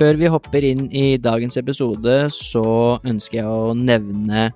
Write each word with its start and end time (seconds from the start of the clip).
Før 0.00 0.16
vi 0.16 0.28
hopper 0.32 0.64
inn 0.64 0.86
i 0.96 1.18
dagens 1.20 1.58
episode, 1.60 2.12
så 2.32 2.62
ønsker 3.04 3.42
jeg 3.42 3.48
å 3.52 3.74
nevne 3.76 4.46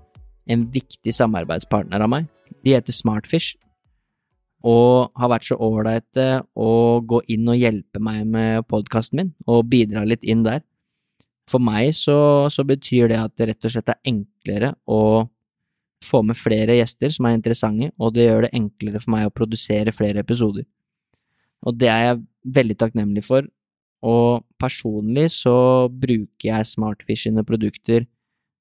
en 0.49 0.63
viktig 0.73 1.13
samarbeidspartner 1.13 2.01
av 2.01 2.09
meg. 2.09 2.31
De 2.65 2.73
heter 2.73 2.97
Smartfish, 2.97 3.51
og 4.65 5.11
har 5.21 5.29
vært 5.35 5.45
så 5.51 5.59
ålreite 5.61 6.25
å 6.57 6.71
gå 7.05 7.21
inn 7.35 7.51
og 7.53 7.59
hjelpe 7.61 8.01
meg 8.01 8.23
med 8.25 8.65
podkasten 8.73 9.21
min, 9.21 9.35
og 9.45 9.67
bidra 9.69 10.07
litt 10.09 10.25
inn 10.25 10.47
der. 10.47 10.63
For 11.53 11.61
meg 11.61 11.91
så, 11.99 12.49
så 12.49 12.65
betyr 12.65 13.13
det 13.13 13.19
at 13.21 13.35
det 13.37 13.51
rett 13.51 13.69
og 13.69 13.75
slett 13.75 13.93
er 13.93 14.01
enklere 14.15 14.71
å 14.89 15.27
få 16.09 16.23
med 16.25 16.41
flere 16.41 16.79
gjester 16.79 17.13
som 17.13 17.29
er 17.29 17.37
interessante, 17.37 17.91
og 18.01 18.17
det 18.17 18.31
gjør 18.31 18.47
det 18.47 18.55
enklere 18.57 19.05
for 19.05 19.13
meg 19.19 19.29
å 19.29 19.35
produsere 19.43 19.93
flere 19.93 20.25
episoder. 20.25 20.65
Og 21.69 21.77
det 21.77 21.93
er 21.93 22.03
jeg 22.07 22.25
veldig 22.63 22.79
takknemlig 22.81 23.27
for, 23.29 23.45
og 24.05 24.45
personlig 24.61 25.31
så 25.33 25.89
bruker 25.89 26.51
jeg 26.51 26.69
Smartfish 26.69 27.25
sine 27.25 27.45
produkter 27.47 28.05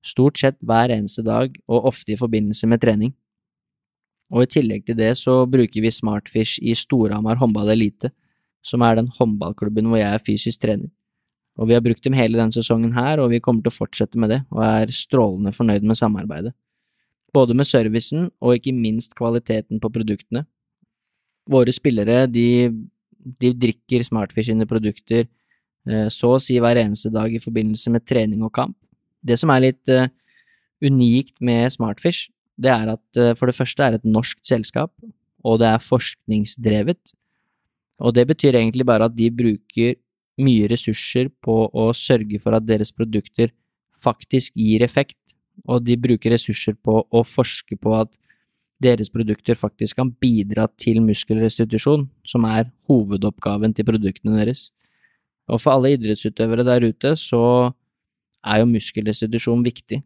stort 0.04 0.40
sett 0.40 0.58
hver 0.64 0.92
eneste 0.92 1.24
dag, 1.26 1.54
og 1.68 1.88
ofte 1.92 2.14
i 2.14 2.20
forbindelse 2.20 2.68
med 2.68 2.82
trening. 2.84 3.14
Og 4.34 4.46
i 4.46 4.52
tillegg 4.56 4.86
til 4.88 4.98
det 4.98 5.14
så 5.20 5.44
bruker 5.50 5.84
vi 5.84 5.92
Smartfish 5.94 6.60
i 6.64 6.76
Storhamar 6.78 7.40
håndball 7.40 7.72
elite, 7.76 8.12
som 8.64 8.84
er 8.84 9.00
den 9.00 9.12
håndballklubben 9.16 9.88
hvor 9.90 10.00
jeg 10.00 10.10
er 10.10 10.24
fysisk 10.24 10.64
trener. 10.64 10.92
Og 11.60 11.70
vi 11.70 11.76
har 11.78 11.84
brukt 11.86 12.04
dem 12.04 12.16
hele 12.18 12.40
denne 12.40 12.56
sesongen 12.56 12.96
her, 12.96 13.22
og 13.22 13.30
vi 13.30 13.42
kommer 13.44 13.62
til 13.62 13.70
å 13.70 13.78
fortsette 13.78 14.20
med 14.20 14.32
det, 14.34 14.42
og 14.52 14.64
er 14.66 14.94
strålende 14.94 15.54
fornøyd 15.54 15.86
med 15.86 16.00
samarbeidet. 16.00 16.54
Både 17.34 17.56
med 17.58 17.70
servicen 17.70 18.28
og 18.42 18.58
ikke 18.58 18.74
minst 18.74 19.14
kvaliteten 19.18 19.82
på 19.82 19.92
produktene. 19.94 20.46
Våre 21.50 21.74
spillere, 21.76 22.26
de 22.32 22.72
de 23.24 23.54
drikker 23.56 24.04
Smartfish 24.06 24.50
sine 24.52 24.68
produkter 24.70 25.24
eh, 25.24 26.08
så 26.12 26.36
å 26.36 26.42
si 26.42 26.60
hver 26.62 26.80
eneste 26.82 27.12
dag 27.14 27.34
i 27.34 27.42
forbindelse 27.44 27.94
med 27.94 28.06
trening 28.08 28.44
og 28.46 28.54
kamp. 28.56 28.78
Det 29.24 29.38
som 29.40 29.52
er 29.54 29.70
litt 29.70 29.92
uh, 29.94 30.10
unikt 30.84 31.38
med 31.40 31.72
Smartfish, 31.72 32.28
det 32.60 32.72
er 32.74 32.92
at 32.92 33.20
uh, 33.20 33.32
for 33.40 33.48
det 33.48 33.56
første 33.56 33.86
er 33.86 33.94
det 33.94 34.02
et 34.02 34.12
norsk 34.12 34.42
selskap, 34.44 34.92
og 35.44 35.62
det 35.62 35.70
er 35.70 35.86
forskningsdrevet. 35.86 37.14
Og 38.04 38.16
det 38.18 38.26
betyr 38.28 38.58
egentlig 38.60 38.88
bare 38.88 39.08
at 39.08 39.16
de 39.16 39.30
bruker 39.32 39.96
mye 40.44 40.68
ressurser 40.72 41.30
på 41.44 41.56
å 41.70 41.92
sørge 41.96 42.42
for 42.44 42.58
at 42.58 42.66
deres 42.68 42.92
produkter 42.92 43.54
faktisk 44.04 44.58
gir 44.60 44.84
effekt, 44.84 45.38
og 45.70 45.86
de 45.86 45.96
bruker 46.00 46.34
ressurser 46.34 46.76
på 46.76 47.04
å 47.06 47.24
forske 47.24 47.78
på 47.80 47.94
at 47.96 48.18
deres 48.82 49.12
produkter 49.12 49.58
faktisk 49.58 50.00
kan 50.00 50.12
bidra 50.22 50.68
til 50.80 51.02
muskelrestitusjon, 51.04 52.08
som 52.26 52.48
er 52.50 52.70
hovedoppgaven 52.90 53.76
til 53.76 53.88
produktene 53.88 54.40
deres. 54.40 54.72
Og 55.52 55.62
for 55.62 55.76
alle 55.76 55.94
idrettsutøvere 55.96 56.66
der 56.68 56.88
ute 56.88 57.16
så 57.20 57.44
er 58.44 58.62
jo 58.62 58.72
muskelrestitusjon 58.72 59.64
viktig, 59.66 60.02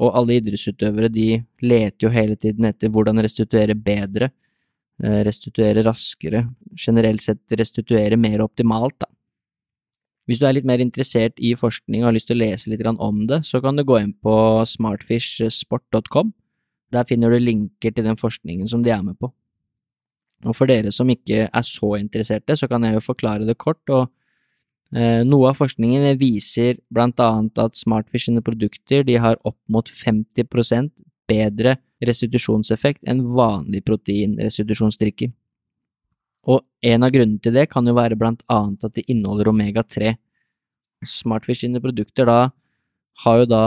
og 0.00 0.16
alle 0.16 0.38
idrettsutøvere 0.40 1.10
de 1.12 1.42
leter 1.64 2.06
jo 2.06 2.12
hele 2.12 2.36
tiden 2.36 2.68
etter 2.68 2.92
hvordan 2.92 3.20
restituere 3.24 3.76
bedre, 3.76 4.30
eh, 5.02 5.20
restituere 5.26 5.84
raskere, 5.84 6.46
generelt 6.76 7.22
sett 7.22 7.58
restituere 7.58 8.16
mer 8.16 8.44
optimalt, 8.44 8.98
da. 8.98 9.06
Hvis 10.28 10.38
du 10.38 10.46
er 10.46 10.54
litt 10.54 10.68
mer 10.68 10.78
interessert 10.78 11.34
i 11.42 11.50
forskning 11.58 12.02
og 12.02 12.12
har 12.12 12.14
lyst 12.14 12.28
til 12.30 12.38
å 12.38 12.44
lese 12.44 12.70
litt 12.70 12.84
om 12.86 13.26
det, 13.26 13.42
så 13.44 13.60
kan 13.60 13.76
du 13.76 13.82
gå 13.82 13.98
inn 13.98 14.14
på 14.14 14.62
smartfishsport.com 14.70 16.32
der 16.92 17.06
finner 17.08 17.32
du 17.32 17.40
linker 17.40 17.94
til 17.94 18.06
den 18.06 18.18
forskningen 18.20 18.68
som 18.70 18.84
de 18.84 18.92
er 18.94 19.02
med 19.04 19.18
på. 19.20 19.32
Og 20.42 20.56
for 20.58 20.70
dere 20.70 20.90
som 20.94 21.10
ikke 21.12 21.46
er 21.46 21.66
så 21.66 21.94
interesserte, 22.00 22.56
så 22.58 22.68
kan 22.70 22.82
jeg 22.84 22.96
jo 22.96 23.04
forklare 23.04 23.46
det 23.46 23.58
kort, 23.62 23.82
og 23.88 24.08
eh, 24.96 25.22
noe 25.26 25.52
av 25.52 25.60
forskningen 25.60 26.18
viser 26.20 26.80
blant 26.90 27.20
annet 27.22 27.60
at 27.62 27.78
Smartfish 27.78 28.26
sine 28.26 28.42
produkter 28.42 29.06
de 29.06 29.20
har 29.22 29.38
opp 29.46 29.58
mot 29.70 29.86
50% 29.86 30.90
bedre 31.30 31.76
restitusjonseffekt 32.02 33.06
enn 33.06 33.22
vanlig 33.36 33.84
proteinrestitusjonsdrikker. 33.86 35.30
Og 36.50 36.64
en 36.82 37.06
av 37.06 37.12
grunnene 37.14 37.38
til 37.42 37.54
det 37.54 37.68
kan 37.70 37.86
jo 37.86 37.94
være 37.94 38.18
blant 38.18 38.42
annet 38.50 38.82
at 38.82 38.96
de 38.96 39.04
inneholder 39.06 39.52
omega-3. 39.52 40.16
Smartfish 41.06 41.62
sine 41.62 41.82
produkter 41.82 42.26
da 42.26 42.40
har 43.22 43.42
jo 43.42 43.46
da 43.46 43.62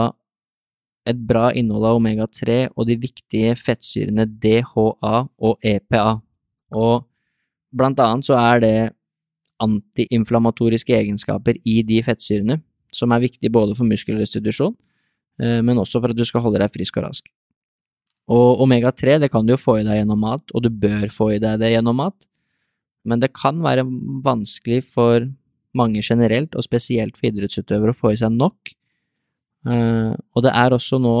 et 1.06 1.18
bra 1.28 1.50
innhold 1.56 1.86
av 1.86 1.98
omega-3 2.00 2.58
og 2.74 2.86
de 2.88 2.96
viktige 3.00 3.54
fettsyrene 3.58 4.26
DHA 4.26 5.16
og 5.26 5.66
EPA, 5.66 6.18
og 6.76 7.06
blant 7.76 8.00
annet 8.02 8.28
så 8.28 8.36
er 8.40 8.62
det 8.64 8.76
antiinflamatoriske 9.62 10.94
egenskaper 10.96 11.58
i 11.64 11.80
de 11.86 12.02
fettsyrene, 12.04 12.58
som 12.92 13.12
er 13.12 13.24
viktig 13.24 13.50
både 13.52 13.76
for 13.76 13.88
muskelrestitusjon, 13.88 14.74
eh, 15.42 15.60
men 15.64 15.80
også 15.80 16.00
for 16.00 16.12
at 16.12 16.18
du 16.18 16.24
skal 16.28 16.44
holde 16.44 16.60
deg 16.62 16.72
frisk 16.74 16.98
og 17.00 17.08
rask. 17.08 17.28
Og 18.32 18.62
omega-3 18.64 19.20
det 19.22 19.30
kan 19.32 19.46
du 19.46 19.54
jo 19.54 19.60
få 19.60 19.78
i 19.80 19.86
deg 19.86 20.00
gjennom 20.00 20.20
mat, 20.26 20.44
og 20.52 20.64
du 20.64 20.70
bør 20.70 21.06
få 21.12 21.32
i 21.36 21.42
deg 21.42 21.60
det 21.62 21.72
gjennom 21.76 22.00
mat, 22.02 22.28
men 23.06 23.22
det 23.22 23.34
kan 23.36 23.60
være 23.62 23.86
vanskelig 24.26 24.82
for 24.90 25.28
mange 25.76 26.02
generelt, 26.02 26.56
og 26.56 26.64
spesielt 26.64 27.16
for 27.16 27.28
idrettsutøvere, 27.30 27.94
å 27.94 27.96
få 27.96 28.14
i 28.14 28.18
seg 28.18 28.34
nok, 28.34 28.72
og 29.66 30.44
det 30.44 30.52
er 30.54 30.74
også 30.76 31.00
nå 31.02 31.16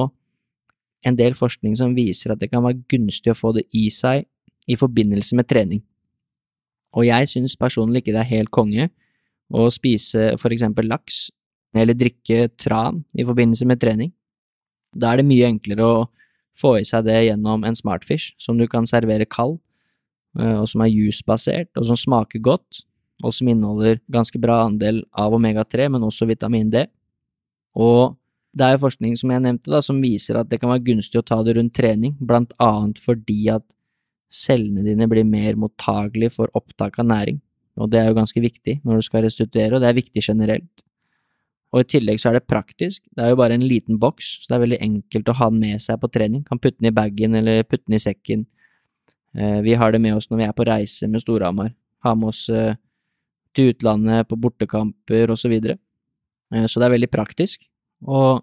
en 1.06 1.16
del 1.18 1.34
forskning 1.34 1.76
som 1.78 1.94
viser 1.96 2.32
at 2.32 2.40
det 2.42 2.50
kan 2.52 2.64
være 2.64 2.84
gunstig 2.90 3.32
å 3.32 3.38
få 3.38 3.52
det 3.56 3.66
i 3.74 3.88
seg 3.90 4.26
i 4.66 4.76
forbindelse 4.78 5.38
med 5.38 5.48
trening. 5.50 5.82
Og 6.96 7.06
jeg 7.06 7.28
synes 7.30 7.58
personlig 7.58 8.02
ikke 8.02 8.14
det 8.14 8.22
er 8.22 8.32
helt 8.32 8.52
konge 8.54 8.88
å 9.54 9.68
spise 9.70 10.32
for 10.40 10.54
eksempel 10.54 10.88
laks 10.90 11.26
eller 11.76 11.98
drikke 11.98 12.48
tran 12.58 13.02
i 13.14 13.26
forbindelse 13.26 13.66
med 13.68 13.80
trening. 13.82 14.12
Da 14.96 15.12
er 15.12 15.20
det 15.20 15.28
mye 15.28 15.50
enklere 15.50 15.84
å 15.84 15.96
få 16.56 16.78
i 16.80 16.86
seg 16.88 17.04
det 17.06 17.18
gjennom 17.26 17.66
en 17.68 17.76
smartfish 17.76 18.32
som 18.40 18.56
du 18.56 18.64
kan 18.70 18.88
servere 18.88 19.28
kald, 19.28 19.58
uh, 20.40 20.62
og 20.62 20.68
som 20.70 20.82
er 20.84 20.92
juicebasert, 20.92 21.68
og 21.76 21.88
som 21.90 21.98
smaker 22.00 22.40
godt, 22.40 22.86
og 23.24 23.34
som 23.36 23.48
inneholder 23.48 24.00
ganske 24.12 24.40
bra 24.40 24.62
andel 24.64 25.02
av 25.16 25.36
omega-3, 25.36 25.90
men 25.92 26.04
også 26.04 26.28
vitamin 26.28 26.72
D. 26.72 26.86
Og 27.76 28.16
det 28.56 28.66
er 28.66 28.80
forskning 28.80 29.16
som 29.20 29.32
jeg 29.32 29.42
nevnte, 29.44 29.70
da, 29.72 29.82
som 29.84 29.98
viser 30.00 30.38
at 30.40 30.48
det 30.48 30.60
kan 30.62 30.72
være 30.72 30.84
gunstig 30.86 31.20
å 31.20 31.26
ta 31.26 31.42
det 31.44 31.56
rundt 31.58 31.74
trening, 31.76 32.14
blant 32.16 32.54
annet 32.62 33.00
fordi 33.02 33.50
at 33.52 33.64
cellene 34.32 34.84
dine 34.86 35.08
blir 35.10 35.26
mer 35.28 35.58
mottagelige 35.60 36.34
for 36.38 36.50
opptak 36.56 36.96
av 37.02 37.08
næring, 37.10 37.38
og 37.76 37.92
det 37.92 38.00
er 38.00 38.10
jo 38.10 38.16
ganske 38.16 38.42
viktig 38.42 38.80
når 38.82 39.00
du 39.00 39.06
skal 39.06 39.26
restituere, 39.26 39.76
og 39.76 39.84
det 39.84 39.90
er 39.90 40.00
viktig 40.00 40.24
generelt. 40.24 40.86
Og 41.74 41.82
i 41.82 41.88
tillegg 41.92 42.20
så 42.22 42.30
er 42.30 42.38
det 42.38 42.48
praktisk, 42.48 43.02
det 43.12 43.26
er 43.26 43.34
jo 43.34 43.40
bare 43.42 43.58
en 43.58 43.68
liten 43.68 44.00
boks, 44.00 44.32
så 44.40 44.48
det 44.48 44.56
er 44.56 44.64
veldig 44.64 44.82
enkelt 44.88 45.28
å 45.28 45.36
ha 45.42 45.50
den 45.52 45.60
med 45.60 45.84
seg 45.84 46.00
på 46.00 46.10
trening, 46.14 46.44
kan 46.46 46.60
putte 46.62 46.80
den 46.80 46.88
i 46.88 46.96
bagen 46.96 47.36
eller 47.36 47.66
putte 47.68 47.84
den 47.84 47.98
i 47.98 48.02
sekken. 48.02 48.46
Eh, 49.36 49.60
vi 49.66 49.76
har 49.76 49.92
det 49.92 50.00
med 50.00 50.16
oss 50.16 50.30
når 50.30 50.40
vi 50.40 50.48
er 50.48 50.56
på 50.56 50.64
reise 50.64 51.10
med 51.12 51.20
Storhamar, 51.20 51.74
har 52.06 52.16
med 52.16 52.32
oss 52.32 52.46
eh, 52.48 52.78
til 53.56 53.74
utlandet, 53.74 54.28
på 54.30 54.40
bortekamper 54.40 55.32
og 55.34 55.40
så 55.40 55.52
videre. 55.52 55.76
Eh, 56.54 56.64
så 56.64 56.80
det 56.80 56.88
er 56.88 56.96
veldig 56.96 57.12
praktisk. 57.12 57.68
Og 58.04 58.42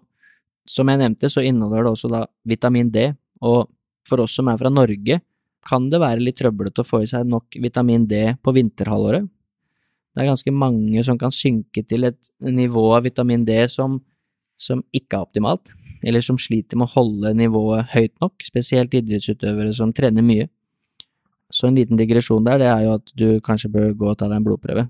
som 0.68 0.88
jeg 0.88 1.00
nevnte, 1.00 1.28
så 1.30 1.44
inneholder 1.44 1.84
det 1.84 1.92
også 1.92 2.10
da 2.12 2.24
vitamin 2.48 2.90
D, 2.92 3.10
og 3.44 3.68
for 4.08 4.24
oss 4.24 4.36
som 4.38 4.48
er 4.48 4.58
fra 4.60 4.72
Norge, 4.72 5.20
kan 5.64 5.86
det 5.88 6.00
være 6.00 6.20
litt 6.20 6.36
trøblete 6.40 6.82
å 6.82 6.86
få 6.86 7.02
i 7.04 7.08
seg 7.08 7.28
nok 7.28 7.56
vitamin 7.60 8.04
D 8.08 8.34
på 8.44 8.52
vinterhalvåret. 8.52 9.24
Det 10.14 10.22
er 10.22 10.28
ganske 10.28 10.52
mange 10.54 11.04
som 11.06 11.18
kan 11.18 11.32
synke 11.34 11.82
til 11.88 12.06
et 12.10 12.30
nivå 12.44 12.84
av 12.96 13.06
vitamin 13.06 13.46
D 13.46 13.56
som, 13.72 13.96
som 14.60 14.84
ikke 14.94 15.16
er 15.16 15.24
optimalt, 15.24 15.72
eller 16.04 16.24
som 16.24 16.38
sliter 16.40 16.78
med 16.78 16.86
å 16.90 16.94
holde 16.98 17.32
nivået 17.38 17.88
høyt 17.94 18.14
nok, 18.22 18.44
spesielt 18.44 18.94
idrettsutøvere 18.94 19.72
som 19.76 19.92
trener 19.96 20.24
mye. 20.24 20.50
Så 21.52 21.68
en 21.68 21.78
liten 21.78 21.98
digresjon 21.98 22.44
der, 22.44 22.60
det 22.60 22.68
er 22.68 22.84
jo 22.84 22.94
at 22.98 23.12
du 23.16 23.26
kanskje 23.44 23.72
bør 23.72 23.92
gå 23.96 24.12
og 24.12 24.18
ta 24.20 24.28
deg 24.28 24.40
en 24.40 24.46
blodprøve, 24.46 24.86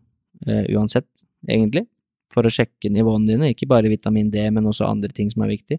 uh, 0.48 0.64
uansett, 0.74 1.08
egentlig 1.46 1.86
for 2.34 2.46
å 2.46 2.52
sjekke 2.52 2.90
nivåene 2.92 3.30
dine, 3.30 3.50
ikke 3.54 3.68
bare 3.70 3.92
vitamin 3.92 4.30
D, 4.32 4.42
men 4.50 4.66
også 4.66 4.88
andre 4.88 5.12
ting 5.14 5.30
som 5.30 5.44
er 5.46 5.54
viktig. 5.54 5.78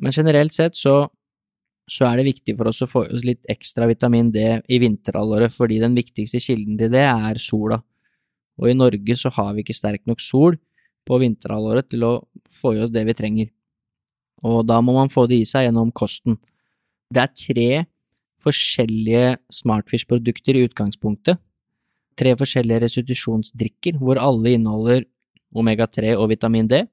Men 0.00 0.14
generelt 0.14 0.54
sett 0.54 0.78
så, 0.78 0.94
så 1.90 2.06
er 2.08 2.20
det 2.20 2.28
viktig 2.30 2.54
for 2.56 2.70
oss 2.70 2.82
å 2.84 2.88
få 2.90 3.04
oss 3.08 3.26
litt 3.26 3.42
ekstra 3.50 3.88
vitamin 3.90 4.30
D 4.32 4.44
i 4.62 4.80
vinterhalvåret, 4.82 5.52
fordi 5.52 5.80
den 5.82 5.96
viktigste 5.98 6.40
kilden 6.42 6.78
til 6.80 6.92
det 6.94 7.04
er 7.04 7.40
sola. 7.42 7.80
Og 8.60 8.70
i 8.70 8.76
Norge 8.76 9.16
så 9.16 9.32
har 9.34 9.54
vi 9.56 9.64
ikke 9.64 9.76
sterk 9.76 10.04
nok 10.08 10.22
sol 10.22 10.58
på 11.08 11.18
vinterhalvåret 11.20 11.90
til 11.90 12.04
å 12.06 12.12
få 12.54 12.76
i 12.76 12.82
oss 12.84 12.92
det 12.94 13.04
vi 13.08 13.16
trenger. 13.16 13.50
Og 14.46 14.62
da 14.68 14.78
må 14.84 14.94
man 14.96 15.12
få 15.12 15.26
det 15.28 15.42
i 15.42 15.48
seg 15.48 15.66
gjennom 15.66 15.92
kosten. 15.92 16.38
Det 17.12 17.24
er 17.24 17.32
tre 17.36 17.70
forskjellige 18.40 19.36
Smartfish-produkter 19.52 20.56
i 20.56 20.64
utgangspunktet. 20.68 21.40
Tre 22.20 22.34
forskjellige 22.36 22.84
restitusjonsdrikker, 22.84 23.98
hvor 24.00 24.20
alle 24.20 24.54
inneholder 24.56 25.04
omega-3 25.54 26.14
og 26.16 26.30
vitamin 26.30 26.68
D. 26.70 26.84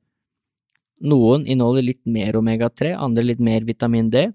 Noen 1.07 1.45
inneholder 1.45 1.85
litt 1.85 2.03
mer 2.09 2.39
omega-3, 2.39 2.95
andre 2.97 3.23
litt 3.23 3.41
mer 3.43 3.65
vitamin 3.67 4.09
D, 4.09 4.27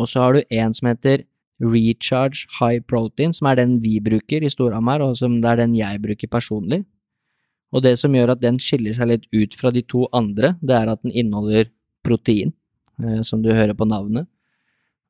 og 0.00 0.08
så 0.08 0.24
har 0.24 0.36
du 0.36 0.42
en 0.56 0.74
som 0.74 0.88
heter 0.88 1.24
Recharge 1.62 2.48
High 2.58 2.82
Protein, 2.88 3.34
som 3.34 3.46
er 3.50 3.60
den 3.60 3.78
vi 3.82 3.98
bruker 4.00 4.42
i 4.42 4.50
Storhamar, 4.50 5.02
og 5.04 5.16
som 5.18 5.40
det 5.40 5.50
er 5.50 5.62
den 5.62 5.76
jeg 5.76 6.00
bruker 6.02 6.30
personlig. 6.30 6.82
Og 7.72 7.84
det 7.84 7.98
som 8.00 8.14
gjør 8.14 8.34
at 8.34 8.42
den 8.42 8.58
skiller 8.60 8.96
seg 8.96 9.08
litt 9.08 9.26
ut 9.32 9.54
fra 9.56 9.70
de 9.72 9.82
to 9.86 10.06
andre, 10.12 10.56
det 10.60 10.76
er 10.76 10.92
at 10.92 11.02
den 11.04 11.12
inneholder 11.12 11.70
protein, 12.04 12.52
eh, 13.02 13.22
som 13.22 13.42
du 13.42 13.52
hører 13.52 13.74
på 13.74 13.88
navnet. 13.88 14.26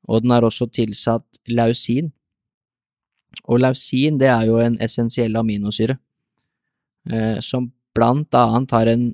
Og 0.09 0.23
den 0.23 0.35
er 0.35 0.43
også 0.43 0.69
tilsatt 0.71 1.41
lausin. 1.49 2.13
Og 3.49 3.63
lausin, 3.63 4.19
det 4.19 4.29
er 4.29 4.47
jo 4.47 4.59
en 4.61 4.79
essensiell 4.83 5.37
aminosyre, 5.37 5.97
som 7.43 7.71
blant 7.95 8.35
annet 8.39 8.71
har 8.71 8.91
en 8.93 9.11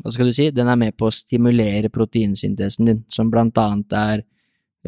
Hva 0.00 0.12
skal 0.14 0.30
du 0.30 0.32
si? 0.32 0.46
Den 0.54 0.70
er 0.72 0.78
med 0.80 0.94
på 0.96 1.10
å 1.10 1.12
stimulere 1.12 1.90
proteinsyntesen 1.92 2.86
din, 2.88 3.00
som 3.12 3.28
blant 3.28 3.58
annet 3.60 3.92
er 3.92 4.22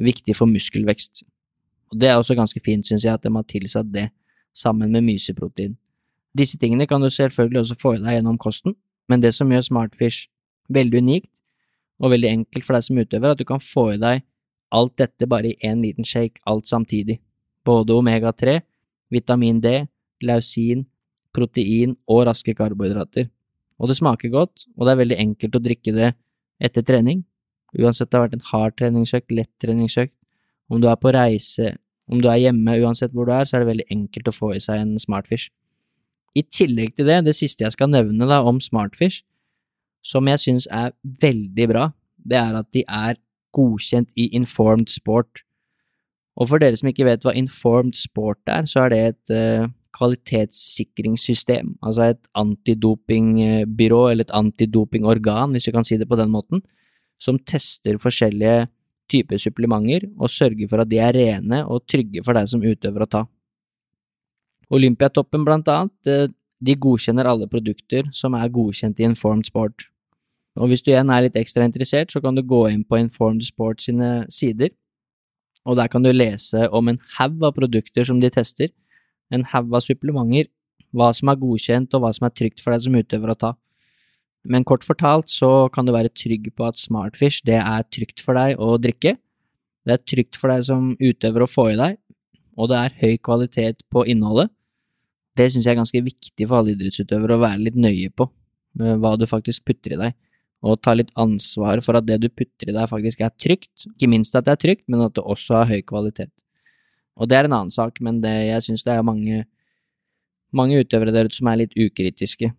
viktig 0.00 0.32
for 0.38 0.48
muskelvekst. 0.48 1.20
Og 1.92 1.98
Det 2.00 2.08
er 2.08 2.16
også 2.16 2.34
ganske 2.34 2.60
fint, 2.64 2.86
syns 2.86 3.04
jeg, 3.04 3.12
at 3.12 3.22
de 3.22 3.28
har 3.28 3.44
tilsatt 3.44 3.90
det 3.92 4.06
sammen 4.56 4.90
med 4.90 5.04
myseprotein. 5.04 5.76
Disse 6.32 6.56
tingene 6.56 6.86
kan 6.88 7.00
du 7.00 7.10
selvfølgelig 7.10 7.60
også 7.60 7.76
få 7.76 7.94
i 7.94 8.00
deg 8.00 8.16
gjennom 8.16 8.38
kosten, 8.40 8.74
men 9.08 9.20
det 9.20 9.34
som 9.36 9.50
gjør 9.52 9.66
Smartfish 9.66 10.30
veldig 10.72 11.02
unikt 11.04 11.42
og 12.00 12.14
veldig 12.14 12.30
enkelt 12.30 12.64
for 12.64 12.76
deg 12.76 12.86
som 12.86 12.98
utøver, 12.98 13.26
er 13.26 13.36
at 13.36 13.42
du 13.42 13.44
kan 13.44 13.60
få 13.60 13.90
i 13.92 14.00
deg 14.00 14.24
alt 14.72 14.96
dette 14.96 15.28
bare 15.28 15.52
i 15.52 15.68
én 15.68 15.82
liten 15.84 16.04
shake, 16.04 16.40
alt 16.48 16.66
samtidig. 16.66 17.18
Både 17.64 17.92
omega-3, 17.92 18.60
vitamin 19.12 19.60
D, 19.60 19.84
lausin, 20.24 20.86
protein 21.34 21.96
og 22.10 22.26
raske 22.28 22.54
karbohydrater. 22.56 23.28
Og 23.82 23.90
det 23.90 23.98
smaker 23.98 24.30
godt, 24.32 24.66
og 24.76 24.86
det 24.86 24.92
er 24.92 25.02
veldig 25.02 25.20
enkelt 25.24 25.58
å 25.58 25.62
drikke 25.62 25.94
det 25.96 26.12
etter 26.62 26.84
trening, 26.86 27.24
Uansett 27.72 28.10
det 28.10 28.18
har 28.18 28.26
vært 28.26 28.36
en 28.36 28.48
hard 28.50 28.76
treningsøkt, 28.76 29.32
lett 29.32 29.50
treningsøkt, 29.62 30.12
om 30.72 30.80
du 30.82 30.88
er 30.90 30.98
på 31.00 31.12
reise, 31.14 31.74
om 32.10 32.20
du 32.20 32.28
er 32.28 32.40
hjemme, 32.42 32.76
uansett 32.84 33.14
hvor 33.16 33.28
du 33.28 33.32
er, 33.32 33.46
så 33.48 33.56
er 33.56 33.64
det 33.64 33.70
veldig 33.70 33.88
enkelt 33.94 34.28
å 34.28 34.34
få 34.34 34.52
i 34.56 34.60
seg 34.60 34.82
en 34.82 34.98
Smartfish. 35.00 35.48
I 36.36 36.44
tillegg 36.44 36.96
til 36.96 37.08
det, 37.08 37.22
det 37.28 37.36
siste 37.36 37.64
jeg 37.64 37.74
skal 37.74 37.92
nevne 37.92 38.28
da 38.28 38.42
om 38.48 38.60
Smartfish, 38.60 39.22
som 40.04 40.28
jeg 40.28 40.42
synes 40.42 40.68
er 40.72 40.92
veldig 41.22 41.68
bra, 41.70 41.88
det 42.18 42.38
er 42.40 42.58
at 42.60 42.68
de 42.76 42.84
er 42.84 43.16
godkjent 43.56 44.12
i 44.20 44.28
Informed 44.36 44.90
Sport. 44.92 45.44
Og 46.36 46.48
for 46.48 46.60
dere 46.60 46.76
som 46.76 46.88
ikke 46.90 47.06
vet 47.08 47.24
hva 47.24 47.34
Informed 47.36 47.96
Sport 47.96 48.40
er, 48.52 48.68
så 48.68 48.84
er 48.84 48.92
det 48.92 49.00
et 49.06 49.34
uh, 49.36 49.70
kvalitetssikringssystem, 49.96 51.74
altså 51.84 52.12
et 52.12 52.22
antidopingbyrå 52.38 54.02
eller 54.10 54.26
et 54.26 54.34
antidopingorgan, 54.36 55.52
hvis 55.52 55.68
du 55.68 55.74
kan 55.74 55.86
si 55.86 55.98
det 56.00 56.08
på 56.08 56.18
den 56.20 56.32
måten, 56.32 56.62
som 57.20 57.38
tester 57.38 58.00
forskjellige 58.02 58.66
typer 59.12 59.40
supplementer 59.40 60.08
og 60.18 60.32
sørger 60.32 60.70
for 60.70 60.82
at 60.82 60.90
de 60.90 61.00
er 61.02 61.14
rene 61.16 61.62
og 61.66 61.84
trygge 61.90 62.24
for 62.24 62.38
deg 62.38 62.48
som 62.50 62.64
utøver 62.64 63.04
å 63.04 63.10
ta. 63.10 63.22
Olympiatoppen, 64.72 65.44
blant 65.44 65.68
annet, 65.68 66.08
eh, 66.08 66.28
de 66.62 66.74
godkjenner 66.78 67.28
alle 67.28 67.48
produkter 67.50 68.08
som 68.14 68.34
er 68.38 68.48
godkjent 68.48 69.00
i 69.00 69.08
Informed 69.10 69.46
Sport. 69.46 69.88
Og 70.56 70.68
hvis 70.68 70.84
du 70.84 70.92
igjen 70.92 71.10
er 71.10 71.26
litt 71.26 71.36
ekstra 71.36 71.64
interessert, 71.66 72.12
så 72.12 72.22
kan 72.22 72.36
du 72.36 72.42
gå 72.42 72.70
inn 72.70 72.84
på 72.84 73.00
Informed 73.00 73.44
Sport 73.44 73.82
sine 73.82 74.24
sider, 74.30 74.70
og 75.66 75.76
der 75.76 75.88
kan 75.88 76.02
du 76.02 76.10
lese 76.12 76.68
om 76.74 76.88
en 76.88 77.00
haug 77.18 77.42
av 77.42 77.54
produkter 77.54 78.04
som 78.04 78.20
de 78.20 78.30
tester, 78.30 78.72
en 79.32 79.46
haug 79.52 79.74
av 79.74 79.84
supplementer, 79.84 80.50
hva 80.92 81.08
som 81.16 81.30
er 81.32 81.40
godkjent 81.40 81.94
og 81.96 82.04
hva 82.04 82.12
som 82.12 82.28
er 82.28 82.34
trygt 82.36 82.60
for 82.60 82.74
deg 82.74 82.84
som 82.84 82.96
utøver 82.98 83.32
å 83.32 83.38
ta. 83.38 83.52
Men 84.44 84.66
kort 84.66 84.84
fortalt 84.84 85.30
så 85.30 85.68
kan 85.72 85.86
du 85.86 85.92
være 85.94 86.12
trygg 86.12 86.50
på 86.56 86.66
at 86.66 86.80
Smartfish 86.80 87.44
det 87.46 87.60
er 87.60 87.86
trygt 87.94 88.22
for 88.24 88.36
deg 88.36 88.58
å 88.60 88.74
drikke, 88.82 89.14
det 89.86 89.94
er 89.94 90.02
trygt 90.02 90.38
for 90.38 90.52
deg 90.52 90.66
som 90.66 90.92
utøver 90.98 91.44
å 91.44 91.50
få 91.50 91.68
i 91.72 91.78
deg, 91.78 91.96
og 92.58 92.68
det 92.70 92.78
er 92.78 92.98
høy 93.00 93.14
kvalitet 93.22 93.82
på 93.90 94.04
innholdet. 94.10 94.52
Det 95.38 95.48
synes 95.48 95.64
jeg 95.64 95.72
er 95.72 95.80
ganske 95.80 96.04
viktig 96.04 96.46
for 96.48 96.60
alle 96.60 96.74
idrettsutøvere 96.74 97.38
å 97.38 97.42
være 97.42 97.64
litt 97.68 97.78
nøye 97.78 98.10
på, 98.12 98.28
eh, 98.82 98.98
hva 99.00 99.16
du 99.16 99.24
faktisk 99.26 99.64
putter 99.64 99.94
i 99.96 100.00
deg, 100.02 100.18
og 100.62 100.82
ta 100.82 100.94
litt 100.94 101.10
ansvar 101.16 101.80
for 101.82 101.98
at 101.98 102.06
det 102.06 102.20
du 102.20 102.28
putter 102.28 102.70
i 102.70 102.76
deg 102.76 102.90
faktisk 102.90 103.22
er 103.24 103.32
trygt, 103.40 103.86
ikke 103.94 104.10
minst 104.10 104.36
at 104.36 104.44
det 104.46 104.52
er 104.52 104.62
trygt, 104.66 104.84
men 104.88 105.06
at 105.06 105.14
det 105.14 105.24
også 105.24 105.62
har 105.62 105.70
høy 105.72 105.82
kvalitet. 105.82 106.30
Og 107.20 107.28
det 107.28 107.36
er 107.38 107.48
en 107.48 107.58
annen 107.58 107.74
sak, 107.74 108.00
men 108.00 108.22
det, 108.22 108.32
jeg 108.48 108.62
synes 108.68 108.84
det 108.86 108.94
er 108.94 109.04
mange, 109.04 109.44
mange 110.52 110.80
utøvere 110.80 111.12
der 111.12 111.28
ute 111.28 111.36
som 111.36 111.50
er 111.52 111.64
litt 111.64 111.76
ukritiske 111.76 112.52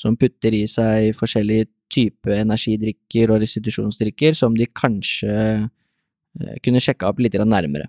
som 0.00 0.18
putter 0.18 0.54
i 0.56 0.64
seg 0.70 1.14
forskjellige 1.18 1.68
typer 1.94 2.38
energidrikker 2.40 3.32
og 3.32 3.42
restitusjonsdrikker 3.44 4.36
som 4.36 4.56
de 4.58 4.66
kanskje 4.66 5.34
eh, 5.34 6.56
kunne 6.64 6.82
sjekka 6.82 7.10
opp 7.10 7.22
litt 7.22 7.36
nærmere. 7.38 7.88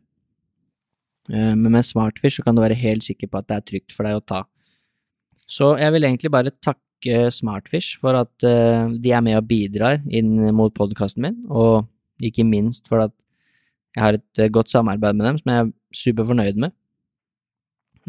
Eh, 1.31 1.53
men 1.55 1.71
med 1.71 1.87
Smartfish 1.87 2.39
så 2.39 2.45
kan 2.45 2.57
du 2.57 2.63
være 2.63 2.77
helt 2.77 3.05
sikker 3.05 3.31
på 3.31 3.41
at 3.41 3.49
det 3.49 3.57
er 3.57 3.69
trygt 3.71 3.95
for 3.95 4.07
deg 4.07 4.19
å 4.19 4.25
ta. 4.25 4.43
Så 5.49 5.75
jeg 5.81 5.93
vil 5.93 6.07
egentlig 6.07 6.33
bare 6.33 6.53
takke 6.63 7.29
Smartfish 7.33 7.99
for 8.01 8.17
at 8.17 8.45
eh, 8.45 8.85
de 9.01 9.13
er 9.13 9.25
med 9.25 9.39
og 9.39 9.49
bidrar 9.49 10.01
inn 10.05 10.37
mot 10.55 10.73
podkasten 10.75 11.25
min, 11.25 11.41
og 11.49 11.85
ikke 12.23 12.45
minst 12.47 12.89
for 12.89 13.07
at 13.07 13.13
jeg 13.95 14.03
har 14.03 14.17
et 14.19 14.51
godt 14.51 14.69
samarbeid 14.71 15.15
med 15.15 15.25
dem 15.29 15.37
som 15.39 15.51
jeg 15.51 15.63
er 15.63 15.71
super 15.95 16.27
fornøyd 16.27 16.59
med. 16.59 16.75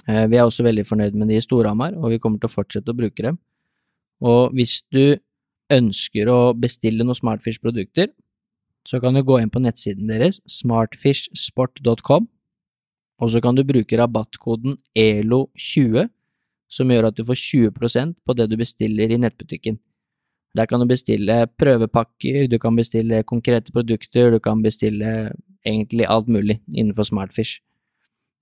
Vi 0.06 0.36
er 0.36 0.44
også 0.44 0.66
veldig 0.66 0.84
fornøyd 0.86 1.14
med 1.16 1.30
de 1.30 1.38
i 1.38 1.44
Storhamar, 1.44 1.94
og 1.96 2.10
vi 2.12 2.18
kommer 2.20 2.42
til 2.42 2.50
å 2.50 2.52
fortsette 2.52 2.92
å 2.92 2.98
bruke 2.98 3.22
dem. 3.22 3.38
Og 4.20 4.52
hvis 4.56 4.82
du 4.92 5.16
ønsker 5.72 6.28
å 6.28 6.52
bestille 6.58 7.04
noen 7.04 7.16
Smartfish-produkter, 7.16 8.10
så 8.86 9.00
kan 9.02 9.16
du 9.16 9.22
gå 9.26 9.38
inn 9.42 9.50
på 9.50 9.62
nettsiden 9.62 10.10
deres, 10.10 10.38
smartfishsport.com, 10.46 12.28
og 13.16 13.32
så 13.32 13.40
kan 13.42 13.56
du 13.56 13.64
bruke 13.66 13.98
rabattkoden 13.98 14.76
ELO20, 14.98 16.06
som 16.70 16.90
gjør 16.90 17.08
at 17.08 17.16
du 17.16 17.24
får 17.26 17.38
20% 17.40 18.14
på 18.26 18.36
det 18.36 18.46
du 18.50 18.56
bestiller 18.60 19.10
i 19.10 19.18
nettbutikken. 19.22 19.78
Der 20.56 20.68
kan 20.70 20.80
du 20.80 20.86
bestille 20.88 21.46
prøvepakker, 21.58 22.46
du 22.50 22.58
kan 22.58 22.76
bestille 22.78 23.22
konkrete 23.26 23.72
produkter, 23.74 24.30
du 24.34 24.40
kan 24.40 24.62
bestille 24.64 25.32
egentlig 25.66 26.06
alt 26.08 26.28
mulig 26.30 26.60
innenfor 26.72 27.08
Smartfish. 27.08 27.60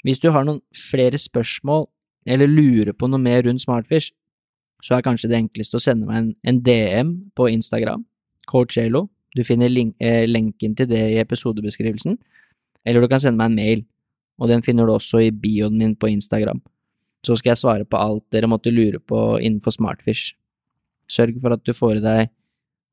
Hvis 0.04 0.20
du 0.20 0.30
har 0.34 0.44
noen 0.44 0.60
flere 0.76 1.18
spørsmål 1.18 1.86
eller 2.28 2.48
lurer 2.48 2.92
på 2.92 3.08
noe 3.08 3.20
mer 3.20 3.42
rundt 3.46 3.64
Smartfish, 3.64 4.12
så 4.84 4.96
er 4.96 5.04
kanskje 5.04 5.30
det 5.32 5.40
enkleste 5.40 5.78
å 5.78 5.82
sende 5.82 6.08
meg 6.08 6.20
en, 6.20 6.30
en 6.44 6.60
DM 6.64 7.14
på 7.36 7.48
Instagram, 7.52 8.04
CoachAlo. 8.50 9.06
Du 9.34 9.42
finner 9.46 9.72
link, 9.72 9.96
eh, 10.04 10.26
lenken 10.28 10.76
til 10.76 10.88
det 10.90 11.00
i 11.14 11.18
episodebeskrivelsen, 11.22 12.18
eller 12.84 13.00
du 13.00 13.08
kan 13.08 13.22
sende 13.22 13.40
meg 13.40 13.50
en 13.50 13.58
mail, 13.58 13.84
og 14.38 14.50
den 14.50 14.62
finner 14.66 14.86
du 14.86 14.94
også 14.94 15.22
i 15.24 15.32
bioen 15.32 15.78
min 15.80 15.96
på 15.96 16.10
Instagram. 16.12 16.60
Så 17.24 17.38
skal 17.40 17.54
jeg 17.54 17.62
svare 17.62 17.88
på 17.88 17.96
alt 17.96 18.26
dere 18.34 18.50
måtte 18.50 18.72
lure 18.72 19.00
på 19.00 19.20
innenfor 19.40 19.72
Smartfish. 19.72 20.34
Sørg 21.08 21.40
for 21.40 21.56
at 21.56 21.64
du 21.64 21.72
får 21.72 21.98
i 21.98 22.04
deg 22.04 22.32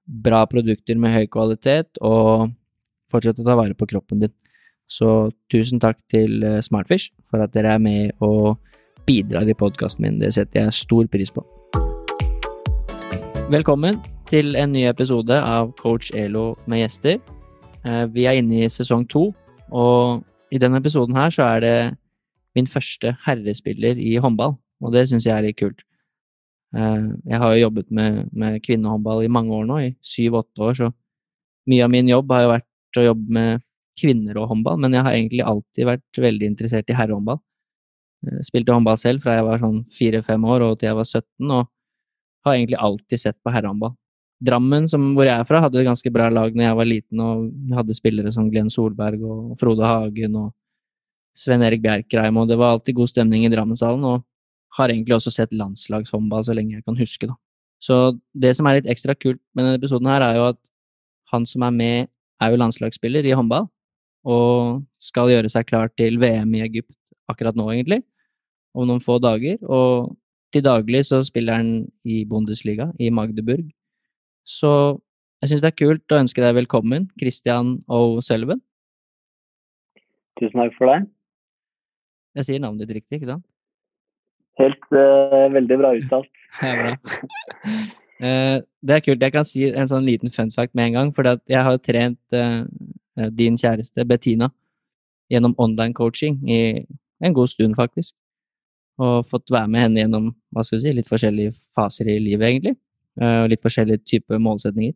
bra 0.07 0.45
produkter 0.49 0.97
med 0.99 1.13
høy 1.13 1.27
kvalitet, 1.31 1.99
og 1.99 2.51
fortsett 3.11 3.39
å 3.41 3.45
ta 3.47 3.57
vare 3.59 3.75
på 3.77 3.87
kroppen 3.89 4.23
din. 4.23 4.33
Så 4.91 5.31
tusen 5.51 5.79
takk 5.79 5.99
til 6.11 6.43
eh, 6.43 6.59
Smartfish 6.63 7.11
for 7.27 7.43
at 7.43 7.53
dere 7.55 7.75
er 7.77 7.83
med 7.83 8.11
og 8.23 8.57
bidrar 9.07 9.47
i 9.47 9.55
podkasten 9.55 10.05
min. 10.05 10.19
Det 10.19 10.33
setter 10.35 10.65
jeg 10.65 10.79
stor 10.81 11.07
pris 11.11 11.31
på. 11.31 11.43
Velkommen 13.51 13.99
til 14.31 14.55
en 14.55 14.71
ny 14.71 14.85
episode 14.87 15.35
av 15.35 15.73
Coach 15.79 16.11
Elo 16.15 16.53
med 16.71 16.85
gjester. 16.85 17.19
Eh, 17.83 18.05
vi 18.13 18.27
er 18.27 18.39
inne 18.39 18.63
i 18.63 18.71
sesong 18.71 19.07
to, 19.11 19.29
og 19.71 20.23
i 20.51 20.59
denne 20.61 20.79
episoden 20.79 21.17
her 21.17 21.31
så 21.33 21.47
er 21.55 21.63
det 21.63 21.77
min 22.55 22.67
første 22.67 23.15
herrespiller 23.25 23.99
i 23.99 24.17
håndball, 24.19 24.57
og 24.83 24.95
det 24.95 25.07
syns 25.09 25.27
jeg 25.27 25.35
er 25.35 25.47
litt 25.47 25.59
kult. 25.59 25.83
Eh, 26.75 27.07
jeg 27.27 27.39
har 27.43 27.53
jo 27.55 27.63
jobbet 27.65 27.91
med, 27.91 28.25
med 28.31 28.59
kvinnehåndball 28.63 29.23
i 29.25 29.31
mange 29.31 29.55
år 29.55 29.67
nå, 29.67 29.79
i 29.83 29.93
syv-åtte 30.03 30.67
år, 30.67 30.77
så 30.79 30.91
mye 31.71 31.85
av 31.85 31.91
min 31.93 32.09
jobb 32.09 32.31
har 32.31 32.45
jo 32.45 32.53
vært 32.55 32.70
å 32.99 33.05
jobbe 33.05 33.37
med 33.37 33.63
kvinner 33.99 34.39
og 34.41 34.49
håndball, 34.51 34.79
men 34.81 34.95
jeg 34.95 35.05
har 35.05 35.15
egentlig 35.15 35.45
alltid 35.45 35.87
vært 35.87 36.21
veldig 36.25 36.47
interessert 36.47 36.89
i 36.89 36.97
herrehåndball. 36.97 37.39
Eh, 38.27 38.39
spilte 38.47 38.75
håndball 38.75 38.99
selv 38.99 39.23
fra 39.23 39.37
jeg 39.37 39.47
var 39.47 39.61
sånn 39.61 39.81
fire-fem 39.93 40.45
år 40.45 40.65
og 40.67 40.77
til 40.79 40.91
jeg 40.91 40.99
var 40.99 41.09
17, 41.09 41.51
og 41.51 41.69
har 42.47 42.57
egentlig 42.57 42.79
alltid 42.81 43.23
sett 43.23 43.37
på 43.43 43.53
herrehåndball. 43.53 43.93
Drammen, 44.41 44.87
som, 44.89 45.11
hvor 45.13 45.27
jeg 45.27 45.37
er 45.37 45.45
fra, 45.45 45.61
hadde 45.61 45.77
et 45.83 45.85
ganske 45.85 46.11
bra 46.13 46.25
lag 46.33 46.55
når 46.55 46.65
jeg 46.65 46.79
var 46.79 46.89
liten, 46.89 47.21
og 47.21 47.77
hadde 47.77 47.97
spillere 47.97 48.33
som 48.33 48.49
Glenn 48.49 48.71
Solberg 48.73 49.21
og 49.21 49.53
Frode 49.61 49.85
Hagen 49.85 50.39
og 50.39 50.49
Sven 51.37 51.61
Erik 51.63 51.83
Bjerkreim, 51.83 52.39
og 52.41 52.49
det 52.49 52.57
var 52.59 52.73
alltid 52.73 52.97
god 52.97 53.11
stemning 53.11 53.45
i 53.45 53.51
Drammenshallen. 53.53 54.03
Og 54.07 54.25
har 54.77 54.91
egentlig 54.91 55.17
også 55.17 55.33
sett 55.35 55.53
landslagshåndball 55.55 56.45
så 56.47 56.55
lenge 56.55 56.77
jeg 56.77 56.85
kan 56.87 56.97
huske, 56.99 57.27
da. 57.27 57.35
Så 57.81 57.95
det 58.37 58.53
som 58.57 58.67
er 58.69 58.77
litt 58.77 58.89
ekstra 58.93 59.15
kult 59.17 59.41
med 59.57 59.65
denne 59.65 59.79
episoden 59.79 60.09
her, 60.09 60.23
er 60.23 60.37
jo 60.37 60.47
at 60.53 60.59
han 61.33 61.47
som 61.49 61.65
er 61.65 61.73
med, 61.75 62.11
er 62.41 62.53
jo 62.53 62.59
landslagsspiller 62.61 63.27
i 63.27 63.35
håndball, 63.37 63.67
og 64.27 64.81
skal 65.01 65.31
gjøre 65.31 65.49
seg 65.49 65.67
klar 65.69 65.91
til 65.97 66.19
VM 66.21 66.55
i 66.57 66.63
Egypt 66.65 66.97
akkurat 67.31 67.57
nå, 67.57 67.67
egentlig, 67.73 68.01
om 68.77 68.87
noen 68.89 69.03
få 69.03 69.17
dager. 69.23 69.57
Og 69.65 70.15
til 70.53 70.65
daglig 70.65 71.05
så 71.07 71.21
spiller 71.25 71.61
han 71.61 71.71
i 72.03 72.23
Bundesliga, 72.27 72.91
i 72.99 73.09
Magdeburg. 73.13 73.69
Så 74.47 74.99
jeg 75.41 75.51
syns 75.53 75.63
det 75.63 75.71
er 75.71 75.79
kult 75.79 76.13
å 76.13 76.19
ønske 76.21 76.43
deg 76.43 76.57
velkommen, 76.59 77.07
Christian 77.21 77.79
O'Sullivan. 77.89 78.61
Tusen 80.39 80.61
takk 80.61 80.75
for 80.77 80.91
det. 80.91 80.99
Jeg 82.37 82.47
sier 82.47 82.61
navnet 82.63 82.85
ditt 82.85 83.01
riktig, 83.01 83.19
ikke 83.19 83.33
sant? 83.33 83.47
Helt 84.59 84.85
uh, 84.93 85.47
veldig 85.53 85.81
bra 85.81 85.95
uttalt. 85.97 86.31
Ja, 86.61 86.75
bra. 86.75 87.97
Uh, 88.23 88.61
det 88.81 88.95
er 88.95 89.03
kult. 89.05 89.21
Jeg 89.21 89.35
kan 89.35 89.47
si 89.47 89.67
en 89.69 89.89
sånn 89.89 90.07
liten 90.07 90.33
fun 90.33 90.51
fact 90.55 90.75
med 90.77 90.91
en 90.91 90.97
gang. 90.97 91.13
For 91.15 91.27
jeg 91.27 91.65
har 91.67 91.77
trent 91.83 92.37
uh, 92.37 92.63
din 93.29 93.59
kjæreste 93.59 94.05
Bettina 94.07 94.51
gjennom 95.31 95.55
online 95.61 95.95
coaching 95.95 96.41
i 96.49 96.61
en 97.21 97.35
god 97.35 97.51
stund, 97.51 97.75
faktisk. 97.77 98.15
Og 99.01 99.27
fått 99.29 99.51
være 99.51 99.69
med 99.71 99.85
henne 99.85 100.03
gjennom 100.03 100.31
hva 100.51 100.65
skal 100.67 100.81
si, 100.83 100.93
litt 100.93 101.09
forskjellige 101.09 101.55
faser 101.75 102.09
i 102.11 102.19
livet, 102.19 102.47
egentlig. 102.49 102.75
Og 103.21 103.49
litt 103.51 103.61
forskjellige 103.63 104.03
typer 104.07 104.39
målsetninger. 104.41 104.93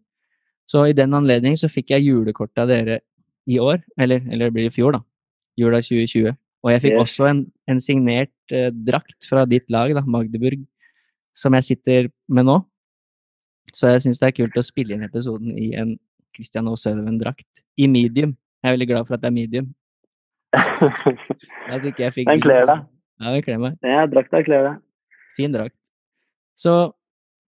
Så 0.70 0.88
i 0.90 0.96
den 0.98 1.14
anledning 1.14 1.58
så 1.60 1.70
fikk 1.72 1.94
jeg 1.94 2.08
julekortet 2.08 2.64
av 2.64 2.72
dere 2.72 3.00
i 3.46 3.60
år, 3.62 3.84
eller, 4.02 4.24
eller 4.32 4.50
det 4.50 4.56
blir 4.56 4.70
i 4.70 4.74
fjor, 4.74 4.98
da. 4.98 5.04
Jula 5.60 5.80
2020. 5.86 6.34
Og 6.66 6.72
jeg 6.74 6.82
fikk 6.82 6.96
også 6.98 7.28
en, 7.30 7.44
en 7.70 7.82
signert 7.82 8.54
eh, 8.54 8.72
drakt 8.74 9.28
fra 9.30 9.46
ditt 9.50 9.70
lag, 9.74 9.94
da, 9.94 10.02
Magdeburg, 10.02 10.64
som 11.38 11.54
jeg 11.60 11.68
sitter 11.70 12.10
med 12.28 12.48
nå. 12.50 12.58
Så 13.74 13.92
jeg 13.92 14.04
syns 14.06 14.22
det 14.22 14.30
er 14.30 14.36
kult 14.38 14.60
å 14.60 14.66
spille 14.66 14.96
inn 14.96 15.06
episoden 15.06 15.56
i 15.58 15.72
en 15.80 15.96
Christian 16.36 16.68
O'Sullivan-drakt. 16.72 17.64
I 17.80 17.88
medium. 17.92 18.36
Jeg 18.62 18.70
er 18.70 18.76
veldig 18.78 18.90
glad 18.92 19.08
for 19.08 19.18
at 19.18 19.24
det 19.24 19.32
er 19.32 19.36
medium. 19.36 19.72
At 20.56 21.88
ikke 21.88 22.06
jeg 22.06 22.16
fikk 22.20 22.30
den 22.34 22.44
kler 22.44 22.68
deg. 22.70 22.86
Ja, 23.22 23.32
den 23.32 23.44
kler 23.46 23.64
meg. 23.64 23.80
Ja, 23.86 24.06
drakta 24.12 24.44
kler 24.46 24.70
deg. 24.70 24.84
Fin 25.40 25.56
drakt. 25.56 25.76
Så 26.60 26.76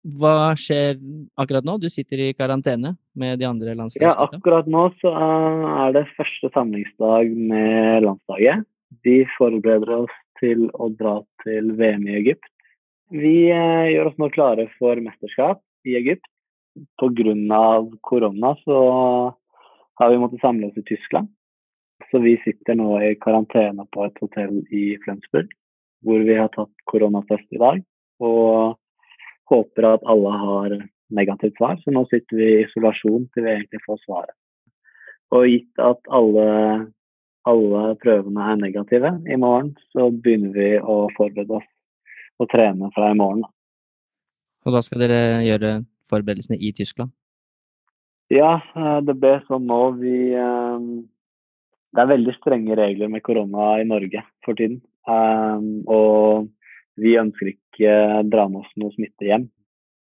hva 0.07 0.55
skjer 0.59 1.01
akkurat 1.39 1.67
nå? 1.67 1.77
Du 1.83 1.89
sitter 1.91 2.21
i 2.29 2.35
karantene 2.39 2.95
med 3.19 3.41
de 3.41 3.47
andre 3.49 3.75
landslagsgutta? 3.75 4.07
Ja, 4.07 4.39
akkurat 4.39 4.69
nå 4.71 4.85
så 5.01 5.11
er 5.17 5.97
det 5.97 6.05
første 6.15 6.51
samlingsdag 6.55 7.33
med 7.35 8.07
landslaget. 8.07 8.67
Vi 9.03 9.25
forbereder 9.35 10.05
oss 10.05 10.15
til 10.39 10.69
å 10.79 10.91
dra 10.95 11.19
til 11.43 11.73
VM 11.79 12.07
i 12.07 12.21
Egypt. 12.21 12.47
Vi 13.15 13.49
eh, 13.55 13.95
gjør 13.95 14.13
oss 14.13 14.21
nå 14.23 14.31
klare 14.35 14.69
for 14.79 14.99
mesterskap 15.03 15.63
i 15.87 15.97
Egypt. 16.01 16.27
Pga. 17.01 17.63
korona 18.05 18.57
så 18.65 18.79
har 19.95 20.11
vi 20.11 20.19
måttet 20.21 20.41
samle 20.41 20.67
oss 20.69 20.77
i 20.77 20.85
Tyskland. 20.85 21.29
Så 22.11 22.21
vi 22.21 22.35
sitter 22.45 22.77
nå 22.77 22.91
i 23.01 23.15
karantene 23.21 23.87
på 23.93 24.05
et 24.05 24.19
hotell 24.21 24.59
i 24.69 24.99
Flensburg, 25.05 25.49
hvor 26.05 26.27
vi 26.29 26.37
har 26.37 26.51
tatt 26.53 26.85
koronatest 26.91 27.57
i 27.57 27.63
dag. 27.63 27.81
Og 28.21 28.77
håper 29.49 29.89
at 29.95 30.05
alle 30.05 30.35
har 30.43 30.77
negativt 31.17 31.57
svar. 31.57 31.81
Så 31.81 31.95
nå 31.95 32.05
sitter 32.11 32.37
vi 32.37 32.51
i 32.51 32.61
isolasjon 32.67 33.31
til 33.33 33.47
vi 33.47 33.55
egentlig 33.55 33.81
får 33.87 34.03
svaret. 34.05 34.37
Og 35.33 35.49
gitt 35.49 35.83
at 35.83 36.13
alle 36.13 36.47
alle 37.47 37.95
prøvene 38.03 38.43
er 38.51 38.59
negative 38.59 39.13
i 39.31 39.39
morgen, 39.39 39.75
så 39.95 40.09
begynner 40.11 40.55
vi 40.57 40.71
å 40.83 41.07
forberede 41.17 41.61
oss 41.61 41.69
og 42.43 42.51
trene 42.53 42.91
fra 42.95 43.13
i 43.13 43.19
morgen. 43.19 43.45
Og 44.67 44.75
da 44.75 44.83
skal 44.83 45.05
dere 45.05 45.45
gjøre 45.47 45.77
forberedelsene 46.11 46.59
i 46.59 46.73
Tyskland? 46.75 47.13
Ja, 48.33 48.57
eh, 48.75 48.99
det 49.07 49.15
ble 49.23 49.37
sånn 49.47 49.69
nå. 49.71 49.81
Vi 50.01 50.17
eh, 50.35 50.87
Det 51.95 52.03
er 52.03 52.11
veldig 52.11 52.35
strenge 52.41 52.77
regler 52.77 53.09
med 53.09 53.23
korona 53.25 53.77
i 53.81 53.87
Norge 53.87 54.25
for 54.45 54.59
tiden. 54.59 54.81
Eh, 55.07 55.69
og 55.87 56.49
vi 56.99 57.15
ønsker 57.21 57.53
ikke 57.53 57.93
dra 58.33 58.49
med 58.51 58.65
oss 58.65 58.75
noe 58.81 58.95
smitte 58.97 59.29
hjem. 59.29 59.47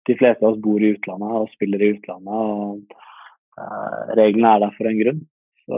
De 0.09 0.17
fleste 0.17 0.41
av 0.45 0.53
oss 0.55 0.63
bor 0.63 0.81
i 0.81 0.95
utlandet 0.95 1.37
og 1.37 1.53
spiller 1.53 1.81
i 1.81 1.93
utlandet. 1.95 2.33
og 2.33 4.17
Reglene 4.17 4.51
er 4.51 4.65
der 4.65 4.75
for 4.75 4.89
en 4.89 4.99
grunn. 4.99 5.21
Så 5.65 5.77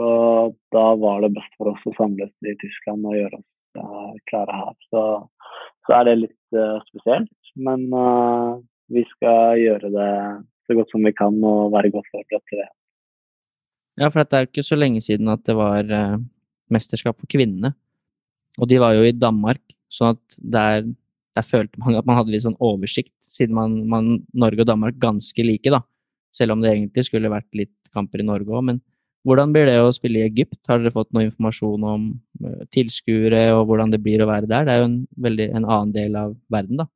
da 0.74 0.86
var 1.00 1.22
det 1.24 1.32
best 1.36 1.54
for 1.56 1.72
oss 1.72 1.86
å 1.88 1.94
samles 1.96 2.32
i 2.44 2.56
Tyskland 2.60 3.06
og 3.08 3.16
gjøre 3.16 3.38
oss 3.40 4.24
klare 4.28 4.58
her. 4.58 4.74
Så, 4.90 5.04
så, 5.86 5.94
er 5.96 6.08
det 6.08 6.16
litt 6.26 6.58
spesielt, 6.90 7.52
men 7.56 7.86
vi 8.92 9.04
skal 9.12 9.60
gjøre 9.60 9.90
det 9.92 10.10
så 10.68 10.76
godt 10.76 10.92
som 10.92 11.04
vi 11.04 11.14
kan 11.16 11.36
og 11.44 11.72
være 11.74 11.92
godt 11.94 12.08
forberedt 12.12 12.44
til 12.48 12.62
det. 12.62 12.68
Ja, 13.98 14.08
for 14.08 14.22
det 14.22 14.36
er 14.36 14.44
jo 14.44 14.50
ikke 14.52 14.66
så 14.66 14.78
lenge 14.78 15.02
siden 15.02 15.30
at 15.32 15.42
det 15.48 15.56
var 15.58 15.88
mesterskap 16.72 17.18
for 17.18 17.30
kvinnene. 17.30 17.72
Og 18.58 18.68
de 18.70 18.80
var 18.82 18.96
jo 18.96 19.06
i 19.06 19.14
Danmark, 19.14 19.62
sånn 19.92 20.16
at 20.16 20.38
der, 20.38 20.84
der 21.38 21.46
følte 21.46 21.80
man 21.80 21.98
at 21.98 22.06
man 22.08 22.18
hadde 22.18 22.34
litt 22.34 22.44
sånn 22.44 22.58
oversikt, 22.64 23.14
siden 23.28 23.56
man, 23.56 23.80
man 23.90 24.12
Norge 24.34 24.64
og 24.64 24.70
Danmark 24.70 24.98
ganske 25.02 25.44
like, 25.44 25.70
da. 25.72 25.82
Selv 26.34 26.54
om 26.54 26.62
det 26.62 26.72
egentlig 26.72 27.06
skulle 27.08 27.32
vært 27.32 27.48
litt 27.56 27.74
kamper 27.94 28.22
i 28.22 28.26
Norge 28.26 28.52
òg. 28.52 28.66
Men 28.70 28.80
hvordan 29.26 29.52
blir 29.54 29.66
det 29.68 29.78
å 29.82 29.94
spille 29.94 30.20
i 30.22 30.28
Egypt? 30.28 30.60
Har 30.68 30.80
dere 30.80 30.94
fått 30.94 31.10
noe 31.14 31.26
informasjon 31.26 31.86
om 31.86 32.04
eh, 32.44 32.62
tilskuere 32.74 33.48
og 33.56 33.66
hvordan 33.70 33.92
det 33.94 34.02
blir 34.04 34.22
å 34.22 34.28
være 34.30 34.50
der? 34.50 34.66
Det 34.66 34.74
er 34.74 34.82
jo 34.82 34.88
en, 34.90 35.00
veldig, 35.26 35.48
en 35.58 35.66
annen 35.66 35.94
del 35.94 36.18
av 36.18 36.36
verden, 36.52 36.82
da. 36.82 36.88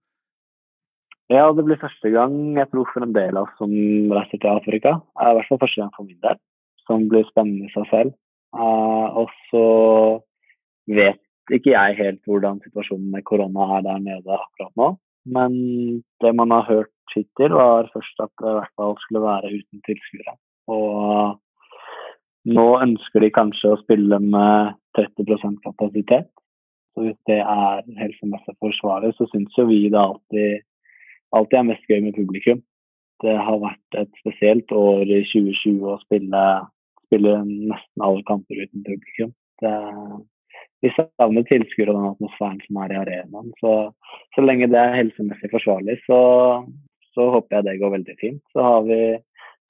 Ja, 1.32 1.46
det 1.56 1.64
blir 1.64 1.80
første 1.80 2.10
gang 2.12 2.34
jeg 2.58 2.68
tror 2.72 2.88
for 2.92 3.04
en 3.04 3.14
del 3.16 3.38
av 3.38 3.46
oss 3.46 3.60
som 3.60 3.70
reiser 4.12 4.40
til 4.40 4.50
Afrika. 4.52 4.98
I 5.16 5.34
hvert 5.36 5.48
fall 5.48 5.60
første 5.62 5.80
gang 5.80 5.92
for 5.96 6.08
min 6.08 6.20
del, 6.24 6.40
som 6.84 7.06
blir 7.08 7.24
spennende 7.30 7.70
i 7.70 7.72
seg 7.72 7.86
selv. 7.92 8.16
Uh, 8.52 9.08
og 9.22 9.30
så 9.48 9.66
vet 10.92 11.22
ikke 11.56 11.72
jeg 11.72 11.96
helt 11.96 12.20
hvordan 12.28 12.60
situasjonen 12.66 13.08
med 13.14 13.24
korona 13.24 13.78
er 13.78 13.86
der 13.86 14.02
nede 14.02 14.36
akkurat 14.36 14.74
nå. 14.76 14.90
Men 15.24 15.54
det 16.20 16.34
man 16.36 16.52
har 16.52 16.68
hørt 16.68 17.14
hittil, 17.14 17.54
var 17.56 17.88
først 17.94 18.20
at 18.24 18.32
det 18.42 18.50
i 18.50 18.58
hvert 18.58 18.76
fall 18.76 18.98
skulle 19.04 19.24
være 19.24 19.54
uten 19.54 19.82
tilskuere. 19.86 20.36
Og 20.72 22.52
nå 22.56 22.66
ønsker 22.82 23.22
de 23.22 23.30
kanskje 23.34 23.72
å 23.72 23.80
spille 23.82 24.18
med 24.24 24.76
30% 24.98 25.62
kapasitet. 25.64 26.28
Så 26.92 27.06
hvis 27.06 27.18
det 27.30 27.38
er 27.40 27.84
helsemessig 28.00 28.56
forsvarlig, 28.60 29.14
så 29.16 29.28
syns 29.30 29.54
jo 29.56 29.64
vi 29.70 29.86
det 29.88 30.00
alltid, 30.00 30.66
alltid 31.36 31.58
er 31.58 31.68
mest 31.70 31.88
gøy 31.90 32.02
med 32.04 32.16
publikum. 32.18 32.62
Det 33.22 33.34
har 33.46 33.62
vært 33.62 33.98
et 34.00 34.20
spesielt 34.20 34.72
år 34.74 35.06
i 35.06 35.22
2020 35.30 35.90
å 35.92 35.98
spille, 36.02 36.44
spille 37.06 37.34
nesten 37.46 38.04
alle 38.04 38.24
kamper 38.28 38.64
uten 38.64 38.86
publikum. 38.86 39.34
Det, 39.62 39.74
vi 40.82 40.90
savner 40.96 41.44
tilskuere 41.46 41.92
og 41.92 41.98
den 41.98 42.08
atmosfæren 42.10 42.62
som 42.66 42.80
er 42.82 42.94
i 42.94 43.00
arenaen. 43.02 43.52
Så, 43.62 43.74
så 44.34 44.42
lenge 44.42 44.70
det 44.72 44.80
er 44.80 44.96
helsemessig 44.98 45.52
forsvarlig, 45.52 46.00
så, 46.08 46.18
så 47.14 47.28
håper 47.36 47.58
jeg 47.58 47.68
det 47.68 47.78
går 47.82 47.94
veldig 47.96 48.16
fint. 48.20 48.42
Så 48.54 48.64
har 48.66 48.82
vi 48.88 49.00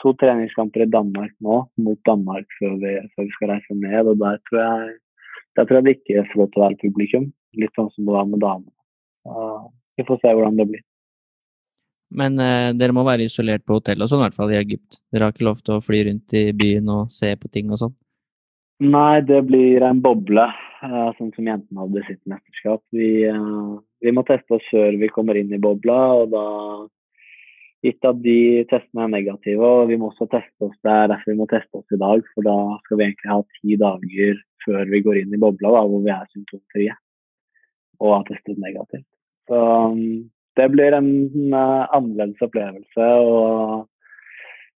to 0.02 0.14
treningskamper 0.22 0.86
i 0.86 0.90
Danmark 0.90 1.34
nå, 1.44 1.58
mot 1.84 2.00
Danmark 2.08 2.48
før 2.58 2.78
vi, 2.80 2.94
før 3.12 3.28
vi 3.28 3.36
skal 3.36 3.52
reise 3.52 3.76
ned. 3.76 4.08
og 4.14 4.22
Der 4.24 4.40
tror 4.48 4.62
jeg, 4.62 4.96
der 5.58 5.68
tror 5.68 5.78
jeg 5.78 5.86
det 5.88 5.96
ikke 5.98 6.24
får 6.32 6.40
lov 6.40 6.48
til 6.48 6.62
å 6.62 6.64
være 6.64 6.80
publikum. 6.86 7.28
Litt 7.60 7.76
sånn 7.76 7.92
som 7.92 8.08
det 8.08 8.16
var 8.16 8.32
med 8.32 8.40
damene. 8.40 8.72
Vi 10.00 10.08
får 10.08 10.22
se 10.22 10.32
hvordan 10.32 10.56
det 10.56 10.70
blir. 10.72 10.84
Men 12.12 12.38
eh, 12.42 12.70
dere 12.76 12.94
må 12.94 13.04
være 13.06 13.26
isolert 13.28 13.64
på 13.66 13.78
hotell 13.78 14.04
og 14.04 14.10
sånn, 14.10 14.20
i 14.20 14.26
hvert 14.26 14.38
fall 14.38 14.52
i 14.52 14.60
Egypt. 14.60 15.00
Dere 15.12 15.28
har 15.28 15.34
ikke 15.34 15.48
lov 15.48 15.62
til 15.64 15.76
å 15.76 15.84
fly 15.84 16.02
rundt 16.08 16.36
i 16.36 16.44
byen 16.56 16.90
og 16.92 17.12
se 17.14 17.32
på 17.40 17.50
ting 17.52 17.72
og 17.72 17.80
sånn? 17.80 17.94
Nei, 18.82 19.22
det 19.22 19.44
blir 19.46 19.84
en 19.86 20.00
boble, 20.02 20.48
eh, 20.82 21.10
sånn 21.18 21.30
som 21.36 21.48
jentene 21.48 21.84
hadde 21.84 22.02
sitt 22.08 22.20
mesterskap. 22.30 22.82
Vi, 22.92 23.10
eh, 23.30 23.76
vi 24.02 24.14
må 24.14 24.24
teste 24.26 24.58
oss 24.58 24.66
før 24.72 24.98
vi 24.98 25.12
kommer 25.14 25.38
inn 25.38 25.54
i 25.54 25.60
bobla, 25.62 26.00
og 26.22 26.32
da 26.34 26.46
gitt 27.82 28.04
at 28.06 28.18
de 28.22 28.64
testene 28.70 29.06
er 29.06 29.14
negative. 29.14 29.62
Og 29.62 29.88
vi 29.90 29.98
må 30.00 30.10
også 30.10 30.28
teste 30.30 30.68
oss. 30.68 30.76
Det 30.82 30.90
er 30.90 31.08
derfor 31.12 31.32
vi 31.32 31.38
må 31.38 31.48
teste 31.50 31.78
oss 31.78 31.94
i 31.94 32.00
dag, 32.02 32.26
for 32.34 32.46
da 32.46 32.58
skal 32.84 32.98
vi 32.98 33.06
egentlig 33.08 33.32
ha 33.32 33.40
ti 33.60 33.78
dager 33.80 34.42
før 34.66 34.90
vi 34.90 35.02
går 35.06 35.22
inn 35.22 35.34
i 35.34 35.42
bobla 35.42 35.72
da, 35.76 35.86
hvor 35.86 36.04
vi 36.04 36.12
er 36.14 36.28
symptomfrie 36.34 36.94
og 38.02 38.16
har 38.16 38.24
testet 38.26 38.58
negativt. 38.58 39.06
Så 39.50 39.58
det 40.58 40.68
blir 40.72 40.94
en 40.96 41.10
uh, 41.54 41.84
annerledes 41.94 42.44
opplevelse 42.44 43.08
å, 43.24 43.36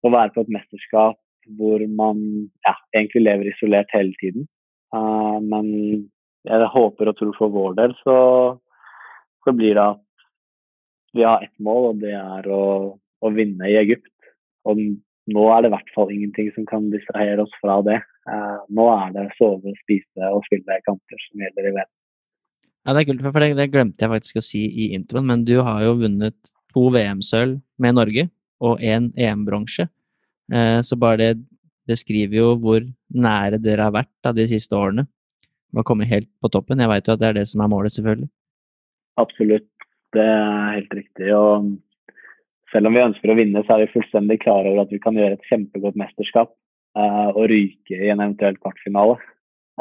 å, 0.03 0.11
være 0.11 0.33
på 0.35 0.43
et 0.43 0.51
mesterskap 0.57 1.19
hvor 1.59 1.81
man 1.97 2.19
ja, 2.63 2.75
egentlig 2.95 3.25
lever 3.25 3.49
isolert 3.51 3.91
hele 3.95 4.13
tiden. 4.21 4.45
Uh, 4.95 5.39
men 5.41 5.67
jeg 6.47 6.73
håper 6.75 7.09
og 7.09 7.17
tror 7.19 7.33
for 7.39 7.53
vår 7.53 7.77
del 7.79 7.95
så, 8.03 8.17
så 9.43 9.55
blir 9.55 9.75
det 9.79 9.87
at 9.95 10.01
vi 11.13 11.25
har 11.25 11.43
ett 11.45 11.57
mål, 11.61 11.91
og 11.91 11.99
det 12.01 12.13
er 12.17 12.47
å, 12.49 12.63
å 12.97 13.33
vinne 13.33 13.69
i 13.69 13.77
Egypt. 13.81 14.09
Og 14.69 14.79
nå 15.33 15.43
er 15.53 15.61
det 15.61 15.69
i 15.69 15.73
hvert 15.75 15.91
fall 15.95 16.13
ingenting 16.13 16.49
som 16.55 16.65
kan 16.69 16.89
distrahere 16.93 17.43
oss 17.43 17.53
fra 17.61 17.81
det. 17.85 17.99
Uh, 18.29 18.61
nå 18.71 18.87
er 18.93 19.13
det 19.17 19.27
sove, 19.37 19.73
spise 19.83 20.31
og 20.31 20.45
spille 20.47 20.79
kamper 20.87 21.27
som 21.27 21.43
gjelder 21.43 21.69
i 21.69 21.75
VM. 21.77 21.91
Ja, 22.83 22.91
det 22.91 23.03
er 23.03 23.07
kult, 23.07 23.23
for 23.23 23.39
det, 23.39 23.53
det, 23.55 23.69
glemte 23.71 24.03
jeg 24.03 24.11
faktisk 24.11 24.39
å 24.39 24.43
si 24.43 24.65
i 24.67 24.89
introen, 24.97 25.29
men 25.29 25.45
du 25.47 25.55
har 25.63 25.83
jo 25.85 25.95
vunnet 26.01 26.35
to 26.75 26.89
VM-sølv 26.91 27.61
med 27.79 27.95
Norge 27.95 28.27
og 28.63 28.81
én 28.83 29.11
EM-bronse. 29.15 29.87
Eh, 30.51 30.79
så 30.83 30.97
bare 30.99 31.19
det 31.21 31.31
beskriver 31.87 32.39
jo 32.41 32.49
hvor 32.59 32.83
nære 33.13 33.59
dere 33.63 33.87
har 33.87 33.95
vært 33.95 34.11
da, 34.23 34.33
de 34.35 34.47
siste 34.51 34.75
årene. 34.75 35.05
Med 35.73 35.83
å 35.83 35.87
komme 35.87 36.07
helt 36.07 36.29
på 36.43 36.51
toppen. 36.53 36.81
Jeg 36.83 36.91
veit 36.91 37.07
jo 37.07 37.15
at 37.15 37.21
det 37.21 37.29
er 37.29 37.37
det 37.39 37.47
som 37.49 37.63
er 37.63 37.71
målet, 37.71 37.95
selvfølgelig. 37.95 38.29
Absolutt, 39.21 39.69
det 40.13 40.25
er 40.25 40.75
helt 40.75 40.97
riktig. 40.99 41.29
Og 41.33 41.71
selv 42.73 42.89
om 42.89 42.97
vi 42.97 43.05
ønsker 43.05 43.31
å 43.31 43.37
vinne, 43.37 43.63
så 43.65 43.75
er 43.75 43.85
vi 43.85 43.93
fullstendig 43.93 44.39
klare 44.43 44.71
over 44.71 44.83
at 44.83 44.93
vi 44.93 45.01
kan 45.01 45.17
gjøre 45.17 45.37
et 45.37 45.47
kjempegodt 45.49 45.97
mesterskap 45.99 46.51
eh, 46.51 47.29
og 47.31 47.47
ryke 47.51 47.95
i 47.95 48.11
en 48.11 48.21
eventuell 48.21 48.59
kvartfinale. 48.59 49.17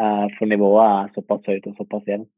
Eh, 0.00 0.26
for 0.38 0.48
nivået 0.48 0.86
er 0.86 1.12
såpass 1.18 1.50
høyt 1.50 1.68
og 1.70 1.76
såpass 1.80 2.08
jevnt. 2.08 2.30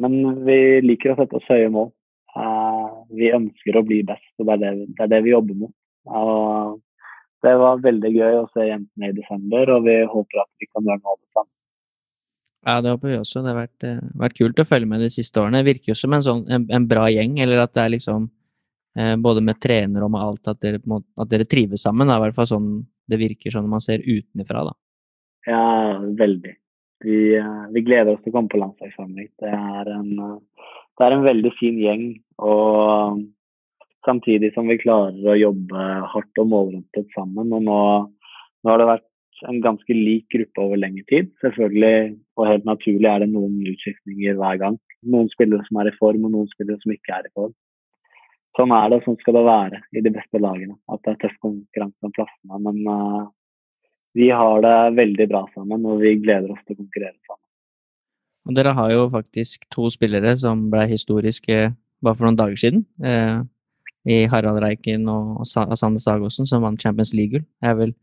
Men 0.00 0.44
vi 0.46 0.58
liker 0.84 1.12
å 1.12 1.18
sette 1.20 1.38
oss 1.38 1.50
høye 1.50 1.70
mål. 1.72 1.90
Uh, 2.34 3.04
vi 3.14 3.30
ønsker 3.34 3.78
å 3.78 3.84
bli 3.86 4.00
best, 4.06 4.30
og 4.40 4.48
det 4.48 4.56
er 4.56 4.62
det, 4.62 4.88
det, 4.90 5.00
er 5.04 5.10
det 5.12 5.20
vi 5.26 5.34
jobber 5.34 5.58
mot. 5.60 5.74
Og 6.10 6.80
det 7.46 7.52
var 7.60 7.82
veldig 7.84 8.10
gøy 8.10 8.38
å 8.40 8.46
se 8.54 8.66
jentene 8.66 9.10
i 9.10 9.16
desember, 9.16 9.70
og 9.76 9.84
vi 9.86 9.98
håper 10.10 10.42
at 10.42 10.50
vi 10.58 10.70
kan 10.70 10.88
gjøre 10.88 11.02
noe 11.02 11.14
av 11.14 11.20
det 11.20 11.30
samme. 11.30 11.50
Ja, 12.64 12.78
det 12.80 12.94
håper 12.94 13.12
vi 13.12 13.18
også. 13.20 13.42
Det 13.44 13.52
har 13.52 13.60
vært, 13.60 13.86
vært, 14.24 14.38
kult 14.40 14.62
å 14.62 14.66
følge 14.66 14.88
med 14.88 15.04
de 15.04 15.10
siste 15.12 15.42
årene. 15.42 15.60
Det 15.60 15.68
virker 15.68 15.92
jo 15.92 15.98
som 16.00 16.16
en, 16.16 16.24
sånn, 16.24 16.46
en, 16.48 16.64
en 16.72 16.88
bra 16.88 17.04
gjeng, 17.12 17.36
eller 17.44 17.60
at 17.66 17.74
det 17.76 17.84
er 17.84 17.94
liksom 17.98 18.30
Eh, 18.98 19.16
både 19.16 19.40
med 19.42 19.58
trener 19.60 20.04
og 20.06 20.12
med 20.14 20.22
alt, 20.22 20.48
at 20.48 20.60
dere, 20.62 20.78
at 21.18 21.30
dere 21.30 21.46
trives 21.50 21.82
sammen. 21.82 22.06
Det 22.06 22.14
er 22.14 22.20
I 22.20 22.24
hvert 22.28 22.36
fall 22.36 22.50
sånn 22.52 22.68
det 23.10 23.18
virker 23.20 23.52
sånn 23.52 23.66
man 23.68 23.82
ser 23.82 24.04
utenfra, 24.06 24.62
da. 24.70 24.74
Ja, 25.50 25.64
veldig. 26.16 26.54
Vi, 27.04 27.36
eh, 27.36 27.64
vi, 27.74 27.82
gleder 27.84 28.14
oss 28.14 28.22
til 28.24 28.32
å 28.32 28.38
komme 28.38 28.52
på 28.52 28.60
landslagssamling. 28.60 29.30
Det, 29.42 29.52
eh, 29.52 30.68
det 30.98 31.06
er 31.06 31.16
en 31.16 31.26
veldig 31.26 31.52
fin 31.58 31.80
gjeng. 31.80 32.04
Og 32.38 33.24
samtidig 34.08 34.54
som 34.54 34.68
vi 34.68 34.80
klarer 34.80 35.32
å 35.32 35.38
jobbe 35.38 35.88
hardt 36.14 36.40
og 36.40 36.48
målrettet 36.52 37.10
sammen. 37.16 37.52
Og 37.52 37.66
nå, 37.68 37.80
nå 38.64 38.72
har 38.72 38.80
det 38.80 38.88
vært 38.94 39.10
en 39.50 39.60
ganske 39.60 39.96
lik 39.98 40.28
gruppe 40.32 40.62
over 40.62 40.80
lengre 40.80 41.04
tid. 41.10 41.28
Selvfølgelig, 41.44 42.16
og 42.38 42.48
helt 42.48 42.64
naturlig, 42.68 43.10
er 43.10 43.24
det 43.24 43.32
noen 43.34 43.60
utskiftninger 43.74 44.40
hver 44.40 44.62
gang. 44.62 44.80
Noen 45.04 45.28
spillere 45.34 45.66
som 45.68 45.82
er 45.82 45.90
i 45.90 45.96
form, 45.98 46.24
og 46.24 46.32
noen 46.32 46.50
spillere 46.54 46.80
som 46.80 46.94
ikke 46.94 47.18
er 47.18 47.28
i 47.28 47.34
form 47.36 47.52
sånn 48.54 48.70
er 48.70 48.90
det, 48.90 49.00
og 49.00 49.06
sånn 49.08 49.16
skal 49.18 49.34
det 49.38 49.46
være 49.48 49.80
i 49.98 50.02
de 50.04 50.12
beste 50.14 50.38
lagene. 50.38 50.76
At 50.92 51.02
det 51.04 51.14
er 51.14 51.22
tøff 51.24 51.38
konkurranse 51.42 52.06
om 52.06 52.12
plassene. 52.14 52.60
Men 52.66 52.76
vi 54.14 54.28
har 54.30 54.62
det 54.62 54.76
veldig 54.96 55.26
bra 55.30 55.42
sammen, 55.54 55.86
og 55.90 56.02
vi 56.02 56.14
gleder 56.22 56.52
oss 56.54 56.62
til 56.64 56.76
å 56.76 56.82
konkurrere 56.82 57.16
sammen. 57.26 57.40
Og 58.44 58.56
dere 58.58 58.74
har 58.76 58.92
jo 58.92 59.08
faktisk 59.12 59.64
to 59.72 59.88
spillere 59.92 60.34
som 60.36 60.68
ble 60.72 60.84
historiske 60.90 61.58
bare 62.04 62.16
for 62.18 62.28
noen 62.28 62.38
dager 62.38 62.60
siden. 62.60 62.84
Eh, 63.02 63.40
I 64.04 64.24
Harald 64.28 64.60
Reiken 64.62 65.08
og 65.08 65.46
Sander 65.48 66.02
Sagosen, 66.02 66.46
som 66.46 66.64
vant 66.64 66.80
Champions 66.80 67.14
League-gull. 67.16 67.46
Det 67.62 67.70
er 67.70 67.78
vel 67.78 67.94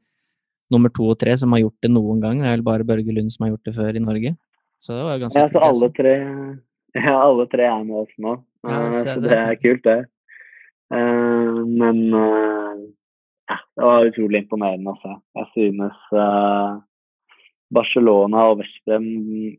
nummer 0.74 0.92
to 0.94 1.12
og 1.14 1.20
tre 1.22 1.36
som 1.38 1.54
har 1.54 1.62
gjort 1.64 1.86
det 1.86 1.92
noen 1.94 2.24
gang. 2.24 2.42
Det 2.42 2.50
er 2.50 2.58
vel 2.58 2.66
bare 2.66 2.88
Børge 2.88 3.14
Lund 3.14 3.32
som 3.34 3.46
har 3.46 3.54
gjort 3.54 3.70
det 3.70 3.76
før 3.78 4.00
i 4.00 4.04
Norge. 4.04 4.34
Så 4.82 4.98
det 4.98 5.04
var 5.06 5.22
ganske 5.22 5.44
ja, 5.44 5.52
så 5.54 5.62
alle 5.68 5.92
tre, 5.94 6.16
ja, 6.98 7.16
alle 7.22 7.46
tre 7.52 7.68
er 7.70 7.84
med 7.86 8.00
oss 8.02 8.16
nå. 8.18 8.40
Ja, 8.66 8.80
så 8.96 9.16
det, 9.22 9.30
det 9.30 9.40
er 9.40 9.60
kult, 9.62 9.86
det. 9.86 10.00
Eh, 10.92 11.60
men 11.70 12.02
eh, 12.18 12.82
det 13.78 13.86
var 13.88 14.08
utrolig 14.10 14.44
imponerende 14.44 14.94
å 14.94 15.00
se. 15.02 15.14
Jeg 15.40 15.50
synes 15.56 16.06
eh, 16.16 16.74
Barcelona 17.74 18.48
og 18.52 18.60
Veszprem 18.62 19.08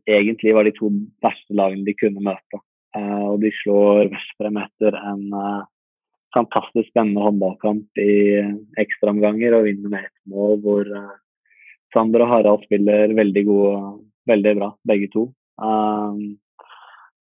egentlig 0.09 0.53
var 0.55 0.67
de 0.67 0.75
to 0.77 0.91
verste 1.23 1.57
lagene 1.57 1.85
de 1.87 1.95
kunne 1.97 2.23
møte. 2.23 2.61
og 2.93 3.39
de 3.41 3.49
slår 3.63 4.11
Veszprem 4.13 4.59
etter 4.61 4.93
en 4.99 5.23
fantastisk 6.33 6.91
spennende 6.91 7.23
håndballkamp 7.25 8.01
i 8.01 8.13
ekstraomganger 8.81 9.57
og 9.57 9.65
vinner 9.65 9.89
med 9.89 10.05
ett 10.05 10.29
mål, 10.29 10.59
hvor 10.61 10.91
Sander 11.93 12.25
og 12.25 12.29
Harald 12.29 12.65
spiller 12.65 13.13
veldig 13.17 13.43
gode, 13.49 13.81
veldig 14.29 14.53
bra, 14.59 14.69
begge 14.89 15.09
to. 15.13 15.27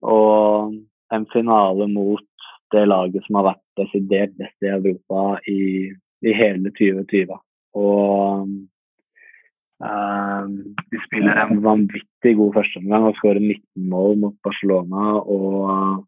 Og 0.03 0.77
en 1.13 1.27
finale 1.33 1.89
mot 1.93 2.49
det 2.73 2.87
laget 2.89 3.27
som 3.27 3.39
har 3.39 3.51
vært 3.51 3.65
desidert 3.81 4.33
best 4.39 4.65
i 4.65 4.73
Europa 4.73 5.37
i, 5.51 5.61
i 6.23 6.35
hele 6.37 6.71
2020. 6.79 7.35
Og 7.79 8.47
um, 9.83 10.55
de 10.93 11.03
spiller 11.07 11.43
en 11.43 11.63
vanvittig 11.65 12.37
god 12.39 12.57
førsteomgang 12.59 13.09
og 13.09 13.19
skårer 13.19 13.43
19 13.43 13.91
mål 13.91 14.19
mot 14.27 14.37
Barcelona. 14.47 15.19
og 15.23 16.07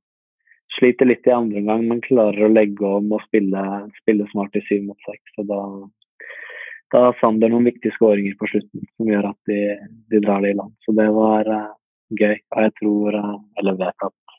sliter 0.79 1.09
litt 1.09 1.27
i 1.27 1.35
andre 1.35 1.61
omgang, 1.61 1.85
men 1.89 2.03
klarer 2.05 2.47
å 2.47 2.53
legge 2.53 2.87
om 2.89 3.13
og 3.15 3.23
spille, 3.29 3.63
spille 4.01 4.27
smart 4.33 4.57
i 4.59 4.63
syv 4.69 4.89
mot 4.89 5.09
seks. 5.09 5.37
Og 5.43 5.49
da, 5.51 5.61
da 6.95 7.03
Sander 7.21 7.53
noen 7.53 7.69
viktige 7.69 7.95
skåringer 7.97 8.37
på 8.41 8.51
slutten 8.51 8.85
som 8.97 9.11
gjør 9.11 9.31
at 9.31 9.51
de, 9.51 9.61
de 10.13 10.23
drar 10.25 10.45
det 10.45 10.55
i 10.55 10.59
land. 10.59 10.75
Så 10.87 10.97
det 10.99 11.09
var 11.15 11.51
uh, 11.51 11.75
gøy. 12.19 12.37
Og 12.37 12.67
jeg 12.67 12.77
tror, 12.81 13.19
uh, 13.21 13.37
eller 13.61 13.81
vet 13.81 14.09
at 14.09 14.39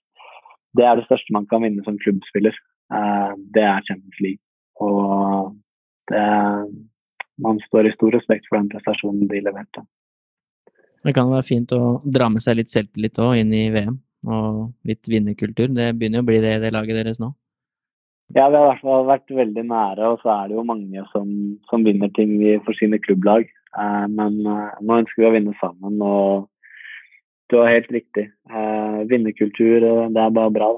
det 0.75 0.87
er 0.87 0.99
det 0.99 1.05
største 1.07 1.35
man 1.35 1.47
kan 1.51 1.63
vinne 1.63 1.85
som 1.85 1.99
klubbspiller. 2.01 2.55
Uh, 2.91 3.31
det 3.55 3.63
er 3.63 3.85
Champions 3.87 4.19
League. 4.23 4.43
Og 4.83 5.55
det, 6.11 6.25
man 7.41 7.61
står 7.67 7.89
i 7.89 7.93
stor 7.95 8.15
respekt 8.15 8.49
for 8.49 8.59
den 8.59 8.69
prestasjonen 8.71 9.29
de 9.31 9.41
leverte. 9.45 9.85
Det 11.05 11.13
kan 11.13 11.29
være 11.29 11.45
fint 11.45 11.73
å 11.75 11.99
dra 12.01 12.31
med 12.33 12.41
seg 12.41 12.57
litt 12.59 12.73
selvtillit 12.73 13.21
òg 13.21 13.41
inn 13.41 13.53
i 13.53 13.67
VM, 13.73 13.99
og 14.25 14.61
litt 14.89 15.05
vinnerkultur. 15.09 15.69
Det 15.69 15.91
begynner 15.93 16.21
jo 16.21 16.25
å 16.25 16.29
bli 16.31 16.39
det 16.41 16.55
i 16.55 16.63
det 16.63 16.73
laget 16.73 16.97
deres 16.97 17.21
nå? 17.21 17.29
Ja, 18.33 18.47
vi 18.49 18.57
har 18.57 18.63
i 18.63 18.69
hvert 18.71 18.81
fall 18.81 19.05
vært 19.05 19.35
veldig 19.37 19.67
nære, 19.69 20.07
og 20.09 20.23
så 20.23 20.31
er 20.33 20.49
det 20.49 20.57
jo 20.57 20.65
mange 20.65 21.03
som, 21.11 21.29
som 21.69 21.85
vinner 21.85 22.09
ting 22.17 22.39
for 22.65 22.73
sine 22.79 22.97
klubblag. 22.97 23.45
Eh, 23.77 24.05
men 24.09 24.41
eh, 24.49 24.81
nå 24.81 24.97
ønsker 25.03 25.21
vi 25.21 25.29
å 25.29 25.35
vinne 25.35 25.53
sammen. 25.59 26.01
og 26.01 26.49
du 27.49 27.57
har 27.57 27.69
helt 27.69 27.91
riktig. 27.91 28.25
Eh, 28.49 28.99
vinnerkultur, 29.09 29.83
eh, 29.83 30.09
det 30.09 30.21
er 30.21 30.29
bare 30.29 30.51
bra. 30.51 30.69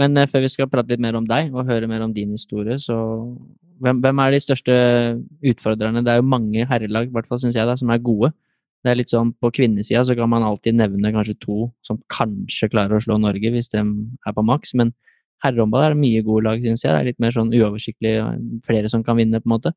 Men 0.00 0.16
eh, 0.16 0.28
før 0.30 0.44
vi 0.44 0.52
skal 0.52 0.70
prate 0.72 0.92
litt 0.92 1.02
mer 1.02 1.16
om 1.18 1.26
deg 1.28 1.54
og 1.54 1.68
høre 1.68 1.88
mer 1.90 2.04
om 2.04 2.12
din 2.14 2.34
historie, 2.36 2.78
så 2.82 2.96
hvem, 3.82 4.00
hvem 4.04 4.20
er 4.22 4.32
de 4.32 4.42
største 4.44 4.74
utfordrerne? 5.44 6.04
Det 6.04 6.12
er 6.12 6.20
jo 6.20 6.28
mange 6.32 6.66
herrelag, 6.68 7.08
i 7.08 7.16
hvert 7.16 7.28
fall 7.28 7.40
syns 7.42 7.56
jeg, 7.58 7.68
da, 7.68 7.76
som 7.76 7.92
er 7.92 8.04
gode. 8.04 8.32
Det 8.84 8.92
er 8.92 9.00
litt 9.00 9.10
sånn 9.10 9.32
På 9.42 9.50
kvinnesida 9.50 10.04
så 10.06 10.14
kan 10.14 10.30
man 10.30 10.44
alltid 10.46 10.76
nevne 10.78 11.10
kanskje 11.10 11.34
to 11.42 11.56
som 11.86 11.98
kanskje 12.12 12.68
klarer 12.70 12.98
å 12.98 13.02
slå 13.02 13.16
Norge 13.18 13.50
hvis 13.50 13.72
de 13.72 13.80
er 13.82 14.36
på 14.36 14.44
maks, 14.46 14.76
men 14.78 14.92
herrehåndball 15.44 15.88
er 15.88 15.98
mye 15.98 16.22
gode 16.26 16.46
lag, 16.46 16.62
syns 16.62 16.84
jeg. 16.84 16.92
Det 16.92 17.00
er 17.00 17.08
litt 17.10 17.22
mer 17.22 17.34
sånn 17.34 17.52
uoversiktlig, 17.52 18.14
flere 18.68 18.92
som 18.92 19.02
kan 19.06 19.18
vinne, 19.18 19.42
på 19.42 19.50
en 19.50 19.56
måte. 19.56 19.74